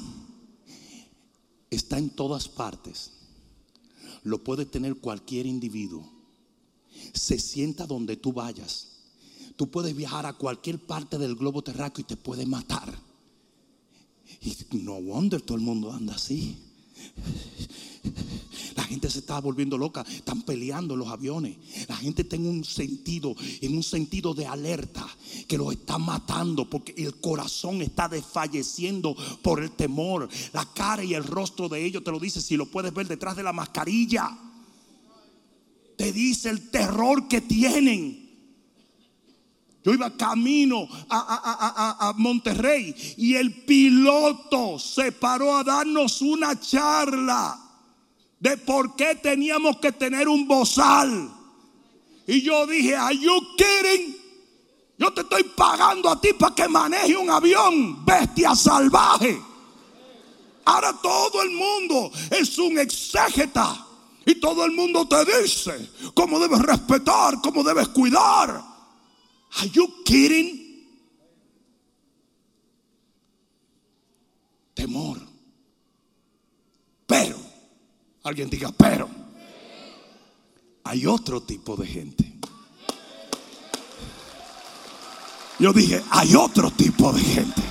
Está 1.69 1.97
en 1.97 2.09
todas 2.09 2.49
partes. 2.49 3.11
Lo 4.23 4.43
puede 4.43 4.65
tener 4.65 4.97
cualquier 4.97 5.45
individuo. 5.45 6.11
Se 7.13 7.39
sienta 7.39 7.87
donde 7.87 8.17
tú 8.17 8.33
vayas 8.33 8.92
Tú 9.55 9.69
puedes 9.69 9.95
viajar 9.95 10.25
a 10.25 10.33
cualquier 10.33 10.79
parte 10.79 11.17
del 11.17 11.35
globo 11.35 11.61
terráqueo 11.63 12.01
y 12.01 12.07
te 12.07 12.17
puede 12.17 12.45
matar. 12.45 12.93
Y 14.41 14.77
no 14.77 14.93
wonder 14.95 15.41
todo 15.41 15.57
el 15.57 15.63
mundo 15.63 15.91
anda 15.91 16.15
así. 16.15 16.57
La 18.75 18.83
gente 18.83 19.09
se 19.09 19.19
está 19.19 19.39
volviendo 19.39 19.77
loca, 19.77 20.05
están 20.09 20.41
peleando 20.41 20.95
los 20.95 21.07
aviones. 21.07 21.57
La 21.87 21.95
gente 21.95 22.23
tiene 22.23 22.49
un 22.49 22.63
sentido, 22.63 23.35
en 23.61 23.75
un 23.75 23.83
sentido 23.83 24.33
de 24.33 24.45
alerta, 24.45 25.07
que 25.47 25.57
los 25.57 25.73
está 25.73 25.97
matando 25.97 26.69
porque 26.69 26.93
el 26.97 27.15
corazón 27.19 27.81
está 27.81 28.09
desfalleciendo 28.09 29.15
por 29.41 29.61
el 29.61 29.71
temor. 29.71 30.27
La 30.53 30.65
cara 30.73 31.03
y 31.03 31.13
el 31.13 31.23
rostro 31.23 31.69
de 31.69 31.85
ellos 31.85 32.03
te 32.03 32.11
lo 32.11 32.19
dice 32.19 32.41
si 32.41 32.57
lo 32.57 32.65
puedes 32.65 32.93
ver 32.93 33.07
detrás 33.07 33.35
de 33.35 33.43
la 33.43 33.53
mascarilla. 33.53 34.37
Te 35.95 36.11
dice 36.11 36.49
el 36.49 36.71
terror 36.71 37.27
que 37.27 37.41
tienen. 37.41 38.22
Yo 39.83 39.93
iba 39.93 40.09
camino 40.15 40.87
a, 41.09 42.13
Monterrey 42.15 42.95
y 43.17 43.35
el 43.35 43.65
piloto 43.65 44.79
se 44.79 45.11
paró 45.11 45.57
a 45.57 45.63
darnos 45.63 46.21
una 46.21 46.57
charla 46.57 47.59
de 48.39 48.57
por 48.57 48.95
qué 48.95 49.15
teníamos 49.15 49.77
que 49.77 49.91
tener 49.91 50.29
un 50.29 50.47
bozal. 50.47 51.29
Y 52.25 52.41
yo 52.41 52.65
dije, 52.65 52.95
¿Are 52.95 53.17
you 53.17 53.33
kidding? 53.57 54.15
Yo 54.97 55.11
te 55.11 55.21
estoy 55.21 55.43
pagando 55.43 56.09
a 56.09 56.21
ti 56.21 56.29
para 56.33 56.55
que 56.55 56.67
maneje 56.69 57.17
un 57.17 57.29
avión, 57.29 58.05
bestia 58.05 58.55
salvaje. 58.55 59.41
Ahora 60.63 60.93
todo 61.01 61.41
el 61.41 61.51
mundo 61.51 62.09
es 62.31 62.57
un 62.57 62.79
exégeta. 62.79 63.87
Y 64.25 64.35
todo 64.35 64.63
el 64.63 64.71
mundo 64.71 65.05
te 65.05 65.41
dice 65.41 65.91
cómo 66.13 66.39
debes 66.39 66.59
respetar, 66.59 67.41
cómo 67.41 67.63
debes 67.63 67.89
cuidar. 67.89 68.72
Are 69.59 69.67
you 69.67 69.87
kidding? 70.03 70.59
Temor. 74.73 75.17
Pero, 77.05 77.37
alguien 78.23 78.49
diga, 78.49 78.71
pero, 78.71 79.07
hay 80.83 81.05
otro 81.05 81.41
tipo 81.43 81.75
de 81.75 81.85
gente. 81.87 82.33
Yo 85.59 85.71
dije, 85.71 86.03
hay 86.09 86.35
otro 86.35 86.71
tipo 86.71 87.13
de 87.13 87.21
gente. 87.21 87.61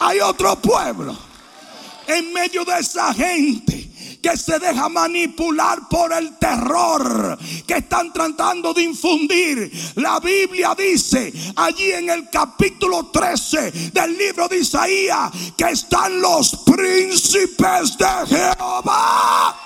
Hay 0.00 0.18
otro 0.20 0.56
pueblo. 0.60 1.16
En 2.06 2.32
medio 2.32 2.64
de 2.64 2.78
esa 2.80 3.14
gente 3.14 3.79
que 4.22 4.36
se 4.36 4.58
deja 4.58 4.88
manipular 4.88 5.88
por 5.88 6.12
el 6.12 6.36
terror 6.36 7.38
que 7.66 7.74
están 7.74 8.12
tratando 8.12 8.74
de 8.74 8.82
infundir. 8.82 9.92
La 9.96 10.20
Biblia 10.20 10.74
dice 10.76 11.32
allí 11.56 11.92
en 11.92 12.10
el 12.10 12.28
capítulo 12.28 13.06
13 13.06 13.90
del 13.92 14.16
libro 14.16 14.48
de 14.48 14.58
Isaías 14.58 15.30
que 15.56 15.70
están 15.70 16.20
los 16.20 16.56
príncipes 16.64 17.96
de 17.96 18.06
Jehová. 18.28 19.56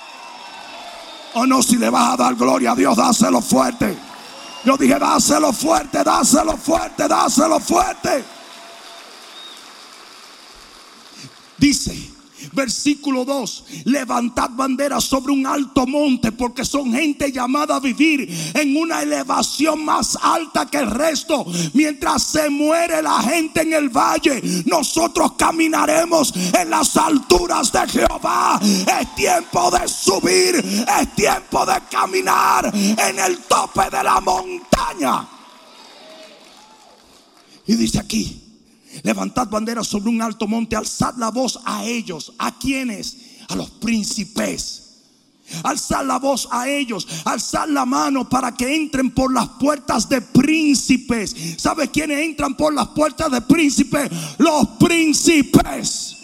O 1.34 1.40
oh, 1.40 1.46
no, 1.46 1.62
si 1.62 1.76
le 1.76 1.90
vas 1.90 2.14
a 2.14 2.16
dar 2.16 2.34
gloria 2.36 2.72
a 2.72 2.76
Dios, 2.76 2.96
dáselo 2.96 3.40
fuerte. 3.40 3.96
Yo 4.64 4.76
dije, 4.76 4.98
dáselo 4.98 5.52
fuerte, 5.52 6.04
dáselo 6.04 6.56
fuerte, 6.56 7.08
dáselo 7.08 7.58
fuerte. 7.58 8.24
Dice 11.58 12.13
Versículo 12.52 13.24
2. 13.24 13.64
Levantad 13.84 14.50
banderas 14.50 15.04
sobre 15.04 15.32
un 15.32 15.46
alto 15.46 15.86
monte 15.86 16.32
porque 16.32 16.64
son 16.64 16.92
gente 16.92 17.32
llamada 17.32 17.76
a 17.76 17.80
vivir 17.80 18.28
en 18.54 18.76
una 18.76 19.02
elevación 19.02 19.84
más 19.84 20.18
alta 20.20 20.66
que 20.66 20.78
el 20.78 20.90
resto. 20.90 21.46
Mientras 21.72 22.22
se 22.22 22.50
muere 22.50 23.02
la 23.02 23.22
gente 23.22 23.62
en 23.62 23.72
el 23.72 23.88
valle, 23.88 24.42
nosotros 24.66 25.32
caminaremos 25.36 26.32
en 26.58 26.70
las 26.70 26.96
alturas 26.96 27.72
de 27.72 27.88
Jehová. 27.88 28.60
Es 28.62 29.14
tiempo 29.14 29.70
de 29.70 29.88
subir, 29.88 30.56
es 30.56 31.14
tiempo 31.14 31.64
de 31.66 31.80
caminar 31.90 32.72
en 32.74 33.18
el 33.18 33.38
tope 33.38 33.90
de 33.90 34.02
la 34.02 34.20
montaña. 34.20 35.28
Y 37.66 37.76
dice 37.76 37.98
aquí, 37.98 38.43
Levantad 39.02 39.48
banderas 39.48 39.86
sobre 39.86 40.10
un 40.10 40.22
alto 40.22 40.46
monte, 40.46 40.76
alzad 40.76 41.16
la 41.16 41.30
voz 41.30 41.58
a 41.64 41.84
ellos. 41.84 42.32
¿A 42.38 42.58
quienes? 42.58 43.16
A 43.48 43.56
los 43.56 43.70
príncipes. 43.70 44.80
Alzad 45.62 46.06
la 46.06 46.18
voz 46.18 46.48
a 46.50 46.68
ellos, 46.68 47.06
alzad 47.24 47.68
la 47.68 47.84
mano 47.84 48.28
para 48.28 48.54
que 48.54 48.74
entren 48.74 49.10
por 49.10 49.32
las 49.32 49.48
puertas 49.60 50.08
de 50.08 50.22
príncipes. 50.22 51.34
¿Sabe 51.58 51.90
quiénes 51.90 52.20
entran 52.20 52.56
por 52.56 52.72
las 52.72 52.88
puertas 52.88 53.30
de 53.30 53.40
príncipes? 53.42 54.10
Los 54.38 54.68
príncipes. 54.80 56.16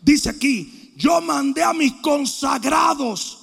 Dice 0.00 0.30
aquí, 0.30 0.92
yo 0.96 1.20
mandé 1.20 1.62
a 1.62 1.72
mis 1.72 1.94
consagrados. 1.94 3.38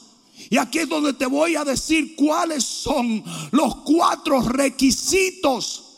Y 0.49 0.58
aquí 0.58 0.79
es 0.79 0.89
donde 0.89 1.13
te 1.13 1.25
voy 1.25 1.55
a 1.55 1.65
decir 1.65 2.15
cuáles 2.15 2.63
son 2.63 3.23
los 3.51 3.75
cuatro 3.77 4.41
requisitos 4.41 5.88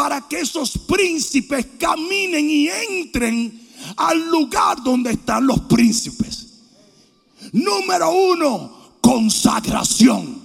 para 0.00 0.22
que 0.22 0.40
esos 0.40 0.78
príncipes 0.78 1.66
caminen 1.78 2.48
y 2.48 2.68
entren 2.68 3.68
al 3.98 4.30
lugar 4.30 4.82
donde 4.82 5.10
están 5.10 5.46
los 5.46 5.60
príncipes. 5.60 6.54
Número 7.52 8.10
uno, 8.10 8.96
consagración. 9.02 10.40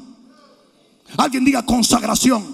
Alguien 1.15 1.45
diga 1.45 1.65
consagración. 1.65 2.53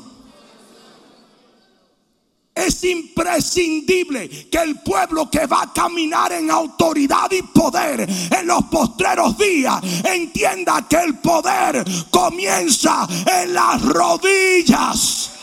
Es 2.53 2.83
imprescindible 2.83 4.29
que 4.51 4.59
el 4.59 4.79
pueblo 4.81 5.27
que 5.27 5.47
va 5.47 5.63
a 5.63 5.73
caminar 5.73 6.31
en 6.33 6.51
autoridad 6.51 7.31
y 7.31 7.41
poder 7.41 8.01
en 8.01 8.45
los 8.45 8.65
postreros 8.65 9.35
días 9.39 9.81
entienda 10.03 10.87
que 10.87 10.97
el 10.97 11.17
poder 11.17 11.83
comienza 12.11 13.07
en 13.41 13.55
las 13.55 13.81
rodillas. 13.81 15.40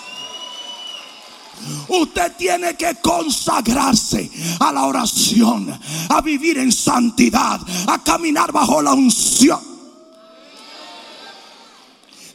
Usted 1.88 2.32
tiene 2.36 2.76
que 2.76 2.96
consagrarse 3.02 4.30
a 4.60 4.72
la 4.72 4.84
oración, 4.84 5.78
a 6.08 6.20
vivir 6.20 6.58
en 6.58 6.72
santidad, 6.72 7.60
a 7.86 8.02
caminar 8.02 8.52
bajo 8.52 8.82
la 8.82 8.92
unción. 8.92 9.60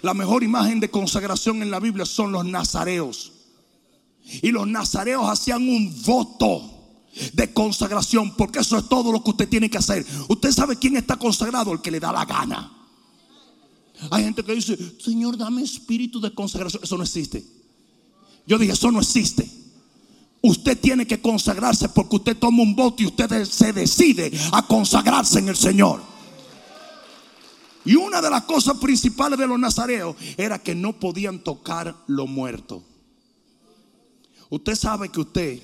La 0.01 0.13
mejor 0.13 0.43
imagen 0.43 0.79
de 0.79 0.91
consagración 0.91 1.61
en 1.61 1.71
la 1.71 1.79
Biblia 1.79 2.05
son 2.05 2.31
los 2.31 2.45
nazareos. 2.45 3.31
Y 4.41 4.51
los 4.51 4.67
nazareos 4.67 5.29
hacían 5.29 5.67
un 5.67 6.01
voto 6.03 6.73
de 7.33 7.53
consagración, 7.53 8.35
porque 8.35 8.59
eso 8.59 8.77
es 8.77 8.89
todo 8.89 9.11
lo 9.11 9.23
que 9.23 9.29
usted 9.31 9.49
tiene 9.49 9.69
que 9.69 9.77
hacer. 9.77 10.05
Usted 10.27 10.51
sabe 10.51 10.77
quién 10.77 10.97
está 10.97 11.17
consagrado, 11.17 11.71
el 11.71 11.81
que 11.81 11.91
le 11.91 11.99
da 11.99 12.11
la 12.11 12.25
gana. 12.25 12.71
Hay 14.09 14.23
gente 14.23 14.43
que 14.43 14.55
dice, 14.55 14.77
Señor, 14.99 15.37
dame 15.37 15.61
espíritu 15.61 16.19
de 16.19 16.33
consagración. 16.33 16.83
Eso 16.83 16.97
no 16.97 17.03
existe. 17.03 17.62
Yo 18.45 18.57
dije, 18.57 18.73
eso 18.73 18.91
no 18.91 18.99
existe. 18.99 19.49
Usted 20.41 20.77
tiene 20.77 21.07
que 21.07 21.21
consagrarse 21.21 21.87
porque 21.89 22.17
usted 22.17 22.37
toma 22.37 22.63
un 22.63 22.75
voto 22.75 23.01
y 23.01 23.05
usted 23.05 23.45
se 23.45 23.71
decide 23.71 24.31
a 24.51 24.65
consagrarse 24.67 25.39
en 25.39 25.47
el 25.47 25.55
Señor. 25.55 26.01
Y 27.85 27.95
una 27.95 28.21
de 28.21 28.29
las 28.29 28.43
cosas 28.43 28.77
principales 28.77 29.39
de 29.39 29.47
los 29.47 29.59
nazareos 29.59 30.15
era 30.37 30.59
que 30.59 30.75
no 30.75 30.99
podían 30.99 31.39
tocar 31.39 31.95
lo 32.07 32.27
muerto. 32.27 32.83
Usted 34.49 34.75
sabe 34.75 35.09
que 35.09 35.21
usted, 35.21 35.61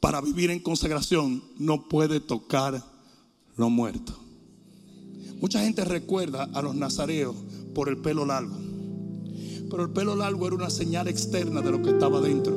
para 0.00 0.20
vivir 0.20 0.50
en 0.50 0.60
consagración, 0.60 1.42
no 1.58 1.88
puede 1.88 2.20
tocar 2.20 2.84
lo 3.56 3.70
muerto. 3.70 4.18
Mucha 5.40 5.60
gente 5.60 5.84
recuerda 5.84 6.48
a 6.52 6.62
los 6.62 6.74
nazareos 6.74 7.34
por 7.74 7.88
el 7.88 7.98
pelo 7.98 8.24
largo. 8.24 8.71
Pero 9.72 9.84
el 9.84 9.88
pelo 9.90 10.14
largo 10.14 10.46
era 10.46 10.54
una 10.54 10.68
señal 10.68 11.08
externa 11.08 11.62
de 11.62 11.70
lo 11.70 11.80
que 11.80 11.88
estaba 11.88 12.20
dentro. 12.20 12.52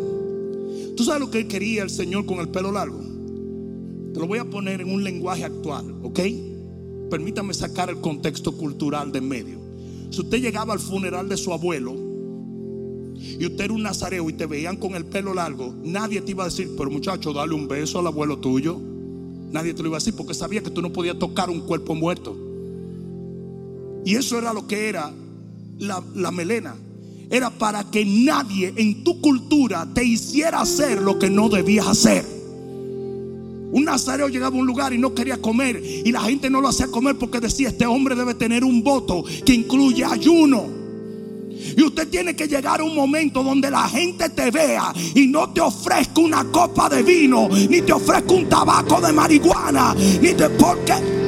¿Tú 0.98 1.06
sabes 1.06 1.22
lo 1.22 1.32
que 1.32 1.48
quería 1.48 1.82
el 1.82 1.90
Señor 1.90 2.26
con 2.26 2.40
el 2.40 2.50
pelo 2.50 2.74
largo? 2.74 3.00
Te 4.14 4.20
lo 4.20 4.28
voy 4.28 4.40
a 4.40 4.44
poner 4.44 4.82
en 4.82 4.94
un 4.94 5.02
lenguaje 5.02 5.46
actual, 5.46 5.96
¿ok? 6.04 6.20
Permítame 7.10 7.54
sacar 7.54 7.90
el 7.90 8.02
contexto 8.02 8.52
cultural 8.58 9.14
de 9.14 9.20
en 9.20 9.30
medio. 9.30 9.60
Si 10.10 10.20
usted 10.20 10.42
llegaba 10.42 10.74
al 10.74 10.80
funeral 10.82 11.30
de 11.30 11.38
su 11.38 11.54
abuelo 11.54 11.96
y 13.16 13.46
usted 13.46 13.64
era 13.64 13.74
un 13.74 13.84
nazareo 13.84 14.30
y 14.30 14.34
te 14.34 14.46
veían 14.46 14.76
con 14.76 14.94
el 14.96 15.06
pelo 15.06 15.34
largo, 15.34 15.74
nadie 15.86 16.20
te 16.20 16.32
iba 16.32 16.44
a 16.44 16.48
decir, 16.48 16.70
pero 16.78 16.92
muchacho, 16.92 17.32
dale 17.32 17.54
un 17.54 17.70
beso 17.70 18.00
al 18.00 18.08
abuelo 18.08 18.40
tuyo. 18.40 18.78
Nadie 19.54 19.74
te 19.74 19.84
lo 19.84 19.88
iba 19.88 19.96
a 19.96 20.02
decir 20.02 20.16
porque 20.18 20.34
sabía 20.34 20.62
que 20.62 20.70
tú 20.70 20.82
no 20.82 20.92
podías 20.92 21.18
tocar 21.18 21.50
un 21.50 21.62
cuerpo 21.62 21.96
muerto. 21.96 22.36
Y 24.04 24.16
eso 24.16 24.38
era 24.38 24.52
lo 24.52 24.68
que 24.68 24.90
era 24.90 25.14
la, 25.80 26.04
la 26.14 26.32
melena 26.32 26.76
era 27.30 27.50
para 27.50 27.84
que 27.90 28.06
nadie 28.06 28.74
en 28.76 29.04
tu 29.04 29.20
cultura 29.22 29.88
te 29.94 30.04
hiciera 30.04 30.62
hacer 30.62 31.02
lo 31.02 31.18
que 31.20 31.30
no 31.30 31.50
debías 31.50 31.88
hacer. 31.88 32.26
Un 33.72 33.84
nazareo 33.84 34.30
llegaba 34.30 34.56
a 34.56 34.60
un 34.60 34.66
lugar 34.66 34.94
y 34.94 34.98
no 34.98 35.14
quería 35.14 35.42
comer 35.42 35.82
y 35.84 36.12
la 36.12 36.22
gente 36.22 36.50
no 36.50 36.62
lo 36.62 36.70
hacía 36.70 36.88
comer 36.88 37.18
porque 37.18 37.40
decía, 37.40 37.70
este 37.70 37.86
hombre 37.86 38.16
debe 38.16 38.34
tener 38.34 38.64
un 38.64 38.84
voto 38.84 39.24
que 39.46 39.54
incluye 39.54 40.06
ayuno. 40.06 40.86
Y 41.76 41.82
usted 41.82 42.08
tiene 42.08 42.36
que 42.36 42.48
llegar 42.48 42.80
a 42.80 42.84
un 42.84 42.96
momento 42.96 43.44
donde 43.44 43.70
la 43.70 43.88
gente 43.90 44.30
te 44.30 44.52
vea 44.52 44.94
y 45.14 45.28
no 45.28 45.52
te 45.52 45.62
ofrezca 45.62 46.22
una 46.22 46.46
copa 46.46 46.88
de 46.88 47.04
vino, 47.04 47.50
ni 47.50 47.82
te 47.82 47.92
ofrezca 47.92 48.34
un 48.34 48.48
tabaco 48.48 49.02
de 49.02 49.12
marihuana, 49.12 49.94
ni 50.22 50.34
te 50.34 50.50
porque 50.52 51.25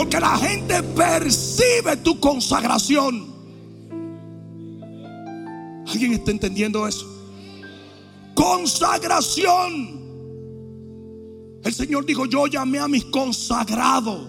Porque 0.00 0.18
la 0.18 0.34
gente 0.38 0.82
percibe 0.82 1.94
tu 2.02 2.18
consagración. 2.18 3.26
¿Alguien 5.86 6.14
está 6.14 6.30
entendiendo 6.30 6.88
eso? 6.88 7.06
Consagración. 8.34 10.00
El 11.62 11.74
Señor 11.74 12.06
dijo, 12.06 12.24
yo 12.24 12.46
llamé 12.46 12.78
a 12.78 12.88
mis 12.88 13.04
consagrados. 13.04 14.26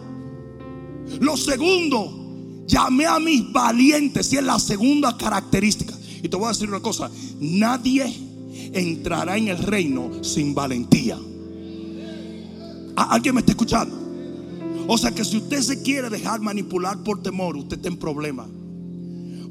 Lo 1.21 1.37
segundo, 1.37 2.65
llamé 2.67 3.05
a 3.05 3.17
mis 3.19 3.49
valientes. 3.53 4.33
Y 4.33 4.39
es 4.39 4.43
la 4.43 4.59
segunda 4.59 5.15
característica. 5.15 5.93
Y 6.21 6.27
te 6.27 6.35
voy 6.35 6.47
a 6.47 6.49
decir 6.49 6.67
una 6.67 6.81
cosa, 6.81 7.09
nadie 7.39 8.13
entrará 8.73 9.37
en 9.37 9.47
el 9.47 9.57
reino 9.57 10.21
sin 10.21 10.53
valentía. 10.53 11.17
¿Alguien 12.97 13.35
me 13.35 13.39
está 13.39 13.53
escuchando? 13.53 14.00
O 14.87 14.97
sea 14.97 15.11
que 15.11 15.23
si 15.23 15.37
usted 15.37 15.61
se 15.61 15.81
quiere 15.81 16.09
dejar 16.09 16.41
manipular 16.41 17.03
por 17.03 17.21
temor, 17.21 17.55
usted 17.55 17.77
está 17.77 17.89
en 17.89 17.97
problema. 17.97 18.47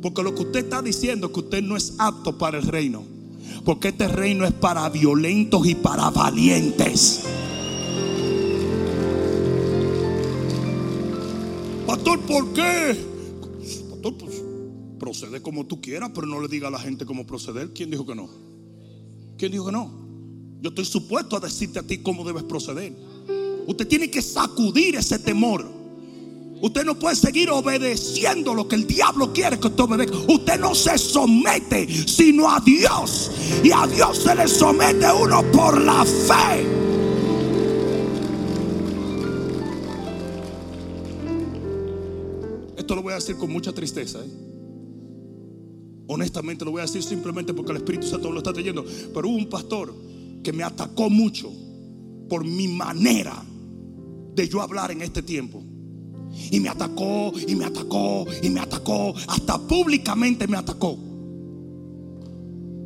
Porque 0.02 0.22
lo 0.22 0.34
que 0.34 0.42
usted 0.42 0.64
está 0.64 0.82
diciendo 0.82 1.28
es 1.28 1.32
que 1.32 1.40
usted 1.40 1.62
no 1.62 1.76
es 1.76 1.94
apto 1.98 2.38
para 2.38 2.58
el 2.58 2.64
reino. 2.64 3.02
Porque 3.64 3.88
este 3.88 4.08
reino 4.08 4.44
es 4.44 4.52
para 4.52 4.88
violentos 4.88 5.66
y 5.66 5.74
para 5.74 6.10
valientes. 6.10 7.24
Pastor, 11.86 12.20
¿por 12.20 12.52
qué? 12.52 12.96
Pastor, 13.90 14.14
pues 14.16 14.42
procede 14.98 15.42
como 15.42 15.66
tú 15.66 15.80
quieras, 15.80 16.12
pero 16.14 16.26
no 16.26 16.40
le 16.40 16.48
diga 16.48 16.68
a 16.68 16.70
la 16.70 16.78
gente 16.78 17.04
cómo 17.04 17.26
proceder. 17.26 17.72
¿Quién 17.72 17.90
dijo 17.90 18.06
que 18.06 18.14
no? 18.14 18.28
¿Quién 19.36 19.52
dijo 19.52 19.66
que 19.66 19.72
no? 19.72 19.90
Yo 20.60 20.68
estoy 20.68 20.84
supuesto 20.84 21.36
a 21.36 21.40
decirte 21.40 21.78
a 21.78 21.82
ti 21.82 21.98
cómo 21.98 22.24
debes 22.24 22.44
proceder. 22.44 22.94
Usted 23.70 23.86
tiene 23.86 24.10
que 24.10 24.20
sacudir 24.20 24.96
ese 24.96 25.20
temor. 25.20 25.64
Usted 26.60 26.84
no 26.84 26.98
puede 26.98 27.14
seguir 27.14 27.50
obedeciendo 27.50 28.52
lo 28.52 28.66
que 28.66 28.74
el 28.74 28.84
diablo 28.84 29.32
quiere 29.32 29.60
que 29.60 29.68
usted 29.68 29.84
obedezca. 29.84 30.16
Usted 30.26 30.58
no 30.58 30.74
se 30.74 30.98
somete 30.98 31.86
sino 32.08 32.50
a 32.50 32.58
Dios. 32.58 33.30
Y 33.62 33.70
a 33.70 33.86
Dios 33.86 34.18
se 34.24 34.34
le 34.34 34.48
somete 34.48 35.06
uno 35.12 35.44
por 35.52 35.80
la 35.80 36.04
fe. 36.04 36.66
Esto 42.76 42.96
lo 42.96 43.02
voy 43.02 43.12
a 43.12 43.16
decir 43.16 43.36
con 43.36 43.52
mucha 43.52 43.72
tristeza. 43.72 44.18
¿eh? 44.18 44.30
Honestamente 46.08 46.64
lo 46.64 46.72
voy 46.72 46.80
a 46.80 46.86
decir 46.86 47.04
simplemente 47.04 47.54
porque 47.54 47.70
el 47.70 47.76
Espíritu 47.76 48.08
Santo 48.08 48.32
lo 48.32 48.38
está 48.38 48.52
trayendo. 48.52 48.84
Pero 49.14 49.28
hubo 49.28 49.36
un 49.36 49.48
pastor 49.48 49.94
que 50.42 50.52
me 50.52 50.64
atacó 50.64 51.08
mucho 51.08 51.52
por 52.28 52.44
mi 52.44 52.66
manera 52.66 53.44
de 54.34 54.48
yo 54.48 54.60
hablar 54.60 54.90
en 54.90 55.02
este 55.02 55.22
tiempo. 55.22 55.62
Y 56.50 56.60
me 56.60 56.68
atacó, 56.68 57.32
y 57.46 57.54
me 57.54 57.64
atacó, 57.64 58.26
y 58.42 58.50
me 58.50 58.60
atacó, 58.60 59.14
hasta 59.28 59.58
públicamente 59.58 60.46
me 60.46 60.56
atacó. 60.56 60.96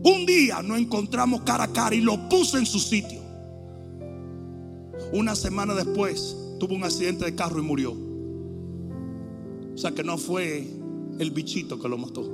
Un 0.07 0.27
día 0.27 0.63
nos 0.63 0.79
encontramos 0.79 1.43
cara 1.43 1.65
a 1.65 1.73
cara 1.73 1.95
y 1.95 2.01
lo 2.01 2.29
puse 2.29 2.59
en 2.59 2.67
su 2.67 2.79
sitio. 2.79 3.21
Una 5.13 5.35
semana 5.35 5.75
después 5.75 6.37
tuvo 6.59 6.75
un 6.75 6.85
accidente 6.85 7.25
de 7.25 7.35
carro 7.35 7.59
y 7.59 7.63
murió. 7.63 7.93
O 9.75 9.79
sea 9.79 9.93
que 9.93 10.05
no 10.05 10.19
fue 10.19 10.67
el 11.19 11.31
bichito 11.31 11.79
que 11.79 11.89
lo 11.89 11.99
mató. 11.99 12.31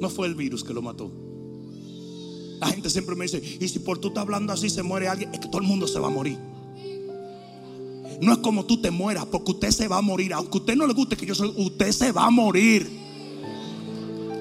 No 0.00 0.10
fue 0.10 0.26
el 0.26 0.34
virus 0.34 0.64
que 0.64 0.72
lo 0.72 0.82
mató. 0.82 1.10
La 2.60 2.68
gente 2.68 2.90
siempre 2.90 3.16
me 3.16 3.24
dice, 3.24 3.42
y 3.60 3.66
si 3.68 3.80
por 3.80 3.98
tú 3.98 4.08
estás 4.08 4.22
hablando 4.22 4.52
así 4.52 4.70
se 4.70 4.82
muere 4.82 5.08
alguien, 5.08 5.32
es 5.32 5.40
que 5.40 5.48
todo 5.48 5.60
el 5.60 5.66
mundo 5.66 5.88
se 5.88 5.98
va 5.98 6.06
a 6.06 6.10
morir. 6.10 6.38
No 8.22 8.32
es 8.32 8.38
como 8.38 8.64
tú 8.64 8.80
te 8.80 8.92
mueras, 8.92 9.26
porque 9.26 9.50
usted 9.50 9.70
se 9.72 9.88
va 9.88 9.98
a 9.98 10.00
morir. 10.00 10.32
Aunque 10.32 10.58
a 10.58 10.60
usted 10.60 10.76
no 10.76 10.86
le 10.86 10.94
guste 10.94 11.16
que 11.16 11.26
yo 11.26 11.34
soy, 11.34 11.52
usted 11.56 11.90
se 11.90 12.12
va 12.12 12.26
a 12.26 12.30
morir. 12.30 12.88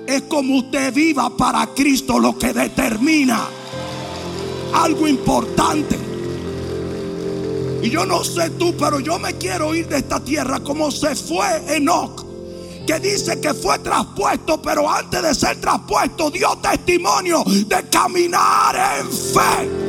Es 0.08 0.22
como 0.24 0.60
usted 0.60 0.94
viva 0.94 1.36
para 1.36 1.66
Cristo 1.74 2.20
lo 2.20 2.38
que 2.38 2.54
determina 2.54 3.48
algo 4.76 5.08
importante. 5.08 5.98
Y 7.82 7.90
yo 7.90 8.06
no 8.06 8.24
sé 8.24 8.52
tú, 8.52 8.76
pero 8.78 9.00
yo 9.00 9.18
me 9.18 9.34
quiero 9.40 9.74
ir 9.74 9.88
de 9.88 9.98
esta 9.98 10.24
tierra 10.24 10.60
como 10.60 10.92
se 10.92 11.16
fue 11.16 11.76
Enoch. 11.76 12.24
Que 12.86 13.00
dice 13.00 13.42
que 13.42 13.56
fue 13.56 13.80
traspuesto, 13.80 14.62
pero 14.62 14.88
antes 14.88 15.24
de 15.24 15.34
ser 15.34 15.60
traspuesto 15.60 16.30
dio 16.30 16.56
testimonio 16.62 17.44
de 17.46 17.90
caminar 17.90 19.00
en 19.00 19.12
fe. 19.12 19.81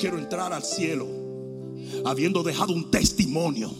Quiero 0.00 0.18
entrar 0.18 0.52
al 0.52 0.64
cielo 0.64 1.06
habiendo 2.06 2.42
dejado 2.42 2.72
un 2.72 2.90
testimonio 2.90 3.70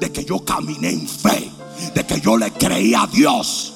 de 0.00 0.10
que 0.10 0.24
yo 0.24 0.44
caminé 0.44 0.90
en 0.90 1.06
fe, 1.06 1.50
de 1.94 2.06
que 2.06 2.20
yo 2.20 2.36
le 2.36 2.50
creí 2.52 2.94
a 2.94 3.06
Dios. 3.06 3.74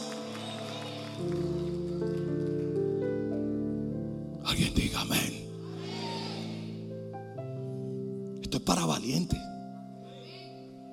Alguien 4.44 4.74
diga 4.74 5.00
amén. 5.02 5.46
Esto 8.42 8.56
es 8.56 8.62
para 8.62 8.86
valiente. 8.86 9.36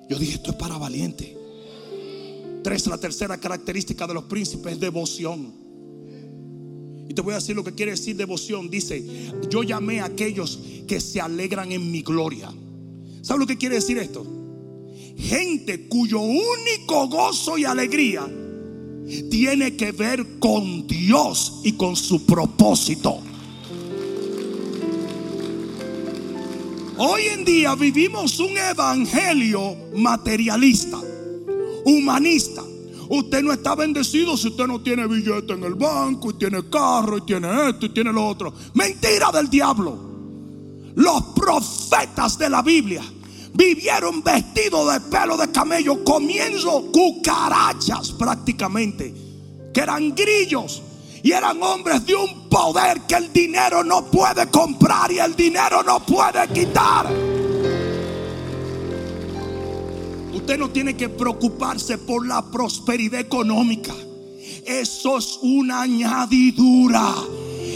Yo 0.08 0.18
dije, 0.18 0.34
esto 0.34 0.50
es 0.50 0.56
para 0.56 0.76
valiente. 0.76 1.36
Tres, 2.62 2.86
la 2.86 2.98
tercera 2.98 3.38
característica 3.38 4.06
de 4.06 4.14
los 4.14 4.24
príncipes 4.24 4.74
es 4.74 4.80
devoción. 4.80 5.63
Te 7.14 7.22
voy 7.22 7.32
a 7.32 7.36
decir 7.36 7.54
lo 7.54 7.64
que 7.64 7.72
quiere 7.72 7.92
decir 7.92 8.16
devoción. 8.16 8.68
Dice, 8.68 9.04
yo 9.48 9.62
llamé 9.62 10.00
a 10.00 10.06
aquellos 10.06 10.60
que 10.86 11.00
se 11.00 11.20
alegran 11.20 11.72
en 11.72 11.90
mi 11.90 12.02
gloria. 12.02 12.52
¿Sabe 13.22 13.40
lo 13.40 13.46
que 13.46 13.56
quiere 13.56 13.76
decir 13.76 13.98
esto? 13.98 14.26
Gente 15.16 15.88
cuyo 15.88 16.20
único 16.20 17.08
gozo 17.08 17.56
y 17.56 17.64
alegría 17.64 18.28
tiene 19.30 19.76
que 19.76 19.92
ver 19.92 20.38
con 20.38 20.86
Dios 20.86 21.60
y 21.62 21.72
con 21.72 21.94
su 21.94 22.26
propósito. 22.26 23.20
Hoy 26.96 27.22
en 27.26 27.44
día 27.44 27.74
vivimos 27.74 28.38
un 28.38 28.56
evangelio 28.56 29.76
materialista, 29.94 31.00
humanista. 31.84 32.62
Usted 33.08 33.42
no 33.42 33.52
está 33.52 33.74
bendecido 33.74 34.36
si 34.36 34.48
usted 34.48 34.66
no 34.66 34.80
tiene 34.80 35.06
billete 35.06 35.52
en 35.52 35.64
el 35.64 35.74
banco 35.74 36.30
y 36.30 36.34
tiene 36.34 36.68
carro 36.68 37.18
y 37.18 37.20
tiene 37.22 37.70
esto 37.70 37.86
y 37.86 37.88
tiene 37.90 38.12
lo 38.12 38.26
otro. 38.26 38.52
Mentira 38.74 39.30
del 39.32 39.48
diablo. 39.48 40.14
Los 40.94 41.22
profetas 41.34 42.38
de 42.38 42.48
la 42.48 42.62
Biblia 42.62 43.02
vivieron 43.52 44.22
vestidos 44.22 44.92
de 44.92 45.00
pelo 45.00 45.36
de 45.36 45.50
camello, 45.50 46.04
comiendo 46.04 46.90
cucarachas 46.92 48.12
prácticamente, 48.12 49.14
que 49.72 49.80
eran 49.80 50.14
grillos. 50.14 50.82
Y 51.22 51.32
eran 51.32 51.62
hombres 51.62 52.04
de 52.04 52.14
un 52.14 52.50
poder 52.50 53.00
que 53.02 53.14
el 53.14 53.32
dinero 53.32 53.82
no 53.82 54.04
puede 54.04 54.46
comprar 54.48 55.10
y 55.10 55.18
el 55.18 55.34
dinero 55.34 55.82
no 55.82 56.04
puede 56.04 56.46
quitar. 56.48 57.33
Usted 60.44 60.58
no 60.58 60.68
tiene 60.68 60.94
que 60.94 61.08
preocuparse 61.08 61.96
por 61.96 62.26
la 62.26 62.50
prosperidad 62.50 63.18
económica. 63.18 63.94
Eso 64.66 65.16
es 65.16 65.38
una 65.40 65.80
añadidura. 65.80 67.14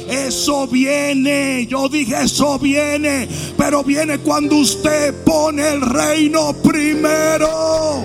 Eso 0.07 0.66
viene, 0.66 1.66
yo 1.66 1.89
dije 1.89 2.25
eso 2.25 2.59
viene, 2.59 3.27
pero 3.57 3.83
viene 3.83 4.19
cuando 4.19 4.57
usted 4.57 5.14
pone 5.25 5.66
el 5.66 5.81
reino 5.81 6.53
primero. 6.62 8.05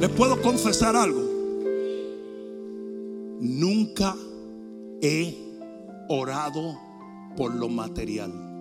¿Le 0.00 0.08
puedo 0.08 0.42
confesar 0.42 0.96
algo? 0.96 1.22
Nunca 3.38 4.16
he 5.00 5.32
orado 6.08 6.76
por 7.36 7.54
lo 7.54 7.68
material. 7.68 8.51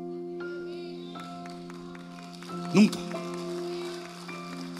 Nunca. 2.74 3.00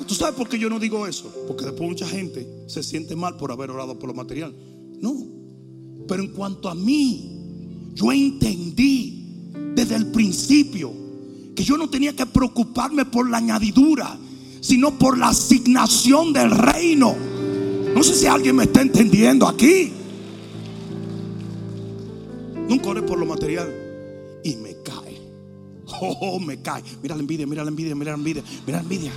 ¿Tú 0.08 0.16
sabes 0.16 0.36
por 0.36 0.50
qué 0.50 0.58
yo 0.58 0.70
no 0.70 0.80
digo 0.80 1.08
eso? 1.08 1.32
Porque 1.48 1.66
después 1.66 1.90
mucha 1.90 2.08
gente 2.08 2.48
se 2.68 2.84
siente 2.84 3.16
mal 3.16 3.38
por 3.38 3.52
haber 3.52 3.72
orado 3.72 3.98
por 3.98 4.10
lo 4.10 4.14
material. 4.14 4.54
No. 5.00 5.16
Pero 6.08 6.24
en 6.24 6.30
cuanto 6.34 6.70
a 6.70 6.76
mí, 6.76 7.92
yo 7.94 8.12
entendí 8.12 9.52
desde 9.76 9.96
el 9.96 10.08
principio 10.08 10.92
que 11.56 11.64
yo 11.64 11.78
no 11.78 11.90
tenía 11.90 12.14
que 12.14 12.26
preocuparme 12.26 13.06
por 13.06 13.30
la 13.30 13.38
añadidura, 13.38 14.18
sino 14.60 14.98
por 14.98 15.18
la 15.18 15.30
asignación 15.30 16.34
del 16.34 16.52
reino. 16.52 17.16
No 17.96 18.04
sé 18.04 18.16
si 18.16 18.26
alguien 18.26 18.56
me 18.56 18.64
está 18.64 18.82
entendiendo 18.82 19.48
aquí. 19.48 19.92
Nunca 22.68 22.90
oré 22.90 23.02
por 23.02 23.20
lo 23.20 23.26
material 23.26 23.70
y 24.44 24.56
me 24.56 24.76
Oh, 26.02 26.40
me 26.40 26.62
cae. 26.62 26.84
Mira 27.02 27.16
la 27.16 27.22
envidia, 27.22 27.46
mira 27.46 27.64
la 27.64 27.70
envidia, 27.70 27.96
mira 27.96 28.12
la 28.12 28.18
envidia, 28.18 28.44
mira 28.66 28.78
la 28.80 28.84
envidia. 28.84 29.12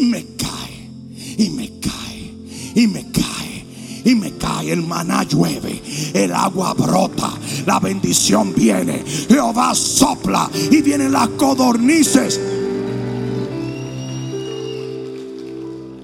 Me 0.00 0.26
cae 0.36 0.90
y 1.38 1.50
me 1.50 1.80
cae 1.80 2.34
y 2.74 2.86
me 2.86 3.10
cae 3.10 3.64
y 4.04 4.14
me 4.14 4.32
cae. 4.34 4.72
El 4.72 4.82
maná 4.82 5.24
llueve, 5.24 5.80
el 6.12 6.32
agua 6.32 6.74
brota, 6.74 7.32
la 7.66 7.80
bendición 7.80 8.52
viene. 8.54 9.02
Jehová 9.28 9.74
sopla 9.74 10.50
y 10.70 10.82
vienen 10.82 11.12
las 11.12 11.28
codornices. 11.30 12.38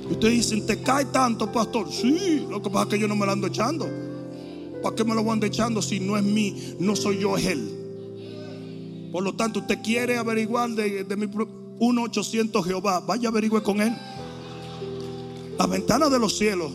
Y 0.08 0.12
ustedes 0.12 0.34
dicen, 0.34 0.66
¿te 0.66 0.80
cae 0.80 1.06
tanto, 1.06 1.52
pastor? 1.52 1.92
Sí, 1.92 2.46
lo 2.48 2.62
que 2.62 2.70
pasa 2.70 2.84
es 2.84 2.90
que 2.90 2.98
yo 2.98 3.08
no 3.08 3.16
me 3.16 3.26
lo 3.26 3.32
ando 3.32 3.46
echando. 3.46 3.86
¿Para 4.82 4.96
qué 4.96 5.04
me 5.04 5.14
lo 5.14 5.22
voy 5.22 5.32
ando 5.34 5.46
echando 5.46 5.82
si 5.82 6.00
no 6.00 6.16
es 6.16 6.22
mí, 6.22 6.76
no 6.78 6.96
soy 6.96 7.18
yo, 7.18 7.36
es 7.36 7.46
él? 7.46 7.83
Por 9.14 9.22
lo 9.22 9.32
tanto, 9.32 9.60
usted 9.60 9.80
quiere 9.80 10.16
averiguar 10.16 10.70
de, 10.70 11.16
mi 11.16 11.26
1-800 11.26 12.64
Jehová, 12.64 12.98
vaya 12.98 13.28
averigüe 13.28 13.62
con 13.62 13.80
él. 13.80 13.96
Las 15.56 15.70
ventanas 15.70 16.10
de 16.10 16.18
los 16.18 16.36
cielos 16.36 16.72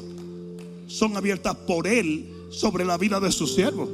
son 0.87 1.17
abiertas 1.17 1.53
por 1.67 1.85
él 1.85 2.31
sobre 2.49 2.85
la 2.85 2.97
vida 2.97 3.19
de 3.19 3.29
su 3.33 3.45
siervo. 3.45 3.89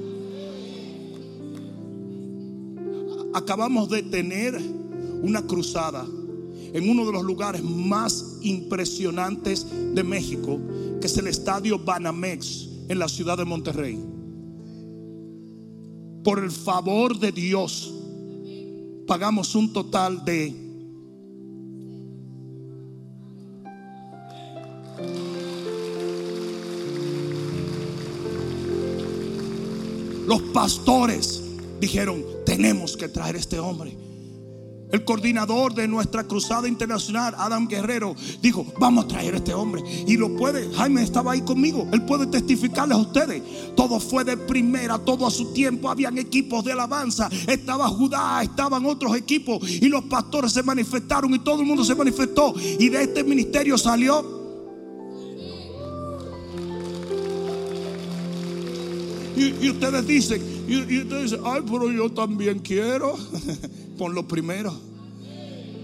Acabamos 3.34 3.90
de 3.90 4.04
tener 4.04 4.62
una 5.24 5.42
cruzada 5.48 6.06
en 6.72 6.88
uno 6.88 7.04
de 7.04 7.14
los 7.14 7.24
lugares 7.24 7.64
más 7.64 8.38
impresionantes 8.44 9.66
de 9.96 10.04
México, 10.04 10.60
que 11.02 11.08
es 11.08 11.18
el 11.18 11.26
estadio 11.26 11.80
Banamex 11.80 12.70
en 12.90 13.00
la 13.00 13.10
ciudad 13.10 13.40
de 13.40 13.46
Monterrey. 13.46 14.00
Por 16.24 16.38
el 16.38 16.52
favor 16.52 17.18
de 17.18 17.32
Dios, 17.32 17.92
pagamos 19.06 19.56
un 19.56 19.72
total 19.72 20.24
de 20.26 20.66
Los 30.28 30.42
pastores 30.42 31.44
dijeron, 31.80 32.26
tenemos 32.48 32.98
que 32.98 33.08
traer 33.08 33.36
este 33.36 33.60
hombre. 33.60 33.96
El 34.92 35.04
coordinador 35.04 35.74
de 35.74 35.88
nuestra 35.88 36.24
cruzada 36.26 36.68
internacional, 36.68 37.34
Adam 37.38 37.68
Guerrero, 37.68 38.16
dijo, 38.42 38.66
vamos 38.80 39.06
a 39.06 39.08
traer 39.08 39.34
a 39.34 39.38
este 39.38 39.54
hombre. 39.54 39.84
Y 40.08 40.16
lo 40.16 40.36
puede, 40.36 40.72
Jaime 40.74 41.02
estaba 41.04 41.34
ahí 41.34 41.42
conmigo, 41.42 41.88
él 41.92 42.04
puede 42.04 42.28
testificarles 42.28 42.98
a 42.98 43.02
ustedes. 43.02 43.42
Todo 43.76 44.00
fue 44.00 44.24
de 44.24 44.38
primera, 44.38 44.98
todo 45.00 45.26
a 45.26 45.32
su 45.32 45.54
tiempo. 45.54 45.90
Habían 45.90 46.18
equipos 46.18 46.64
de 46.64 46.74
alabanza, 46.74 47.30
estaba 47.48 47.88
Judá, 47.88 48.42
estaban 48.44 48.86
otros 48.86 49.16
equipos. 49.16 49.68
Y 49.70 49.90
los 49.90 50.04
pastores 50.06 50.54
se 50.54 50.64
manifestaron 50.64 51.34
y 51.34 51.40
todo 51.40 51.62
el 51.62 51.68
mundo 51.68 51.84
se 51.84 51.96
manifestó. 51.96 52.54
Y 52.80 52.90
de 52.90 53.04
este 53.04 53.24
ministerio 53.24 53.78
salió 53.78 54.36
Y, 59.38 59.70
ustedes 59.70 60.08
dicen, 60.08 60.42
Y, 60.68 60.76
y 60.94 61.02
usted 61.02 61.24
dice, 61.24 61.40
ay, 61.44 61.62
pero 61.70 61.92
yo 61.92 62.10
también 62.10 62.60
quiero. 62.60 63.18
Ponlo 63.98 64.28
primero. 64.28 64.74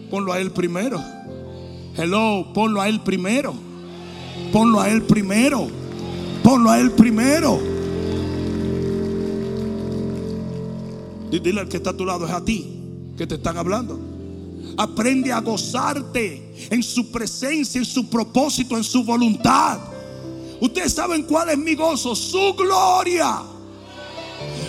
Ponlo 0.10 0.34
a 0.34 0.40
él 0.40 0.52
primero. 0.52 1.02
Hello, 1.96 2.52
ponlo 2.54 2.82
a 2.82 2.90
él 2.90 3.02
primero. 3.02 3.54
Ponlo 4.52 4.82
a 4.82 4.90
él 4.90 5.04
primero. 5.04 5.68
Ponlo 6.44 6.70
a 6.70 6.80
él 6.80 6.92
primero. 6.92 7.60
Dile 11.32 11.62
al 11.62 11.70
que 11.70 11.78
está 11.78 11.92
a 11.92 11.98
tu 11.98 12.06
lado, 12.06 12.26
es 12.26 12.32
a 12.32 12.44
ti 12.44 12.68
que 13.18 13.26
te 13.26 13.36
están 13.36 13.58
hablando. 13.58 14.00
Aprende 14.78 15.32
a 15.32 15.40
gozarte 15.40 16.54
en 16.70 16.84
su 16.84 17.12
presencia, 17.12 17.80
en 17.80 17.86
su 17.86 18.10
propósito, 18.10 18.78
en 18.78 18.84
su 18.84 19.04
voluntad. 19.04 19.80
Ustedes 20.60 20.94
saben 20.94 21.24
cuál 21.24 21.50
es 21.50 21.58
mi 21.58 21.76
gozo, 21.76 22.16
su 22.16 22.54
gloria. 22.54 23.42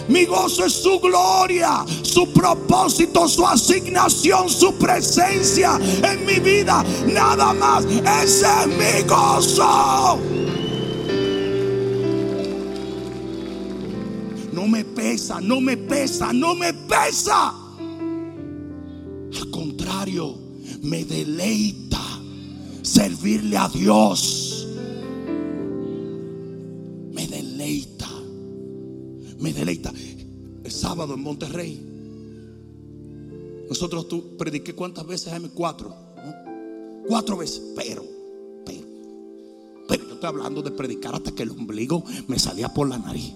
Mi 0.09 0.25
gozo 0.25 0.65
es 0.65 0.73
su 0.73 0.99
gloria, 1.01 1.85
su 2.03 2.33
propósito, 2.33 3.29
su 3.29 3.47
asignación, 3.47 4.49
su 4.49 4.75
presencia 4.75 5.79
en 6.03 6.27
mi 6.27 6.41
vida. 6.41 6.85
Nada 7.07 7.53
más. 7.53 7.85
Ese 7.85 8.47
es 8.47 8.67
mi 8.67 9.09
gozo. 9.09 10.19
No 14.53 14.69
me 14.69 14.85
pesa, 14.85 15.41
no 15.41 15.61
me 15.61 15.77
pesa, 15.77 16.33
no 16.33 16.55
me 16.55 16.73
pesa. 16.73 17.55
Al 19.35 19.51
contrario, 19.51 20.37
me 20.83 21.05
deleita 21.05 22.01
servirle 22.83 23.57
a 23.57 23.69
Dios. 23.69 24.52
Deleita. 29.53 29.93
El 30.65 30.71
sábado 30.71 31.15
en 31.15 31.21
Monterrey, 31.21 31.93
nosotros 33.69 34.09
tú 34.09 34.37
prediqué 34.37 34.75
cuántas 34.75 35.07
veces, 35.07 35.31
Jaime? 35.31 35.49
Cuatro. 35.49 35.95
Cuatro 37.09 37.37
veces, 37.37 37.63
pero, 37.75 38.05
pero, 38.65 38.87
pero 39.89 40.05
yo 40.07 40.15
estoy 40.15 40.29
hablando 40.29 40.63
de 40.63 40.71
predicar 40.71 41.15
hasta 41.15 41.33
que 41.33 41.43
el 41.43 41.51
ombligo 41.51 42.05
me 42.29 42.39
salía 42.39 42.69
por 42.69 42.89
la 42.89 42.99
nariz. 42.99 43.33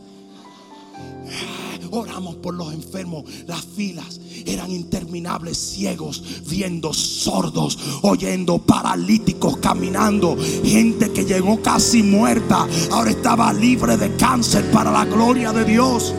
Oramos 1.90 2.36
por 2.36 2.54
los 2.54 2.72
enfermos. 2.72 3.24
Las 3.46 3.64
filas 3.64 4.20
eran 4.44 4.70
interminables, 4.70 5.56
ciegos, 5.58 6.22
viendo, 6.48 6.92
sordos, 6.92 7.78
oyendo, 8.02 8.58
paralíticos, 8.58 9.58
caminando. 9.58 10.36
Gente 10.64 11.12
que 11.12 11.24
llegó 11.24 11.60
casi 11.60 12.02
muerta, 12.02 12.66
ahora 12.90 13.10
estaba 13.10 13.52
libre 13.52 13.96
de 13.96 14.14
cáncer 14.16 14.70
para 14.70 14.90
la 14.90 15.04
gloria 15.04 15.52
de 15.52 15.64
Dios. 15.64 16.14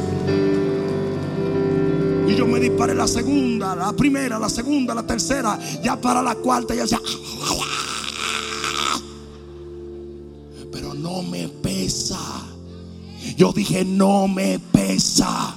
Y 2.28 2.36
yo 2.36 2.46
me 2.46 2.60
disparé 2.60 2.94
la 2.94 3.08
segunda, 3.08 3.76
la 3.76 3.94
primera, 3.94 4.38
la 4.38 4.50
segunda, 4.50 4.94
la 4.94 5.08
tercera, 5.08 5.58
ya 5.82 6.00
para 6.00 6.22
la 6.22 6.36
cuarta, 6.36 6.76
ya 6.76 6.82
decía. 6.84 7.00
Pero 10.72 10.94
no 10.94 11.24
me 11.24 11.48
pesa. 11.48 12.20
Yo 13.38 13.54
dije, 13.54 13.86
no 13.86 14.28
me 14.28 14.60
pesa. 14.60 15.56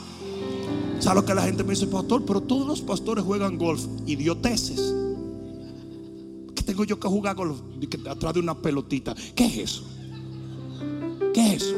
¿Sabes 1.01 1.23
lo 1.23 1.25
que 1.25 1.35
la 1.35 1.43
gente 1.43 1.65
me 1.65 1.71
dice, 1.71 1.87
pastor? 1.87 2.25
Pero 2.27 2.43
todos 2.43 2.67
los 2.67 2.83
pastores 2.83 3.25
juegan 3.25 3.57
golf. 3.57 3.87
Idioteces. 4.07 4.95
¿Qué 6.55 6.63
tengo 6.63 6.85
yo 6.85 7.01
que 7.01 7.09
jugar 7.09 7.35
golf? 7.35 7.59
Atrás 8.07 8.35
de 8.35 8.41
una 8.41 8.61
pelotita. 8.61 9.15
¿Qué 9.35 9.47
es 9.47 9.57
eso? 9.57 9.85
¿Qué 11.33 11.55
es 11.55 11.63
eso? 11.63 11.77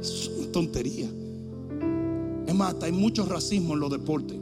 Es 0.00 0.30
una 0.38 0.52
tontería. 0.52 1.10
Es 2.46 2.54
más, 2.54 2.76
hay 2.80 2.92
mucho 2.92 3.26
racismo 3.26 3.74
en 3.74 3.80
los 3.80 3.90
deportes. 3.90 4.38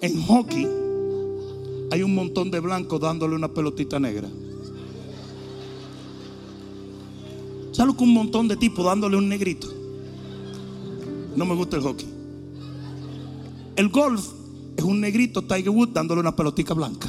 En 0.00 0.22
hockey 0.22 0.66
hay 1.92 2.02
un 2.02 2.14
montón 2.16 2.50
de 2.50 2.58
blancos 2.58 3.00
dándole 3.00 3.36
una 3.36 3.48
pelotita 3.48 4.00
negra. 4.00 4.28
Un 8.04 8.14
montón 8.14 8.48
de 8.48 8.56
tipos 8.56 8.84
dándole 8.84 9.16
un 9.16 9.28
negrito? 9.28 9.68
No 11.36 11.44
me 11.44 11.54
gusta 11.54 11.76
el 11.76 11.82
hockey. 11.82 12.08
El 13.76 13.90
golf 13.90 14.26
es 14.76 14.82
un 14.84 15.00
negrito 15.00 15.42
Tiger 15.42 15.70
Woods 15.70 15.94
dándole 15.94 16.20
una 16.20 16.34
pelotita 16.34 16.74
blanca. 16.74 17.08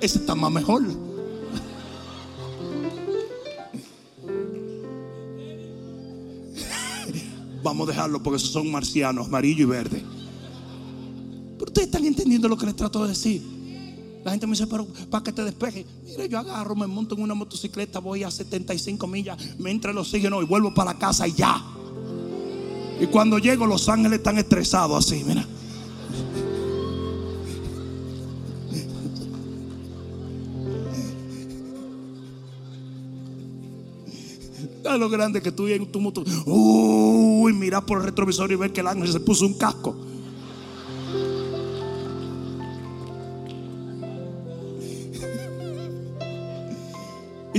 Ese 0.00 0.18
está 0.18 0.34
más 0.34 0.52
mejor. 0.52 0.82
Vamos 7.62 7.88
a 7.88 7.92
dejarlo 7.92 8.22
porque 8.22 8.36
esos 8.36 8.50
son 8.50 8.70
marcianos, 8.70 9.28
amarillo 9.28 9.62
y 9.62 9.66
verde. 9.66 10.04
Pero 11.58 11.70
ustedes 11.70 11.88
están 11.88 12.04
entendiendo 12.04 12.48
lo 12.48 12.58
que 12.58 12.66
les 12.66 12.76
trato 12.76 13.02
de 13.02 13.08
decir. 13.10 13.51
La 14.24 14.30
gente 14.30 14.46
me 14.46 14.52
dice, 14.52 14.66
pero 14.68 14.86
para 15.10 15.24
que 15.24 15.32
te 15.32 15.42
despeje. 15.42 15.84
Mire, 16.04 16.28
yo 16.28 16.38
agarro, 16.38 16.76
me 16.76 16.86
monto 16.86 17.14
en 17.16 17.22
una 17.22 17.34
motocicleta, 17.34 17.98
voy 17.98 18.22
a 18.22 18.30
75 18.30 19.06
millas, 19.06 19.36
me 19.58 19.70
entra 19.70 19.90
el 19.90 19.98
oxígeno 19.98 20.40
y 20.42 20.44
vuelvo 20.44 20.72
para 20.72 20.92
la 20.92 20.98
casa 20.98 21.26
y 21.26 21.32
ya. 21.32 21.62
Y 23.00 23.06
cuando 23.06 23.38
llego, 23.38 23.66
los 23.66 23.88
ángeles 23.88 24.18
están 24.18 24.38
estresados 24.38 25.04
así, 25.04 25.24
mira. 25.26 25.44
A 34.88 34.96
lo 34.96 35.08
grande 35.08 35.40
que 35.40 35.50
tú 35.50 35.66
en 35.68 35.90
tu 35.90 36.00
moto. 36.00 36.22
Uy, 36.44 37.52
mira 37.54 37.84
por 37.84 37.98
el 37.98 38.04
retrovisor 38.04 38.52
y 38.52 38.56
ver 38.56 38.72
que 38.72 38.80
el 38.80 38.88
ángel 38.88 39.10
se 39.10 39.20
puso 39.20 39.46
un 39.46 39.54
casco. 39.54 39.96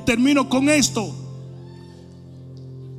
Termino 0.04 0.48
con 0.50 0.70
esto. 0.70 1.14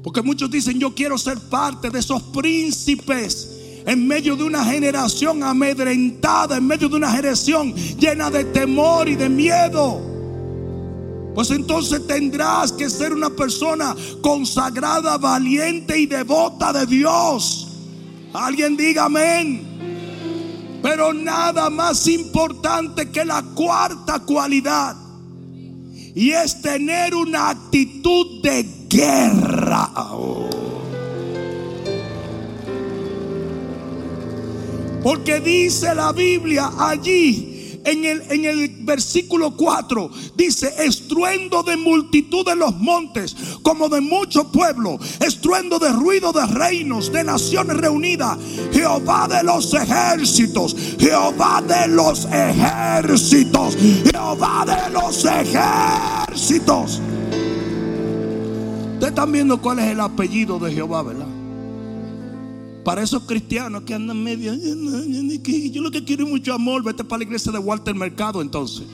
Porque 0.03 0.23
muchos 0.23 0.51
dicen, 0.51 0.79
yo 0.79 0.95
quiero 0.95 1.17
ser 1.17 1.39
parte 1.49 1.89
de 1.89 1.99
esos 1.99 2.23
príncipes 2.25 3.51
en 3.87 4.07
medio 4.07 4.37
de 4.37 4.45
una 4.45 4.65
generación 4.65 5.43
amedrentada, 5.43 6.57
en 6.57 6.67
medio 6.67 6.89
de 6.89 6.97
una 6.97 7.11
generación 7.11 7.75
llena 7.75 8.31
de 8.31 8.45
temor 8.45 9.09
y 9.09 9.17
de 9.17 9.29
miedo. 9.29 10.01
Pues 11.35 11.51
entonces 11.51 12.07
tendrás 12.07 12.71
que 12.73 12.89
ser 12.89 13.13
una 13.13 13.31
persona 13.31 13.97
consagrada, 14.21 15.19
valiente 15.19 15.99
y 15.99 16.07
devota 16.07 16.73
de 16.73 16.87
Dios. 16.87 17.69
Alguien 18.33 18.77
diga 18.77 19.07
amén. 19.07 19.75
Pero 20.83 21.13
nada 21.13 21.71
más 21.71 22.07
importante 22.09 23.11
que 23.11 23.25
la 23.25 23.43
cuarta 23.43 24.21
cualidad. 24.21 25.04
Y 26.15 26.31
es 26.31 26.63
tener 26.63 27.15
una 27.15 27.51
actitud 27.51 28.41
de 28.43 28.65
guerra. 28.89 29.91
Porque 35.03 35.41
dice 35.41 35.95
la 35.95 36.13
Biblia 36.13 36.71
allí 36.79 37.54
en 37.85 38.05
el, 38.05 38.23
en 38.31 38.45
el 38.45 38.69
versículo 38.85 39.57
4 39.57 40.11
dice, 40.37 40.73
estruendo 40.79 41.63
de 41.63 41.77
multitud 41.77 42.45
de 42.45 42.57
los 42.57 42.77
montes, 42.77 43.37
como 43.63 43.89
de 43.89 44.01
mucho 44.01 44.51
pueblo, 44.51 44.99
estruendo 45.21 45.79
de 45.79 45.91
ruido 45.93 46.33
de 46.33 46.47
reinos, 46.47 47.13
de 47.13 47.25
naciones 47.25 47.77
reunidas, 47.77 48.39
Jehová 48.73 49.29
de 49.29 49.43
los 49.43 49.73
ejércitos, 49.75 50.77
Jehová 50.99 51.63
de 51.63 51.89
los 51.89 52.27
ejércitos, 52.27 53.77
Jehová 54.11 54.65
de 54.67 54.91
los 54.91 55.25
ejércitos. 55.25 57.01
Ustedes 58.95 59.09
están 59.09 59.33
viendo 59.33 59.61
cuál 59.61 59.81
es 59.81 59.87
el 59.87 60.01
apellido 60.01 60.59
de 60.59 60.73
Jehová, 60.73 61.03
¿verdad? 61.03 61.34
Para 62.85 63.03
esos 63.03 63.23
cristianos 63.23 63.85
que 63.85 63.95
andan 63.95 64.23
medio, 64.23 64.55
yo 64.55 65.81
lo 65.81 65.91
que 65.91 66.05
quiero 66.05 66.25
es 66.25 66.31
mucho 66.31 66.53
amor, 66.53 66.85
vete 66.85 67.03
para 67.03 67.19
la 67.19 67.25
iglesia 67.25 67.51
de 67.51 67.59
Walter 67.59 67.95
Mercado 67.95 68.43
entonces. 68.43 68.85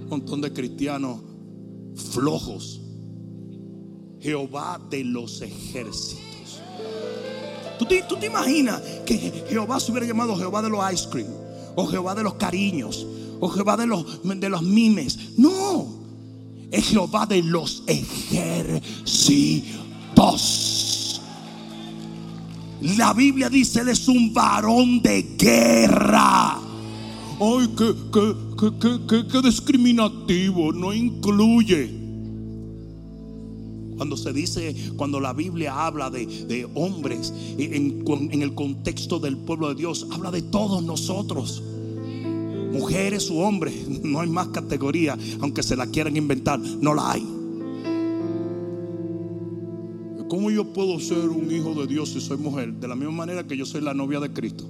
Un 0.00 0.08
montón 0.08 0.40
de 0.40 0.52
cristianos 0.52 1.20
flojos. 2.12 2.80
Jehová 4.20 4.80
de 4.90 5.04
los 5.04 5.40
ejércitos. 5.42 6.60
¿Tú 7.78 7.84
te, 7.84 8.02
¿Tú 8.02 8.16
te, 8.16 8.26
imaginas 8.26 8.80
que 9.04 9.44
Jehová 9.48 9.78
se 9.78 9.92
hubiera 9.92 10.06
llamado 10.06 10.34
Jehová 10.36 10.62
de 10.62 10.70
los 10.70 10.92
ice 10.92 11.08
cream? 11.08 11.28
O 11.76 11.86
Jehová 11.86 12.16
de 12.16 12.24
los 12.24 12.34
cariños. 12.34 13.06
O 13.38 13.48
Jehová 13.48 13.76
de 13.76 13.86
los, 13.86 14.22
de 14.24 14.48
los 14.48 14.62
mimes. 14.62 15.38
No. 15.38 15.86
Es 16.72 16.88
Jehová 16.88 17.26
de 17.26 17.42
los 17.42 17.84
ejércitos. 17.86 18.82
La 22.80 23.14
Biblia 23.14 23.48
dice, 23.48 23.80
Él 23.80 23.88
es 23.88 24.06
un 24.08 24.34
varón 24.34 25.00
de 25.00 25.22
guerra. 25.38 26.58
ay, 26.58 27.68
qué, 27.76 27.94
qué, 28.12 29.26
qué, 29.32 29.42
discriminativo, 29.42 30.72
no 30.72 30.92
incluye. 30.92 32.06
Cuando 33.96 34.16
se 34.18 34.32
dice, 34.34 34.76
cuando 34.96 35.20
la 35.20 35.32
Biblia 35.32 35.86
habla 35.86 36.10
de, 36.10 36.68
hombres 36.74 37.32
en, 37.56 38.04
en, 38.06 38.42
el 38.42 38.54
contexto 38.54 39.18
del 39.18 39.38
pueblo 39.38 39.70
de 39.70 39.74
Dios, 39.74 40.06
habla 40.12 40.30
de 40.30 40.42
todos 40.42 40.84
nosotros. 40.84 41.62
Mujeres 42.72 43.30
u 43.30 43.38
hombres, 43.38 43.88
no 44.04 44.20
hay 44.20 44.28
más 44.28 44.48
categoría, 44.48 45.16
aunque 45.40 45.62
se 45.62 45.76
la 45.76 45.86
quieran 45.86 46.14
inventar, 46.14 46.58
no 46.58 46.92
la 46.94 47.12
hay. 47.12 47.35
¿Cómo 50.28 50.50
yo 50.50 50.72
puedo 50.72 50.98
ser 50.98 51.28
un 51.28 51.50
hijo 51.52 51.74
de 51.74 51.86
Dios 51.86 52.10
si 52.10 52.20
soy 52.20 52.36
mujer? 52.38 52.72
De 52.74 52.88
la 52.88 52.96
misma 52.96 53.12
manera 53.12 53.46
que 53.46 53.56
yo 53.56 53.64
soy 53.64 53.80
la 53.80 53.94
novia 53.94 54.18
de 54.20 54.32
Cristo. 54.32 54.64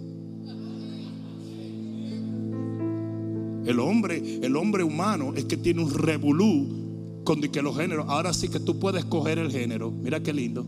El 3.67 3.81
hombre, 3.81 4.39
el 4.43 4.55
hombre 4.57 4.85
humano 4.85 5.33
es 5.35 5.45
que 5.45 5.57
tiene 5.57 5.83
un 5.83 5.93
revolú 5.93 7.23
con 7.25 7.41
que 7.41 7.63
los 7.63 7.77
géneros. 7.77 8.07
Ahora 8.09 8.33
sí 8.33 8.49
que 8.49 8.61
tú 8.61 8.79
puedes 8.79 9.05
coger 9.05 9.39
el 9.39 9.51
género. 9.51 9.91
Mira 9.91 10.23
qué 10.23 10.33
lindo. 10.33 10.65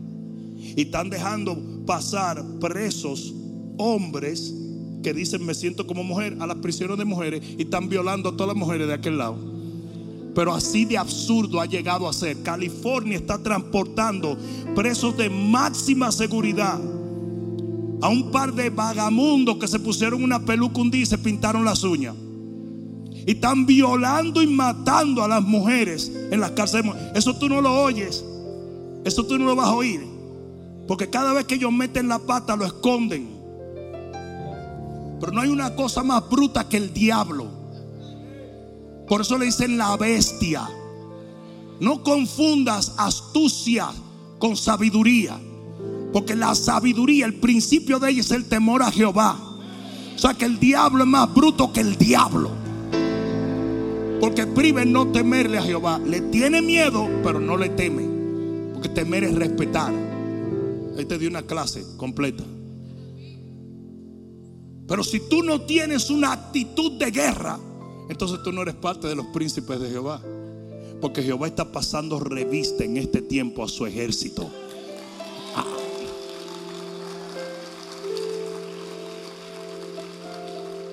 Y 0.57 0.81
están 0.81 1.09
dejando 1.09 1.57
pasar 1.85 2.43
presos 2.59 3.33
hombres 3.77 4.53
que 5.01 5.13
dicen 5.13 5.45
me 5.45 5.53
siento 5.53 5.87
como 5.87 6.03
mujer 6.03 6.35
a 6.39 6.47
las 6.47 6.57
prisiones 6.57 6.97
de 6.97 7.05
mujeres 7.05 7.41
y 7.57 7.61
están 7.61 7.87
violando 7.87 8.29
a 8.29 8.31
todas 8.33 8.49
las 8.49 8.57
mujeres 8.57 8.87
de 8.87 8.93
aquel 8.93 9.17
lado. 9.17 9.37
Pero 10.35 10.53
así 10.53 10.85
de 10.85 10.97
absurdo 10.97 11.59
ha 11.59 11.65
llegado 11.65 12.07
a 12.07 12.13
ser. 12.13 12.41
California 12.43 13.17
está 13.17 13.41
transportando 13.41 14.37
presos 14.75 15.15
de 15.17 15.29
máxima 15.29 16.11
seguridad 16.11 16.79
a 18.01 18.09
un 18.09 18.31
par 18.31 18.53
de 18.53 18.69
vagamundos 18.69 19.57
que 19.57 19.67
se 19.67 19.79
pusieron 19.79 20.23
una 20.23 20.45
peluca 20.45 20.79
un 20.79 20.91
día 20.91 21.01
y 21.01 21.05
se 21.05 21.17
pintaron 21.17 21.65
las 21.65 21.83
uñas. 21.83 22.15
Y 23.11 23.31
están 23.31 23.65
violando 23.65 24.41
y 24.41 24.47
matando 24.47 25.23
a 25.23 25.27
las 25.27 25.43
mujeres 25.43 26.11
en 26.31 26.39
las 26.39 26.51
cárceles. 26.51 26.93
Eso 27.13 27.35
tú 27.35 27.49
no 27.49 27.61
lo 27.61 27.83
oyes. 27.83 28.23
Eso 29.03 29.25
tú 29.25 29.37
no 29.37 29.45
lo 29.45 29.55
vas 29.55 29.67
a 29.67 29.75
oír. 29.75 30.05
Porque 30.87 31.09
cada 31.09 31.33
vez 31.33 31.45
que 31.45 31.55
ellos 31.55 31.71
meten 31.71 32.07
la 32.07 32.19
pata 32.19 32.55
lo 32.55 32.65
esconden. 32.65 33.29
Pero 35.19 35.31
no 35.33 35.41
hay 35.41 35.49
una 35.49 35.75
cosa 35.75 36.03
más 36.03 36.27
bruta 36.29 36.69
que 36.69 36.77
el 36.77 36.93
diablo. 36.93 37.47
Por 39.07 39.21
eso 39.21 39.37
le 39.37 39.45
dicen 39.45 39.77
la 39.77 39.97
bestia. 39.97 40.69
No 41.79 42.03
confundas 42.03 42.93
astucia 42.97 43.89
con 44.39 44.57
sabiduría. 44.57 45.39
Porque 46.11 46.35
la 46.35 46.55
sabiduría, 46.55 47.27
el 47.27 47.35
principio 47.35 47.99
de 47.99 48.09
ella 48.09 48.21
es 48.21 48.31
el 48.31 48.45
temor 48.45 48.81
a 48.81 48.91
Jehová. 48.91 49.37
O 50.15 50.17
sea 50.17 50.33
que 50.33 50.45
el 50.45 50.59
diablo 50.59 51.03
es 51.03 51.09
más 51.09 51.31
bruto 51.33 51.71
que 51.71 51.81
el 51.81 51.95
diablo. 51.97 52.51
Porque 54.19 54.47
prive 54.47 54.85
no 54.85 55.07
temerle 55.11 55.59
a 55.59 55.61
Jehová. 55.61 55.99
Le 55.99 56.21
tiene 56.21 56.61
miedo, 56.61 57.07
pero 57.23 57.39
no 57.39 57.55
le 57.55 57.69
teme. 57.69 58.73
Porque 58.73 58.89
temer 58.89 59.23
es 59.23 59.35
respetar. 59.35 59.93
Ahí 60.97 61.05
te 61.05 61.17
di 61.17 61.27
una 61.27 61.43
clase 61.43 61.85
completa. 61.95 62.43
Pero 64.87 65.03
si 65.03 65.19
tú 65.29 65.43
no 65.43 65.61
tienes 65.61 66.09
una 66.09 66.33
actitud 66.33 66.93
de 66.93 67.11
guerra, 67.11 67.59
entonces 68.09 68.39
tú 68.43 68.51
no 68.51 68.63
eres 68.63 68.75
parte 68.75 69.07
de 69.07 69.15
los 69.15 69.27
príncipes 69.27 69.79
de 69.79 69.89
Jehová. 69.89 70.19
Porque 71.01 71.23
Jehová 71.23 71.47
está 71.47 71.71
pasando 71.71 72.19
revista 72.19 72.83
en 72.83 72.97
este 72.97 73.21
tiempo 73.21 73.63
a 73.63 73.67
su 73.67 73.85
ejército. 73.85 74.49
Ah. 75.55 75.65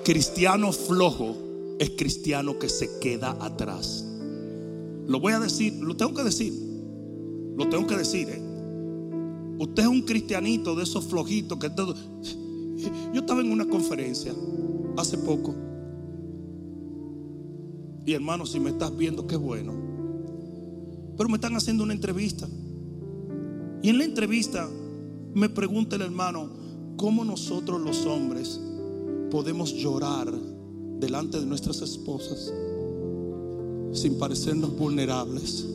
Cristiano 0.03 0.71
flojo 0.71 1.35
es 1.79 1.91
cristiano 1.91 2.57
que 2.57 2.69
se 2.69 2.99
queda 2.99 3.37
atrás. 3.39 4.05
Lo 5.07 5.19
voy 5.19 5.33
a 5.33 5.39
decir, 5.39 5.73
lo 5.73 5.95
tengo 5.95 6.13
que 6.13 6.23
decir. 6.23 6.53
Lo 7.57 7.67
tengo 7.69 7.87
que 7.87 7.97
decir. 7.97 8.29
¿eh? 8.29 8.41
Usted 9.59 9.83
es 9.83 9.89
un 9.89 10.01
cristianito 10.03 10.75
de 10.75 10.83
esos 10.83 11.05
flojitos 11.05 11.57
que 11.59 11.69
todo. 11.69 11.95
Yo 13.13 13.21
estaba 13.21 13.41
en 13.41 13.51
una 13.51 13.67
conferencia 13.67 14.33
hace 14.97 15.17
poco 15.17 15.53
y 18.07 18.13
hermano, 18.13 18.45
si 18.45 18.57
me 18.57 18.69
estás 18.69 18.95
viendo, 18.95 19.27
qué 19.27 19.35
bueno. 19.35 19.73
Pero 21.17 21.29
me 21.29 21.35
están 21.35 21.55
haciendo 21.55 21.83
una 21.83 21.93
entrevista. 21.93 22.47
Y 23.81 23.89
en 23.89 23.97
la 23.97 24.05
entrevista 24.05 24.67
me 25.33 25.49
pregunta 25.49 25.95
el 25.95 26.03
hermano, 26.03 26.49
¿cómo 26.97 27.23
nosotros 27.23 27.81
los 27.81 28.05
hombres 28.05 28.59
podemos 29.31 29.73
llorar 29.73 30.31
delante 30.99 31.39
de 31.39 31.45
nuestras 31.45 31.81
esposas 31.81 32.53
sin 33.93 34.17
parecernos 34.17 34.77
vulnerables? 34.77 35.65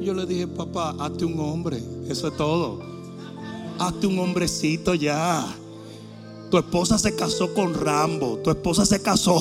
Yo 0.00 0.14
le 0.14 0.26
dije, 0.26 0.48
papá, 0.48 0.96
hazte 0.98 1.24
un 1.24 1.38
hombre, 1.38 1.80
eso 2.08 2.28
es 2.28 2.36
todo. 2.36 2.80
Hazte 3.78 4.06
un 4.06 4.18
hombrecito 4.18 4.94
ya. 4.94 5.46
Tu 6.50 6.58
esposa 6.58 6.98
se 6.98 7.14
casó 7.14 7.54
con 7.54 7.72
Rambo, 7.72 8.38
tu 8.38 8.50
esposa 8.50 8.84
se 8.84 9.00
casó 9.00 9.38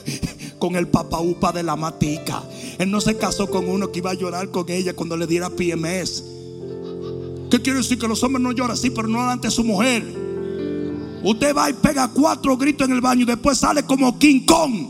con 0.58 0.76
el 0.76 0.88
papa 0.88 1.20
upa 1.20 1.52
de 1.52 1.62
la 1.62 1.76
matica. 1.76 2.42
Él 2.78 2.90
no 2.90 3.00
se 3.00 3.16
casó 3.16 3.48
con 3.48 3.68
uno 3.68 3.90
que 3.90 3.98
iba 4.00 4.10
a 4.10 4.14
llorar 4.14 4.50
con 4.50 4.68
ella 4.70 4.94
cuando 4.94 5.16
le 5.16 5.26
diera 5.26 5.50
PMS. 5.50 6.24
¿Qué 7.50 7.62
quiere 7.62 7.78
decir? 7.78 7.98
Que 7.98 8.08
los 8.08 8.22
hombres 8.22 8.42
no 8.42 8.52
lloran 8.52 8.72
así, 8.72 8.90
pero 8.90 9.08
no 9.08 9.20
ante 9.22 9.50
su 9.50 9.64
mujer. 9.64 10.04
Usted 11.22 11.56
va 11.56 11.70
y 11.70 11.72
pega 11.72 12.08
cuatro 12.08 12.56
gritos 12.56 12.86
en 12.88 12.94
el 12.94 13.00
baño 13.00 13.22
y 13.22 13.26
después 13.26 13.58
sale 13.58 13.84
como 13.84 14.18
King 14.18 14.44
Kong. 14.46 14.88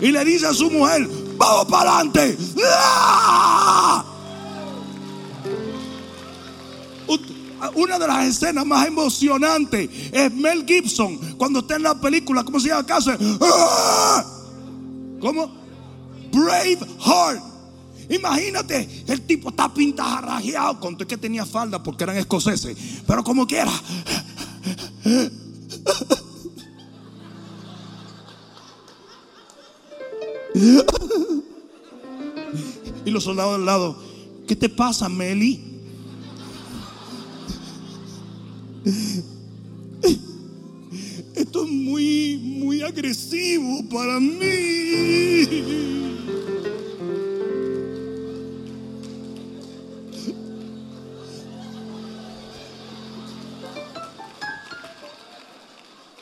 Y 0.00 0.10
le 0.10 0.24
dice 0.24 0.46
a 0.46 0.54
su 0.54 0.70
mujer, 0.70 1.08
vamos 1.36 1.66
para 1.66 1.98
adelante. 1.98 2.36
¡Ah! 2.64 4.04
Una 7.74 7.98
de 7.98 8.06
las 8.06 8.26
escenas 8.26 8.66
más 8.66 8.86
emocionantes 8.86 9.88
es 10.12 10.32
Mel 10.34 10.64
Gibson 10.66 11.18
cuando 11.36 11.60
está 11.60 11.76
en 11.76 11.82
la 11.82 11.98
película, 11.98 12.44
¿cómo 12.44 12.60
se 12.60 12.68
llama 12.68 12.80
acaso? 12.80 13.12
¡Ah! 13.40 14.24
¿Cómo? 15.20 15.65
Brave 16.32 16.78
Heart. 17.00 17.42
Imagínate, 18.08 19.04
el 19.08 19.22
tipo 19.22 19.48
está 19.48 19.72
pintarrajeado, 19.72 20.78
conté 20.78 21.06
que 21.06 21.16
tenía 21.16 21.44
falda 21.44 21.82
porque 21.82 22.04
eran 22.04 22.16
escoceses, 22.16 22.76
pero 23.06 23.24
como 23.24 23.46
quiera. 23.46 23.72
Y 33.04 33.10
los 33.10 33.24
soldados 33.24 33.56
al 33.56 33.66
lado, 33.66 34.00
¿qué 34.46 34.54
te 34.56 34.68
pasa, 34.68 35.08
Meli? 35.08 35.60
Esto 41.34 41.64
es 41.64 41.70
muy, 41.70 42.38
muy 42.38 42.82
agresivo 42.82 43.84
para 43.90 44.18
mí. 44.20 46.15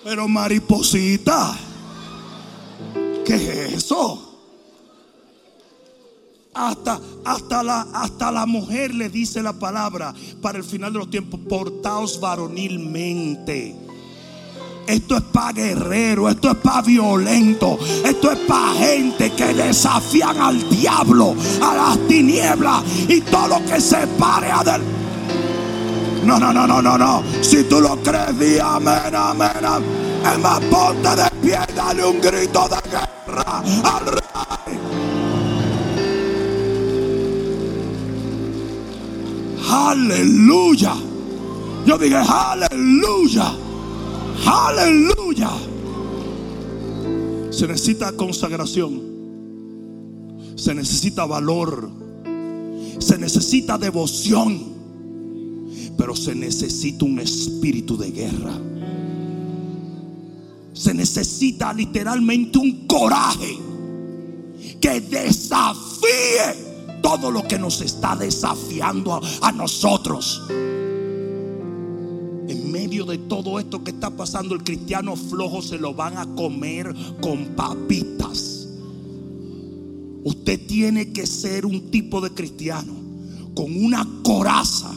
Pero 0.05 0.29
mariposita, 0.29 1.57
¿qué 3.25 3.35
es 3.35 3.73
eso? 3.75 4.21
Hasta, 6.53 7.01
hasta, 7.25 7.63
la, 7.63 7.81
hasta 7.93 8.31
la 8.31 8.47
mujer 8.47 8.95
le 8.95 9.09
dice 9.09 9.43
la 9.43 9.59
palabra 9.59 10.15
para 10.41 10.59
el 10.59 10.65
final 10.65 10.93
de 10.93 10.99
los 11.01 11.11
tiempos, 11.11 11.41
portaos 11.49 12.21
varonilmente. 12.21 13.84
Esto 14.87 15.17
es 15.17 15.23
para 15.23 15.53
guerrero, 15.53 16.29
esto 16.29 16.51
es 16.51 16.57
para 16.57 16.83
violento, 16.83 17.79
esto 18.05 18.33
es 18.33 18.39
para 18.41 18.75
gente 18.75 19.33
que 19.33 19.55
desafían 19.55 20.39
al 20.39 20.69
diablo, 20.69 21.35
a 21.63 21.75
las 21.75 22.07
tinieblas 22.07 22.83
y 23.09 23.21
todo 23.23 23.49
lo 23.49 23.65
que 23.65 23.81
se 23.81 24.07
pare 24.19 24.51
adelante. 24.51 24.85
No, 26.25 26.39
no, 26.39 26.53
no, 26.53 26.67
no, 26.67 26.81
no, 26.81 26.97
no. 26.97 27.23
Si 27.43 27.65
tú 27.65 27.81
lo 27.81 27.97
crees, 28.03 28.39
di 28.39 28.59
amén, 28.59 29.15
amén, 29.15 29.51
amén. 29.63 30.41
Más, 30.43 30.61
ponte 30.71 31.17
de 31.17 31.31
pie, 31.43 31.59
dale 31.77 32.05
un 32.05 32.19
grito 32.21 32.67
de 32.69 32.91
guerra 32.91 33.63
al 33.85 34.07
rey. 34.07 34.79
Aleluya. 39.71 40.95
Yo 41.85 41.99
dije, 41.99 42.17
aleluya. 42.17 43.64
Aleluya. 44.47 45.51
Se 47.51 47.69
necesita 47.69 48.13
consagración. 48.13 49.01
Se 50.57 50.75
necesita 50.75 51.25
valor. 51.25 51.91
Se 52.99 53.19
necesita 53.19 53.79
devoción. 53.79 54.75
Pero 55.97 56.17
se 56.17 56.35
necesita 56.35 57.05
un 57.05 57.21
espíritu 57.21 57.97
de 57.97 58.11
guerra. 58.11 58.59
Se 60.73 60.93
necesita 60.93 61.73
literalmente 61.73 62.59
un 62.59 62.87
coraje 62.87 63.59
que 64.81 65.01
desafíe 65.01 66.75
todo 67.01 67.31
lo 67.31 67.47
que 67.47 67.59
nos 67.59 67.81
está 67.81 68.17
desafiando 68.17 69.15
a, 69.15 69.21
a 69.43 69.53
nosotros. 69.53 70.43
De 73.05 73.19
todo 73.19 73.59
esto 73.59 73.85
que 73.85 73.91
está 73.91 74.11
pasando, 74.11 74.55
el 74.55 74.65
cristiano 74.65 75.15
flojo 75.15 75.61
se 75.61 75.79
lo 75.79 75.93
van 75.93 76.17
a 76.17 76.27
comer 76.35 76.95
con 77.21 77.55
papitas. 77.55 78.69
Usted 80.25 80.67
tiene 80.67 81.13
que 81.13 81.27
ser 81.27 81.67
un 81.67 81.91
tipo 81.91 82.23
de 82.23 82.31
cristiano 82.31 82.95
con 83.55 83.77
una 83.77 84.09
coraza 84.23 84.91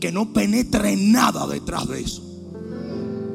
que 0.00 0.10
no 0.10 0.32
penetre 0.32 0.96
nada 0.96 1.46
detrás 1.46 1.86
de 1.88 2.00
eso. 2.00 2.22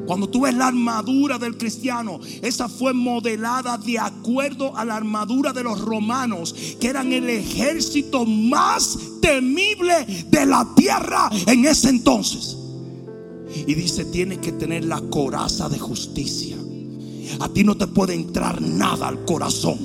Cuando 0.06 0.28
tú 0.28 0.42
ves 0.42 0.54
la 0.54 0.66
armadura 0.66 1.38
del 1.38 1.56
cristiano, 1.56 2.18
esa 2.42 2.68
fue 2.68 2.92
modelada 2.92 3.78
de 3.78 3.98
acuerdo 3.98 4.76
a 4.76 4.84
la 4.84 4.96
armadura 4.96 5.52
de 5.52 5.62
los 5.62 5.80
romanos, 5.80 6.54
que 6.80 6.88
eran 6.88 7.12
el 7.12 7.30
ejército 7.30 8.26
más 8.26 8.98
temible 9.20 10.26
de 10.28 10.44
la 10.44 10.68
tierra 10.74 11.30
en 11.46 11.64
ese 11.66 11.88
entonces. 11.88 12.56
Y 13.54 13.74
dice, 13.74 14.06
tiene 14.06 14.38
que 14.38 14.52
tener 14.52 14.84
la 14.84 15.00
coraza 15.00 15.68
de 15.68 15.78
justicia. 15.78 16.56
A 17.40 17.48
ti 17.48 17.64
no 17.64 17.76
te 17.76 17.86
puede 17.86 18.12
entrar 18.14 18.60
nada 18.60 19.08
al 19.08 19.24
corazón. 19.24 19.78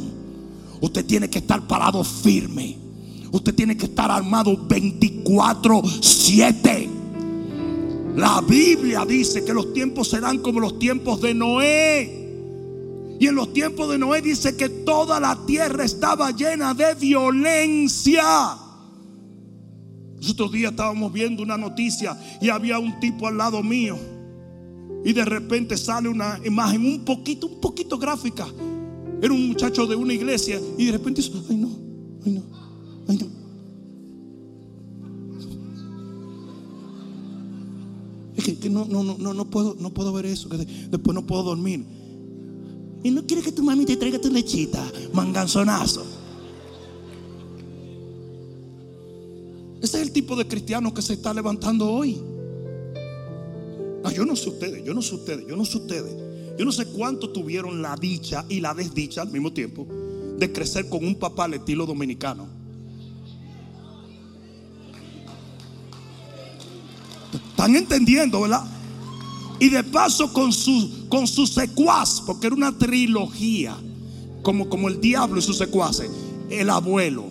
Usted 0.81 1.05
tiene 1.05 1.29
que 1.29 1.39
estar 1.39 1.65
parado 1.67 2.03
firme. 2.03 2.77
Usted 3.31 3.55
tiene 3.55 3.77
que 3.77 3.85
estar 3.85 4.11
armado 4.11 4.67
24/7. 4.67 6.89
La 8.15 8.41
Biblia 8.41 9.05
dice 9.05 9.45
que 9.45 9.53
los 9.53 9.73
tiempos 9.73 10.09
serán 10.09 10.39
como 10.39 10.59
los 10.59 10.79
tiempos 10.79 11.21
de 11.21 11.33
Noé. 11.33 12.17
Y 13.19 13.27
en 13.27 13.35
los 13.35 13.53
tiempos 13.53 13.89
de 13.89 13.97
Noé 13.97 14.21
dice 14.21 14.55
que 14.55 14.69
toda 14.69 15.19
la 15.19 15.45
tierra 15.45 15.83
estaba 15.83 16.31
llena 16.31 16.73
de 16.73 16.95
violencia. 16.95 18.57
Los 20.17 20.31
otros 20.31 20.51
días 20.51 20.71
estábamos 20.71 21.13
viendo 21.13 21.43
una 21.43 21.57
noticia 21.57 22.17
y 22.41 22.49
había 22.49 22.79
un 22.79 22.99
tipo 22.99 23.27
al 23.27 23.37
lado 23.37 23.61
mío. 23.63 23.97
Y 25.05 25.13
de 25.13 25.23
repente 25.23 25.77
sale 25.77 26.09
una 26.09 26.39
imagen 26.43 26.85
un 26.85 27.05
poquito, 27.05 27.47
un 27.47 27.59
poquito 27.61 27.97
gráfica. 27.97 28.47
Era 29.21 29.33
un 29.33 29.47
muchacho 29.47 29.85
de 29.87 29.95
una 29.95 30.13
iglesia 30.13 30.59
y 30.77 30.85
de 30.85 30.91
repente 30.91 31.21
dice, 31.21 31.33
ay 31.49 31.57
no, 31.57 31.69
ay 32.25 32.31
no, 32.33 32.43
ay 33.07 33.17
no. 33.17 33.27
Es 38.35 38.43
que, 38.43 38.57
que 38.59 38.69
no, 38.69 38.85
no, 38.85 39.03
no, 39.03 39.33
no, 39.33 39.45
puedo, 39.49 39.75
no 39.79 39.91
puedo 39.93 40.13
ver 40.13 40.25
eso, 40.27 40.49
que 40.49 40.57
de- 40.57 40.65
después 40.89 41.15
no 41.15 41.25
puedo 41.25 41.43
dormir. 41.43 41.83
Y 43.03 43.11
no 43.11 43.25
quiere 43.25 43.41
que 43.41 43.51
tu 43.51 43.63
mami 43.63 43.85
te 43.85 43.97
traiga 43.97 44.19
tu 44.19 44.29
lechita, 44.31 44.83
manganzonazo. 45.13 46.03
Ese 49.81 49.97
es 49.97 50.07
el 50.07 50.11
tipo 50.11 50.35
de 50.35 50.47
cristiano 50.47 50.93
que 50.93 51.01
se 51.01 51.13
está 51.13 51.33
levantando 51.33 51.91
hoy. 51.91 52.21
No, 54.03 54.11
yo 54.11 54.25
no 54.25 54.35
sé 54.35 54.49
ustedes, 54.49 54.83
yo 54.83 54.93
no 54.93 55.01
sé 55.01 55.15
ustedes, 55.15 55.45
yo 55.47 55.55
no 55.55 55.65
sé 55.65 55.77
ustedes. 55.77 56.27
Yo 56.57 56.65
no 56.65 56.71
sé 56.71 56.87
cuánto 56.87 57.29
tuvieron 57.29 57.81
la 57.83 57.95
dicha 57.95 58.43
y 58.49 58.59
la 58.59 58.73
desdicha 58.73 59.21
al 59.21 59.31
mismo 59.31 59.53
tiempo 59.53 59.87
de 60.37 60.51
crecer 60.51 60.87
con 60.89 61.05
un 61.05 61.15
papá 61.15 61.45
al 61.45 61.55
estilo 61.55 61.85
dominicano. 61.85 62.47
Están 67.49 67.75
entendiendo, 67.75 68.41
¿verdad? 68.41 68.63
Y 69.59 69.69
de 69.69 69.83
paso 69.83 70.31
con 70.31 70.53
su, 70.53 71.07
con 71.09 71.27
secuaz, 71.27 72.21
porque 72.21 72.47
era 72.47 72.55
una 72.55 72.77
trilogía, 72.77 73.75
como, 74.43 74.69
como 74.69 74.87
el 74.87 75.01
diablo 75.01 75.39
y 75.39 75.41
sus 75.41 75.57
secuaces, 75.57 76.09
el 76.51 76.69
abuelo, 76.69 77.25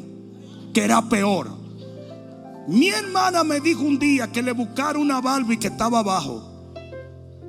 que 0.74 0.82
era 0.82 1.08
peor. 1.08 1.55
Mi 2.68 2.88
hermana 2.88 3.44
me 3.44 3.60
dijo 3.60 3.82
un 3.82 3.98
día 3.98 4.30
que 4.30 4.42
le 4.42 4.52
buscara 4.52 4.98
una 4.98 5.20
Barbie 5.20 5.58
que 5.58 5.68
estaba 5.68 6.00
abajo. 6.00 6.42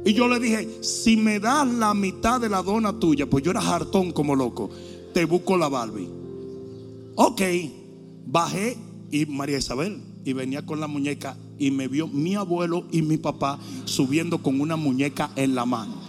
Y 0.06 0.14
yo 0.14 0.28
le 0.28 0.40
dije, 0.40 0.84
si 0.84 1.18
me 1.18 1.40
das 1.40 1.68
la 1.68 1.94
mitad 1.94 2.40
de 2.40 2.50
la 2.50 2.62
dona 2.62 2.98
tuya, 2.98 3.30
pues 3.30 3.44
yo 3.44 3.52
era 3.52 3.60
hartón 3.60 4.12
como 4.12 4.36
loco, 4.36 4.70
te 5.14 5.26
busco 5.26 5.58
la 5.58 5.68
Barbie. 5.68 6.08
Ok, 7.16 7.42
bajé 8.26 8.78
y 9.12 9.26
María 9.26 9.58
Isabel, 9.58 10.02
y 10.24 10.34
venía 10.34 10.66
con 10.66 10.80
la 10.80 10.88
muñeca 10.88 11.38
y 11.58 11.72
me 11.72 11.88
vio 11.88 12.08
mi 12.08 12.36
abuelo 12.36 12.86
y 12.92 13.02
mi 13.02 13.18
papá 13.18 13.60
subiendo 13.86 14.44
con 14.44 14.62
una 14.62 14.76
muñeca 14.76 15.32
en 15.36 15.56
la 15.56 15.66
mano. 15.66 16.07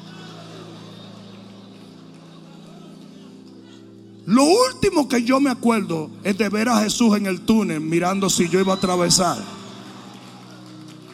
Lo 4.29 4.45
último 4.45 5.09
que 5.09 5.23
yo 5.23 5.41
me 5.41 5.49
acuerdo 5.49 6.11
es 6.23 6.37
de 6.37 6.51
ver 6.51 6.69
a 6.69 6.81
Jesús 6.81 7.17
en 7.17 7.25
el 7.25 7.47
túnel 7.47 7.81
mirando 7.81 8.29
si 8.29 8.47
yo 8.47 8.61
iba 8.61 8.75
a 8.75 8.77
atravesar. 8.77 9.39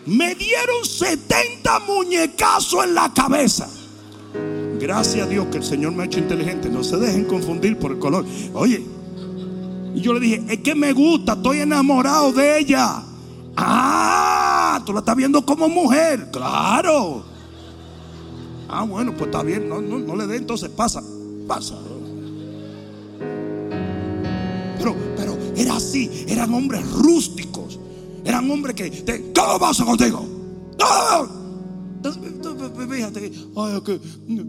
Me 0.05 0.35
dieron 0.35 0.85
70 0.85 1.79
muñecazos 1.87 2.85
en 2.85 2.97
la 2.97 3.15
cabeza. 3.15 3.69
Gracias 4.81 5.25
a 5.25 5.31
Dios 5.31 5.47
que 5.47 5.59
el 5.59 5.63
Señor 5.63 5.93
me 5.93 6.03
ha 6.03 6.07
hecho 6.07 6.19
inteligente. 6.19 6.69
No 6.69 6.83
se 6.83 6.97
dejen 6.97 7.27
confundir 7.27 7.79
por 7.79 7.93
el 7.93 8.01
color. 8.01 8.27
Oye, 8.53 8.85
y 9.95 10.01
yo 10.01 10.13
le 10.13 10.19
dije, 10.19 10.45
es 10.49 10.59
que 10.59 10.75
me 10.75 10.93
gusta, 10.93 11.35
estoy 11.35 11.61
enamorado 11.61 12.33
de 12.33 12.59
ella. 12.59 13.01
Ah, 13.57 14.83
tú 14.85 14.93
la 14.93 14.99
estás 14.99 15.15
viendo 15.15 15.47
como 15.47 15.69
mujer. 15.69 16.33
Claro. 16.33 17.25
Ah, 18.69 18.83
bueno, 18.83 19.13
pues 19.13 19.27
está 19.27 19.45
bien. 19.45 19.69
No, 19.69 19.81
no, 19.81 20.01
no 20.01 20.17
le 20.17 20.27
dé, 20.27 20.37
entonces 20.37 20.69
pasa. 20.69 21.01
Pasa. 21.47 21.77
Era 25.57 25.77
así. 25.77 26.11
Eran 26.29 26.53
hombres 26.55 26.91
rústicos. 26.93 27.79
Eran 28.25 28.51
hombres 28.51 28.75
que. 28.75 28.91
¿Qué 28.91 29.33
pasa 29.59 29.85
contigo? 29.85 30.27
Entonces, 31.97 32.35
Fíjate, 32.89 33.33
ay, 33.57 33.83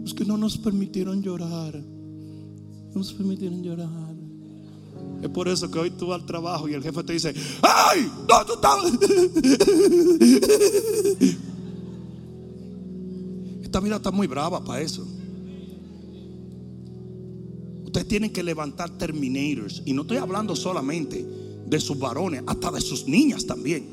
es 0.04 0.14
que, 0.14 0.24
no 0.24 0.36
nos 0.36 0.58
permitieron 0.58 1.22
llorar. 1.22 1.74
No 1.76 2.94
nos 2.94 3.12
permitieron 3.12 3.62
llorar. 3.62 4.14
Es 5.22 5.28
por 5.30 5.48
eso 5.48 5.70
que 5.70 5.78
hoy 5.78 5.90
tú 5.90 6.08
vas 6.08 6.20
al 6.20 6.26
trabajo 6.26 6.68
y 6.68 6.74
el 6.74 6.82
jefe 6.82 7.02
te 7.02 7.12
dice, 7.14 7.34
¡ay! 7.62 8.10
No, 8.28 8.44
tú 8.44 8.54
estabas. 8.54 8.92
Esta 13.62 13.80
vida 13.80 13.96
está 13.96 14.10
muy 14.10 14.26
brava 14.26 14.62
para 14.62 14.80
eso. 14.80 15.06
Ustedes 17.96 18.08
tienen 18.08 18.30
que 18.30 18.42
levantar 18.42 18.90
terminators. 18.90 19.80
Y 19.86 19.94
no 19.94 20.02
estoy 20.02 20.18
hablando 20.18 20.54
solamente 20.54 21.26
de 21.66 21.80
sus 21.80 21.98
varones, 21.98 22.42
hasta 22.46 22.70
de 22.70 22.82
sus 22.82 23.06
niñas 23.06 23.46
también. 23.46 23.88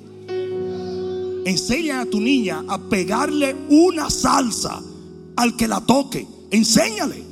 Enseña 1.45 2.01
a 2.01 2.06
tu 2.06 2.20
niña 2.20 2.66
a 2.68 2.78
pegarle 2.78 3.56
una 3.70 4.10
salsa 4.10 4.84
al 5.38 5.56
que 5.56 5.70
la 5.70 5.80
toque. 5.80 6.28
Enséñale. 6.51 7.24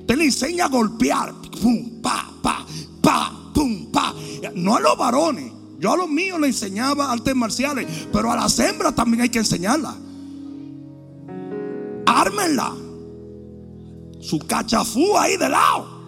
Usted 0.00 0.16
le 0.16 0.24
enseña 0.24 0.64
a 0.64 0.68
golpear. 0.68 1.32
Pum, 1.62 2.02
pa, 2.02 2.28
pa, 2.42 2.66
pa, 3.00 3.52
pum, 3.54 3.92
pa. 3.92 4.12
No 4.56 4.74
a 4.74 4.80
los 4.80 4.98
varones. 4.98 5.52
Yo 5.78 5.92
a 5.92 5.96
los 5.96 6.08
míos 6.08 6.40
le 6.40 6.48
enseñaba 6.48 7.12
artes 7.12 7.36
marciales. 7.36 7.86
Pero 8.12 8.32
a 8.32 8.34
las 8.34 8.58
hembras 8.58 8.96
también 8.96 9.20
hay 9.20 9.28
que 9.28 9.38
enseñarla. 9.38 9.96
Ármenla. 12.04 12.74
Su 14.20 14.40
cachafú 14.40 15.16
ahí 15.16 15.36
de 15.36 15.48
lado. 15.48 15.99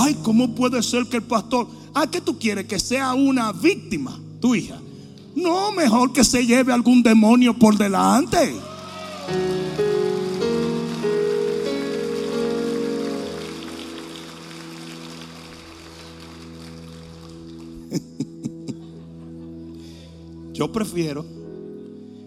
Ay, 0.00 0.14
¿cómo 0.22 0.54
puede 0.54 0.80
ser 0.82 1.06
que 1.06 1.16
el 1.16 1.24
pastor... 1.24 1.66
¿A 1.92 2.08
qué 2.08 2.20
tú 2.20 2.38
quieres? 2.38 2.66
Que 2.66 2.78
sea 2.78 3.14
una 3.14 3.50
víctima, 3.50 4.16
tu 4.40 4.54
hija. 4.54 4.80
No, 5.34 5.72
mejor 5.72 6.12
que 6.12 6.22
se 6.22 6.46
lleve 6.46 6.72
algún 6.72 7.02
demonio 7.02 7.58
por 7.58 7.76
delante. 7.76 8.54
Yo 20.54 20.70
prefiero 20.70 21.26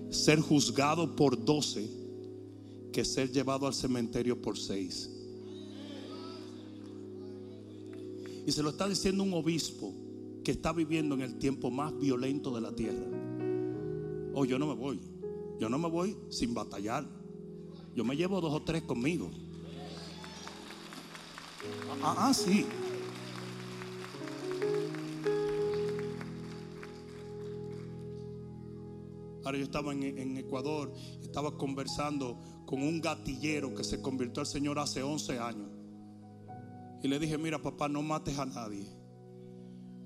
ser 0.09 0.41
juzgado 0.41 1.15
por 1.15 1.41
12 1.41 1.89
que 2.91 3.05
ser 3.05 3.31
llevado 3.31 3.65
al 3.65 3.73
cementerio 3.73 4.41
por 4.41 4.57
6. 4.57 5.20
Y 8.45 8.51
se 8.51 8.63
lo 8.63 8.69
está 8.69 8.87
diciendo 8.87 9.23
un 9.23 9.33
obispo 9.33 9.93
que 10.43 10.51
está 10.51 10.73
viviendo 10.73 11.15
en 11.15 11.21
el 11.21 11.37
tiempo 11.37 11.69
más 11.69 11.97
violento 11.99 12.53
de 12.53 12.61
la 12.61 12.75
tierra. 12.75 13.05
Oh, 14.33 14.45
yo 14.45 14.57
no 14.57 14.67
me 14.67 14.75
voy. 14.75 14.99
Yo 15.59 15.69
no 15.69 15.77
me 15.77 15.89
voy 15.89 16.17
sin 16.29 16.53
batallar. 16.53 17.05
Yo 17.95 18.03
me 18.03 18.15
llevo 18.15 18.41
dos 18.41 18.53
o 18.53 18.61
tres 18.63 18.81
conmigo. 18.83 19.29
Ah, 22.01 22.15
ah, 22.17 22.33
sí. 22.33 22.65
Ahora 29.43 29.57
yo 29.57 29.63
estaba 29.63 29.91
en, 29.91 30.03
en 30.03 30.37
Ecuador, 30.37 30.93
estaba 31.21 31.57
conversando 31.57 32.39
con 32.65 32.81
un 32.81 33.01
gatillero 33.01 33.75
que 33.75 33.83
se 33.83 34.01
convirtió 34.01 34.41
al 34.41 34.47
Señor 34.47 34.79
hace 34.79 35.03
11 35.03 35.39
años. 35.39 35.70
Y 37.03 37.07
le 37.07 37.19
dije, 37.19 37.37
mira 37.37 37.59
papá, 37.59 37.87
no 37.87 38.01
mates 38.01 38.37
a 38.37 38.45
nadie, 38.45 38.87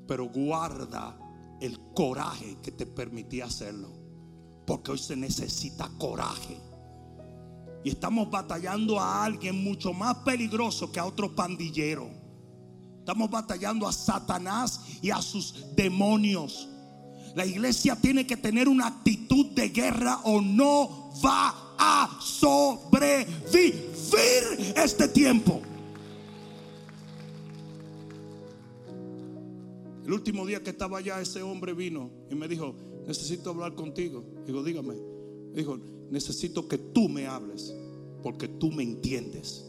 pero 0.07 0.27
guarda 0.29 1.17
el 1.59 1.79
coraje 1.93 2.57
que 2.61 2.71
te 2.71 2.85
permitía 2.85 3.45
hacerlo. 3.45 3.89
Porque 4.65 4.91
hoy 4.91 4.97
se 4.97 5.15
necesita 5.15 5.89
coraje. 5.97 6.57
Y 7.83 7.89
estamos 7.89 8.31
batallando 8.31 8.99
a 8.99 9.23
alguien 9.23 9.63
mucho 9.63 9.93
más 9.93 10.15
peligroso 10.19 10.91
que 10.91 10.99
a 10.99 11.05
otro 11.05 11.35
pandillero. 11.35 12.09
Estamos 12.99 13.29
batallando 13.29 13.87
a 13.87 13.93
Satanás 13.93 14.81
y 15.01 15.11
a 15.11 15.21
sus 15.21 15.75
demonios. 15.75 16.67
La 17.35 17.45
iglesia 17.45 17.95
tiene 17.95 18.25
que 18.25 18.37
tener 18.37 18.67
una 18.67 18.87
actitud 18.87 19.47
de 19.47 19.69
guerra 19.69 20.21
o 20.23 20.41
no 20.41 21.11
va 21.23 21.75
a 21.77 22.17
sobrevivir 22.21 23.83
este 24.77 25.07
tiempo. 25.09 25.61
El 30.05 30.13
último 30.13 30.45
día 30.45 30.61
que 30.61 30.69
estaba 30.69 30.99
allá, 30.99 31.19
ese 31.19 31.41
hombre 31.41 31.73
vino 31.73 32.11
y 32.29 32.35
me 32.35 32.47
dijo, 32.47 32.75
necesito 33.07 33.49
hablar 33.49 33.73
contigo. 33.73 34.23
Digo, 34.45 34.63
dígame. 34.63 34.95
Dijo, 35.55 35.79
necesito 36.11 36.67
que 36.67 36.77
tú 36.77 37.09
me 37.09 37.25
hables, 37.25 37.75
porque 38.21 38.47
tú 38.47 38.71
me 38.71 38.83
entiendes. 38.83 39.65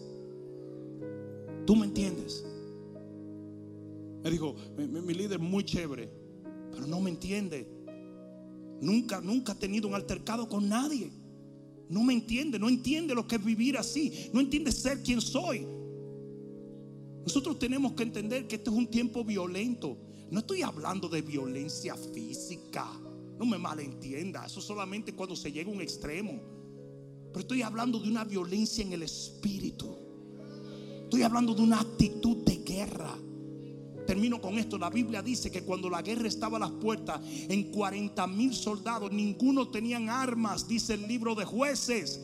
Tú 1.65 1.75
me 1.75 1.87
entiendes. 1.87 2.45
Me 4.23 4.31
dijo, 4.31 4.55
mi, 4.77 4.87
mi 4.87 5.15
líder 5.15 5.39
muy 5.39 5.65
chévere, 5.65 6.11
pero 6.71 6.87
no 6.87 7.01
me 7.01 7.09
entiende. 7.09 7.67
Nunca, 8.83 9.23
nunca 9.23 9.53
ha 9.53 9.59
tenido 9.59 9.89
un 9.89 9.95
altercado 9.95 10.49
con 10.51 10.69
nadie. 10.69 11.11
No 11.89 12.03
me 12.03 12.13
entiende, 12.13 12.59
no 12.59 12.69
entiende 12.69 13.15
lo 13.15 13.27
que 13.27 13.37
es 13.37 13.45
vivir 13.45 13.79
así. 13.79 14.29
No 14.35 14.41
entiende 14.41 14.71
ser 14.71 15.03
quien 15.03 15.23
soy. 15.23 15.67
Nosotros 17.23 17.59
tenemos 17.59 17.93
que 17.93 18.03
entender 18.03 18.47
que 18.47 18.57
este 18.57 18.69
es 18.69 18.77
un 18.77 18.89
tiempo 18.89 19.25
violento. 19.25 19.97
No 20.31 20.41
estoy 20.41 20.63
hablando 20.63 21.09
de 21.09 21.23
violencia 21.23 21.95
física. 21.95 22.87
No 23.39 23.45
me 23.45 23.59
malentienda. 23.59 24.47
Eso 24.47 24.61
solamente 24.61 25.15
cuando 25.15 25.37
se 25.37 25.53
llega 25.53 25.71
a 25.71 25.75
un 25.75 25.81
extremo. 25.81 26.41
Pero 27.29 27.41
estoy 27.41 27.63
hablando 27.63 28.01
de 28.01 28.09
una 28.09 28.25
violencia 28.25 28.85
en 28.85 28.93
el 28.93 29.03
espíritu. 29.03 29.97
Estoy 31.05 31.23
hablando 31.23 31.55
de 31.55 31.63
una 31.63 31.81
actitud 31.81 32.39
de 32.45 32.57
guerra. 32.57 33.17
Termino 34.07 34.41
con 34.41 34.59
esto. 34.59 34.79
La 34.79 34.91
Biblia 34.91 35.23
dice 35.23 35.51
que 35.51 35.63
cuando 35.63 35.91
la 35.91 36.03
guerra 36.03 36.29
estaba 36.29 36.57
a 36.57 36.61
las 36.61 36.71
puertas, 36.71 37.21
en 37.25 37.71
40 37.71 38.27
mil 38.27 38.55
soldados, 38.55 39.13
ninguno 39.13 39.69
tenían 39.69 40.09
armas, 40.09 40.67
dice 40.67 40.95
el 40.95 41.07
libro 41.07 41.35
de 41.35 41.45
jueces. 41.45 42.21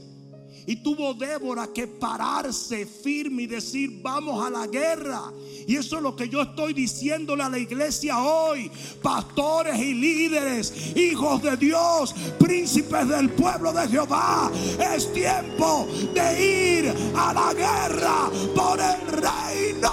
Y 0.67 0.77
tuvo 0.77 1.15
Débora 1.15 1.73
que 1.73 1.87
pararse 1.89 2.87
firme 2.87 3.43
y 3.43 3.47
decir, 3.47 4.01
vamos 4.01 4.45
a 4.45 4.51
la 4.51 4.67
guerra. 4.67 5.33
Y 5.67 5.77
eso 5.77 5.97
es 5.97 6.03
lo 6.03 6.15
que 6.15 6.29
yo 6.29 6.43
estoy 6.43 6.73
diciéndole 6.73 7.43
a 7.43 7.49
la 7.49 7.59
iglesia 7.59 8.23
hoy. 8.23 8.71
Pastores 9.03 9.79
y 9.79 9.95
líderes, 9.95 10.97
hijos 10.97 11.43
de 11.43 11.57
Dios, 11.57 12.15
príncipes 12.39 13.09
del 13.09 13.31
pueblo 13.31 13.73
de 13.73 13.89
Jehová. 13.89 14.53
Es 14.95 15.13
tiempo 15.13 15.89
de 16.15 16.83
ir 16.85 16.95
a 17.17 17.33
la 17.33 17.55
guerra 17.55 18.31
por 18.55 18.79
el 18.79 19.21
reino. 19.21 19.93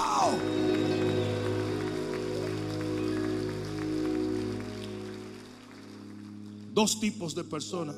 Dos 6.72 7.00
tipos 7.00 7.34
de 7.34 7.42
personas 7.42 7.96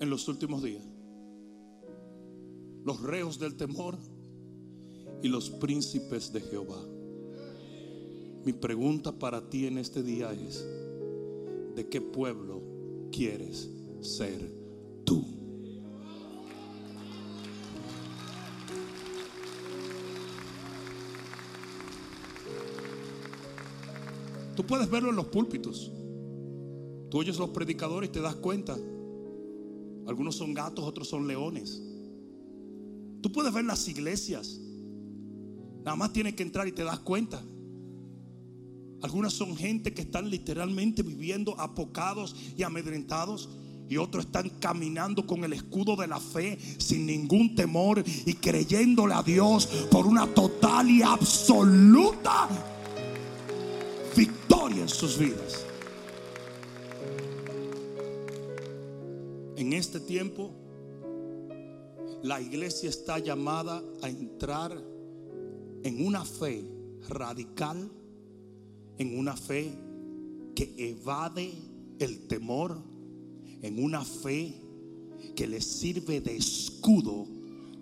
en 0.00 0.08
los 0.08 0.28
últimos 0.28 0.62
días 0.62 0.87
los 2.88 3.02
reos 3.02 3.38
del 3.38 3.54
temor 3.54 3.98
y 5.22 5.28
los 5.28 5.50
príncipes 5.50 6.32
de 6.32 6.40
Jehová. 6.40 6.82
Mi 8.46 8.54
pregunta 8.54 9.12
para 9.12 9.50
ti 9.50 9.66
en 9.66 9.76
este 9.76 10.02
día 10.02 10.32
es, 10.32 10.66
¿de 11.76 11.86
qué 11.90 12.00
pueblo 12.00 12.62
quieres 13.12 13.68
ser 14.00 14.40
tú? 15.04 15.22
Tú 24.56 24.66
puedes 24.66 24.88
verlo 24.88 25.10
en 25.10 25.16
los 25.16 25.26
púlpitos. 25.26 25.92
Tú 27.10 27.18
oyes 27.18 27.38
los 27.38 27.50
predicadores 27.50 28.08
y 28.08 28.12
te 28.14 28.22
das 28.22 28.36
cuenta. 28.36 28.78
Algunos 30.06 30.36
son 30.36 30.54
gatos, 30.54 30.86
otros 30.86 31.06
son 31.06 31.28
leones. 31.28 31.82
Tú 33.28 33.32
puedes 33.32 33.52
ver 33.52 33.66
las 33.66 33.86
iglesias. 33.88 34.58
Nada 35.84 35.94
más 35.96 36.14
tienes 36.14 36.32
que 36.32 36.42
entrar 36.42 36.66
y 36.66 36.72
te 36.72 36.82
das 36.82 37.00
cuenta. 37.00 37.44
Algunas 39.02 39.34
son 39.34 39.54
gente 39.54 39.92
que 39.92 40.00
están 40.00 40.30
literalmente 40.30 41.02
viviendo 41.02 41.54
apocados 41.60 42.34
y 42.56 42.62
amedrentados. 42.62 43.50
Y 43.86 43.98
otros 43.98 44.24
están 44.24 44.48
caminando 44.60 45.26
con 45.26 45.44
el 45.44 45.52
escudo 45.52 45.94
de 45.94 46.06
la 46.06 46.18
fe 46.18 46.58
sin 46.78 47.04
ningún 47.04 47.54
temor 47.54 48.02
y 48.24 48.32
creyéndole 48.32 49.12
a 49.12 49.22
Dios 49.22 49.66
por 49.90 50.06
una 50.06 50.26
total 50.26 50.88
y 50.88 51.02
absoluta 51.02 52.48
victoria 54.16 54.80
en 54.80 54.88
sus 54.88 55.18
vidas. 55.18 55.66
En 59.58 59.74
este 59.74 60.00
tiempo 60.00 60.67
la 62.22 62.40
iglesia 62.40 62.90
está 62.90 63.18
llamada 63.18 63.82
a 64.02 64.08
entrar 64.08 64.72
en 65.82 66.06
una 66.06 66.24
fe 66.24 66.64
radical, 67.08 67.90
en 68.98 69.18
una 69.18 69.36
fe 69.36 69.72
que 70.54 70.74
evade 70.78 71.52
el 71.98 72.26
temor, 72.26 72.82
en 73.62 73.82
una 73.82 74.04
fe 74.04 74.54
que 75.34 75.46
le 75.46 75.60
sirve 75.60 76.20
de 76.20 76.36
escudo 76.36 77.26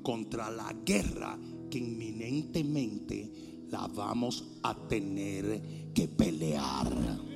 contra 0.03 0.51
la 0.51 0.73
guerra 0.85 1.39
que 1.71 1.79
inminentemente 1.79 3.67
la 3.71 3.87
vamos 3.89 4.45
a 4.63 4.75
tener 4.87 5.93
que 5.95 6.07
pelear. 6.09 7.36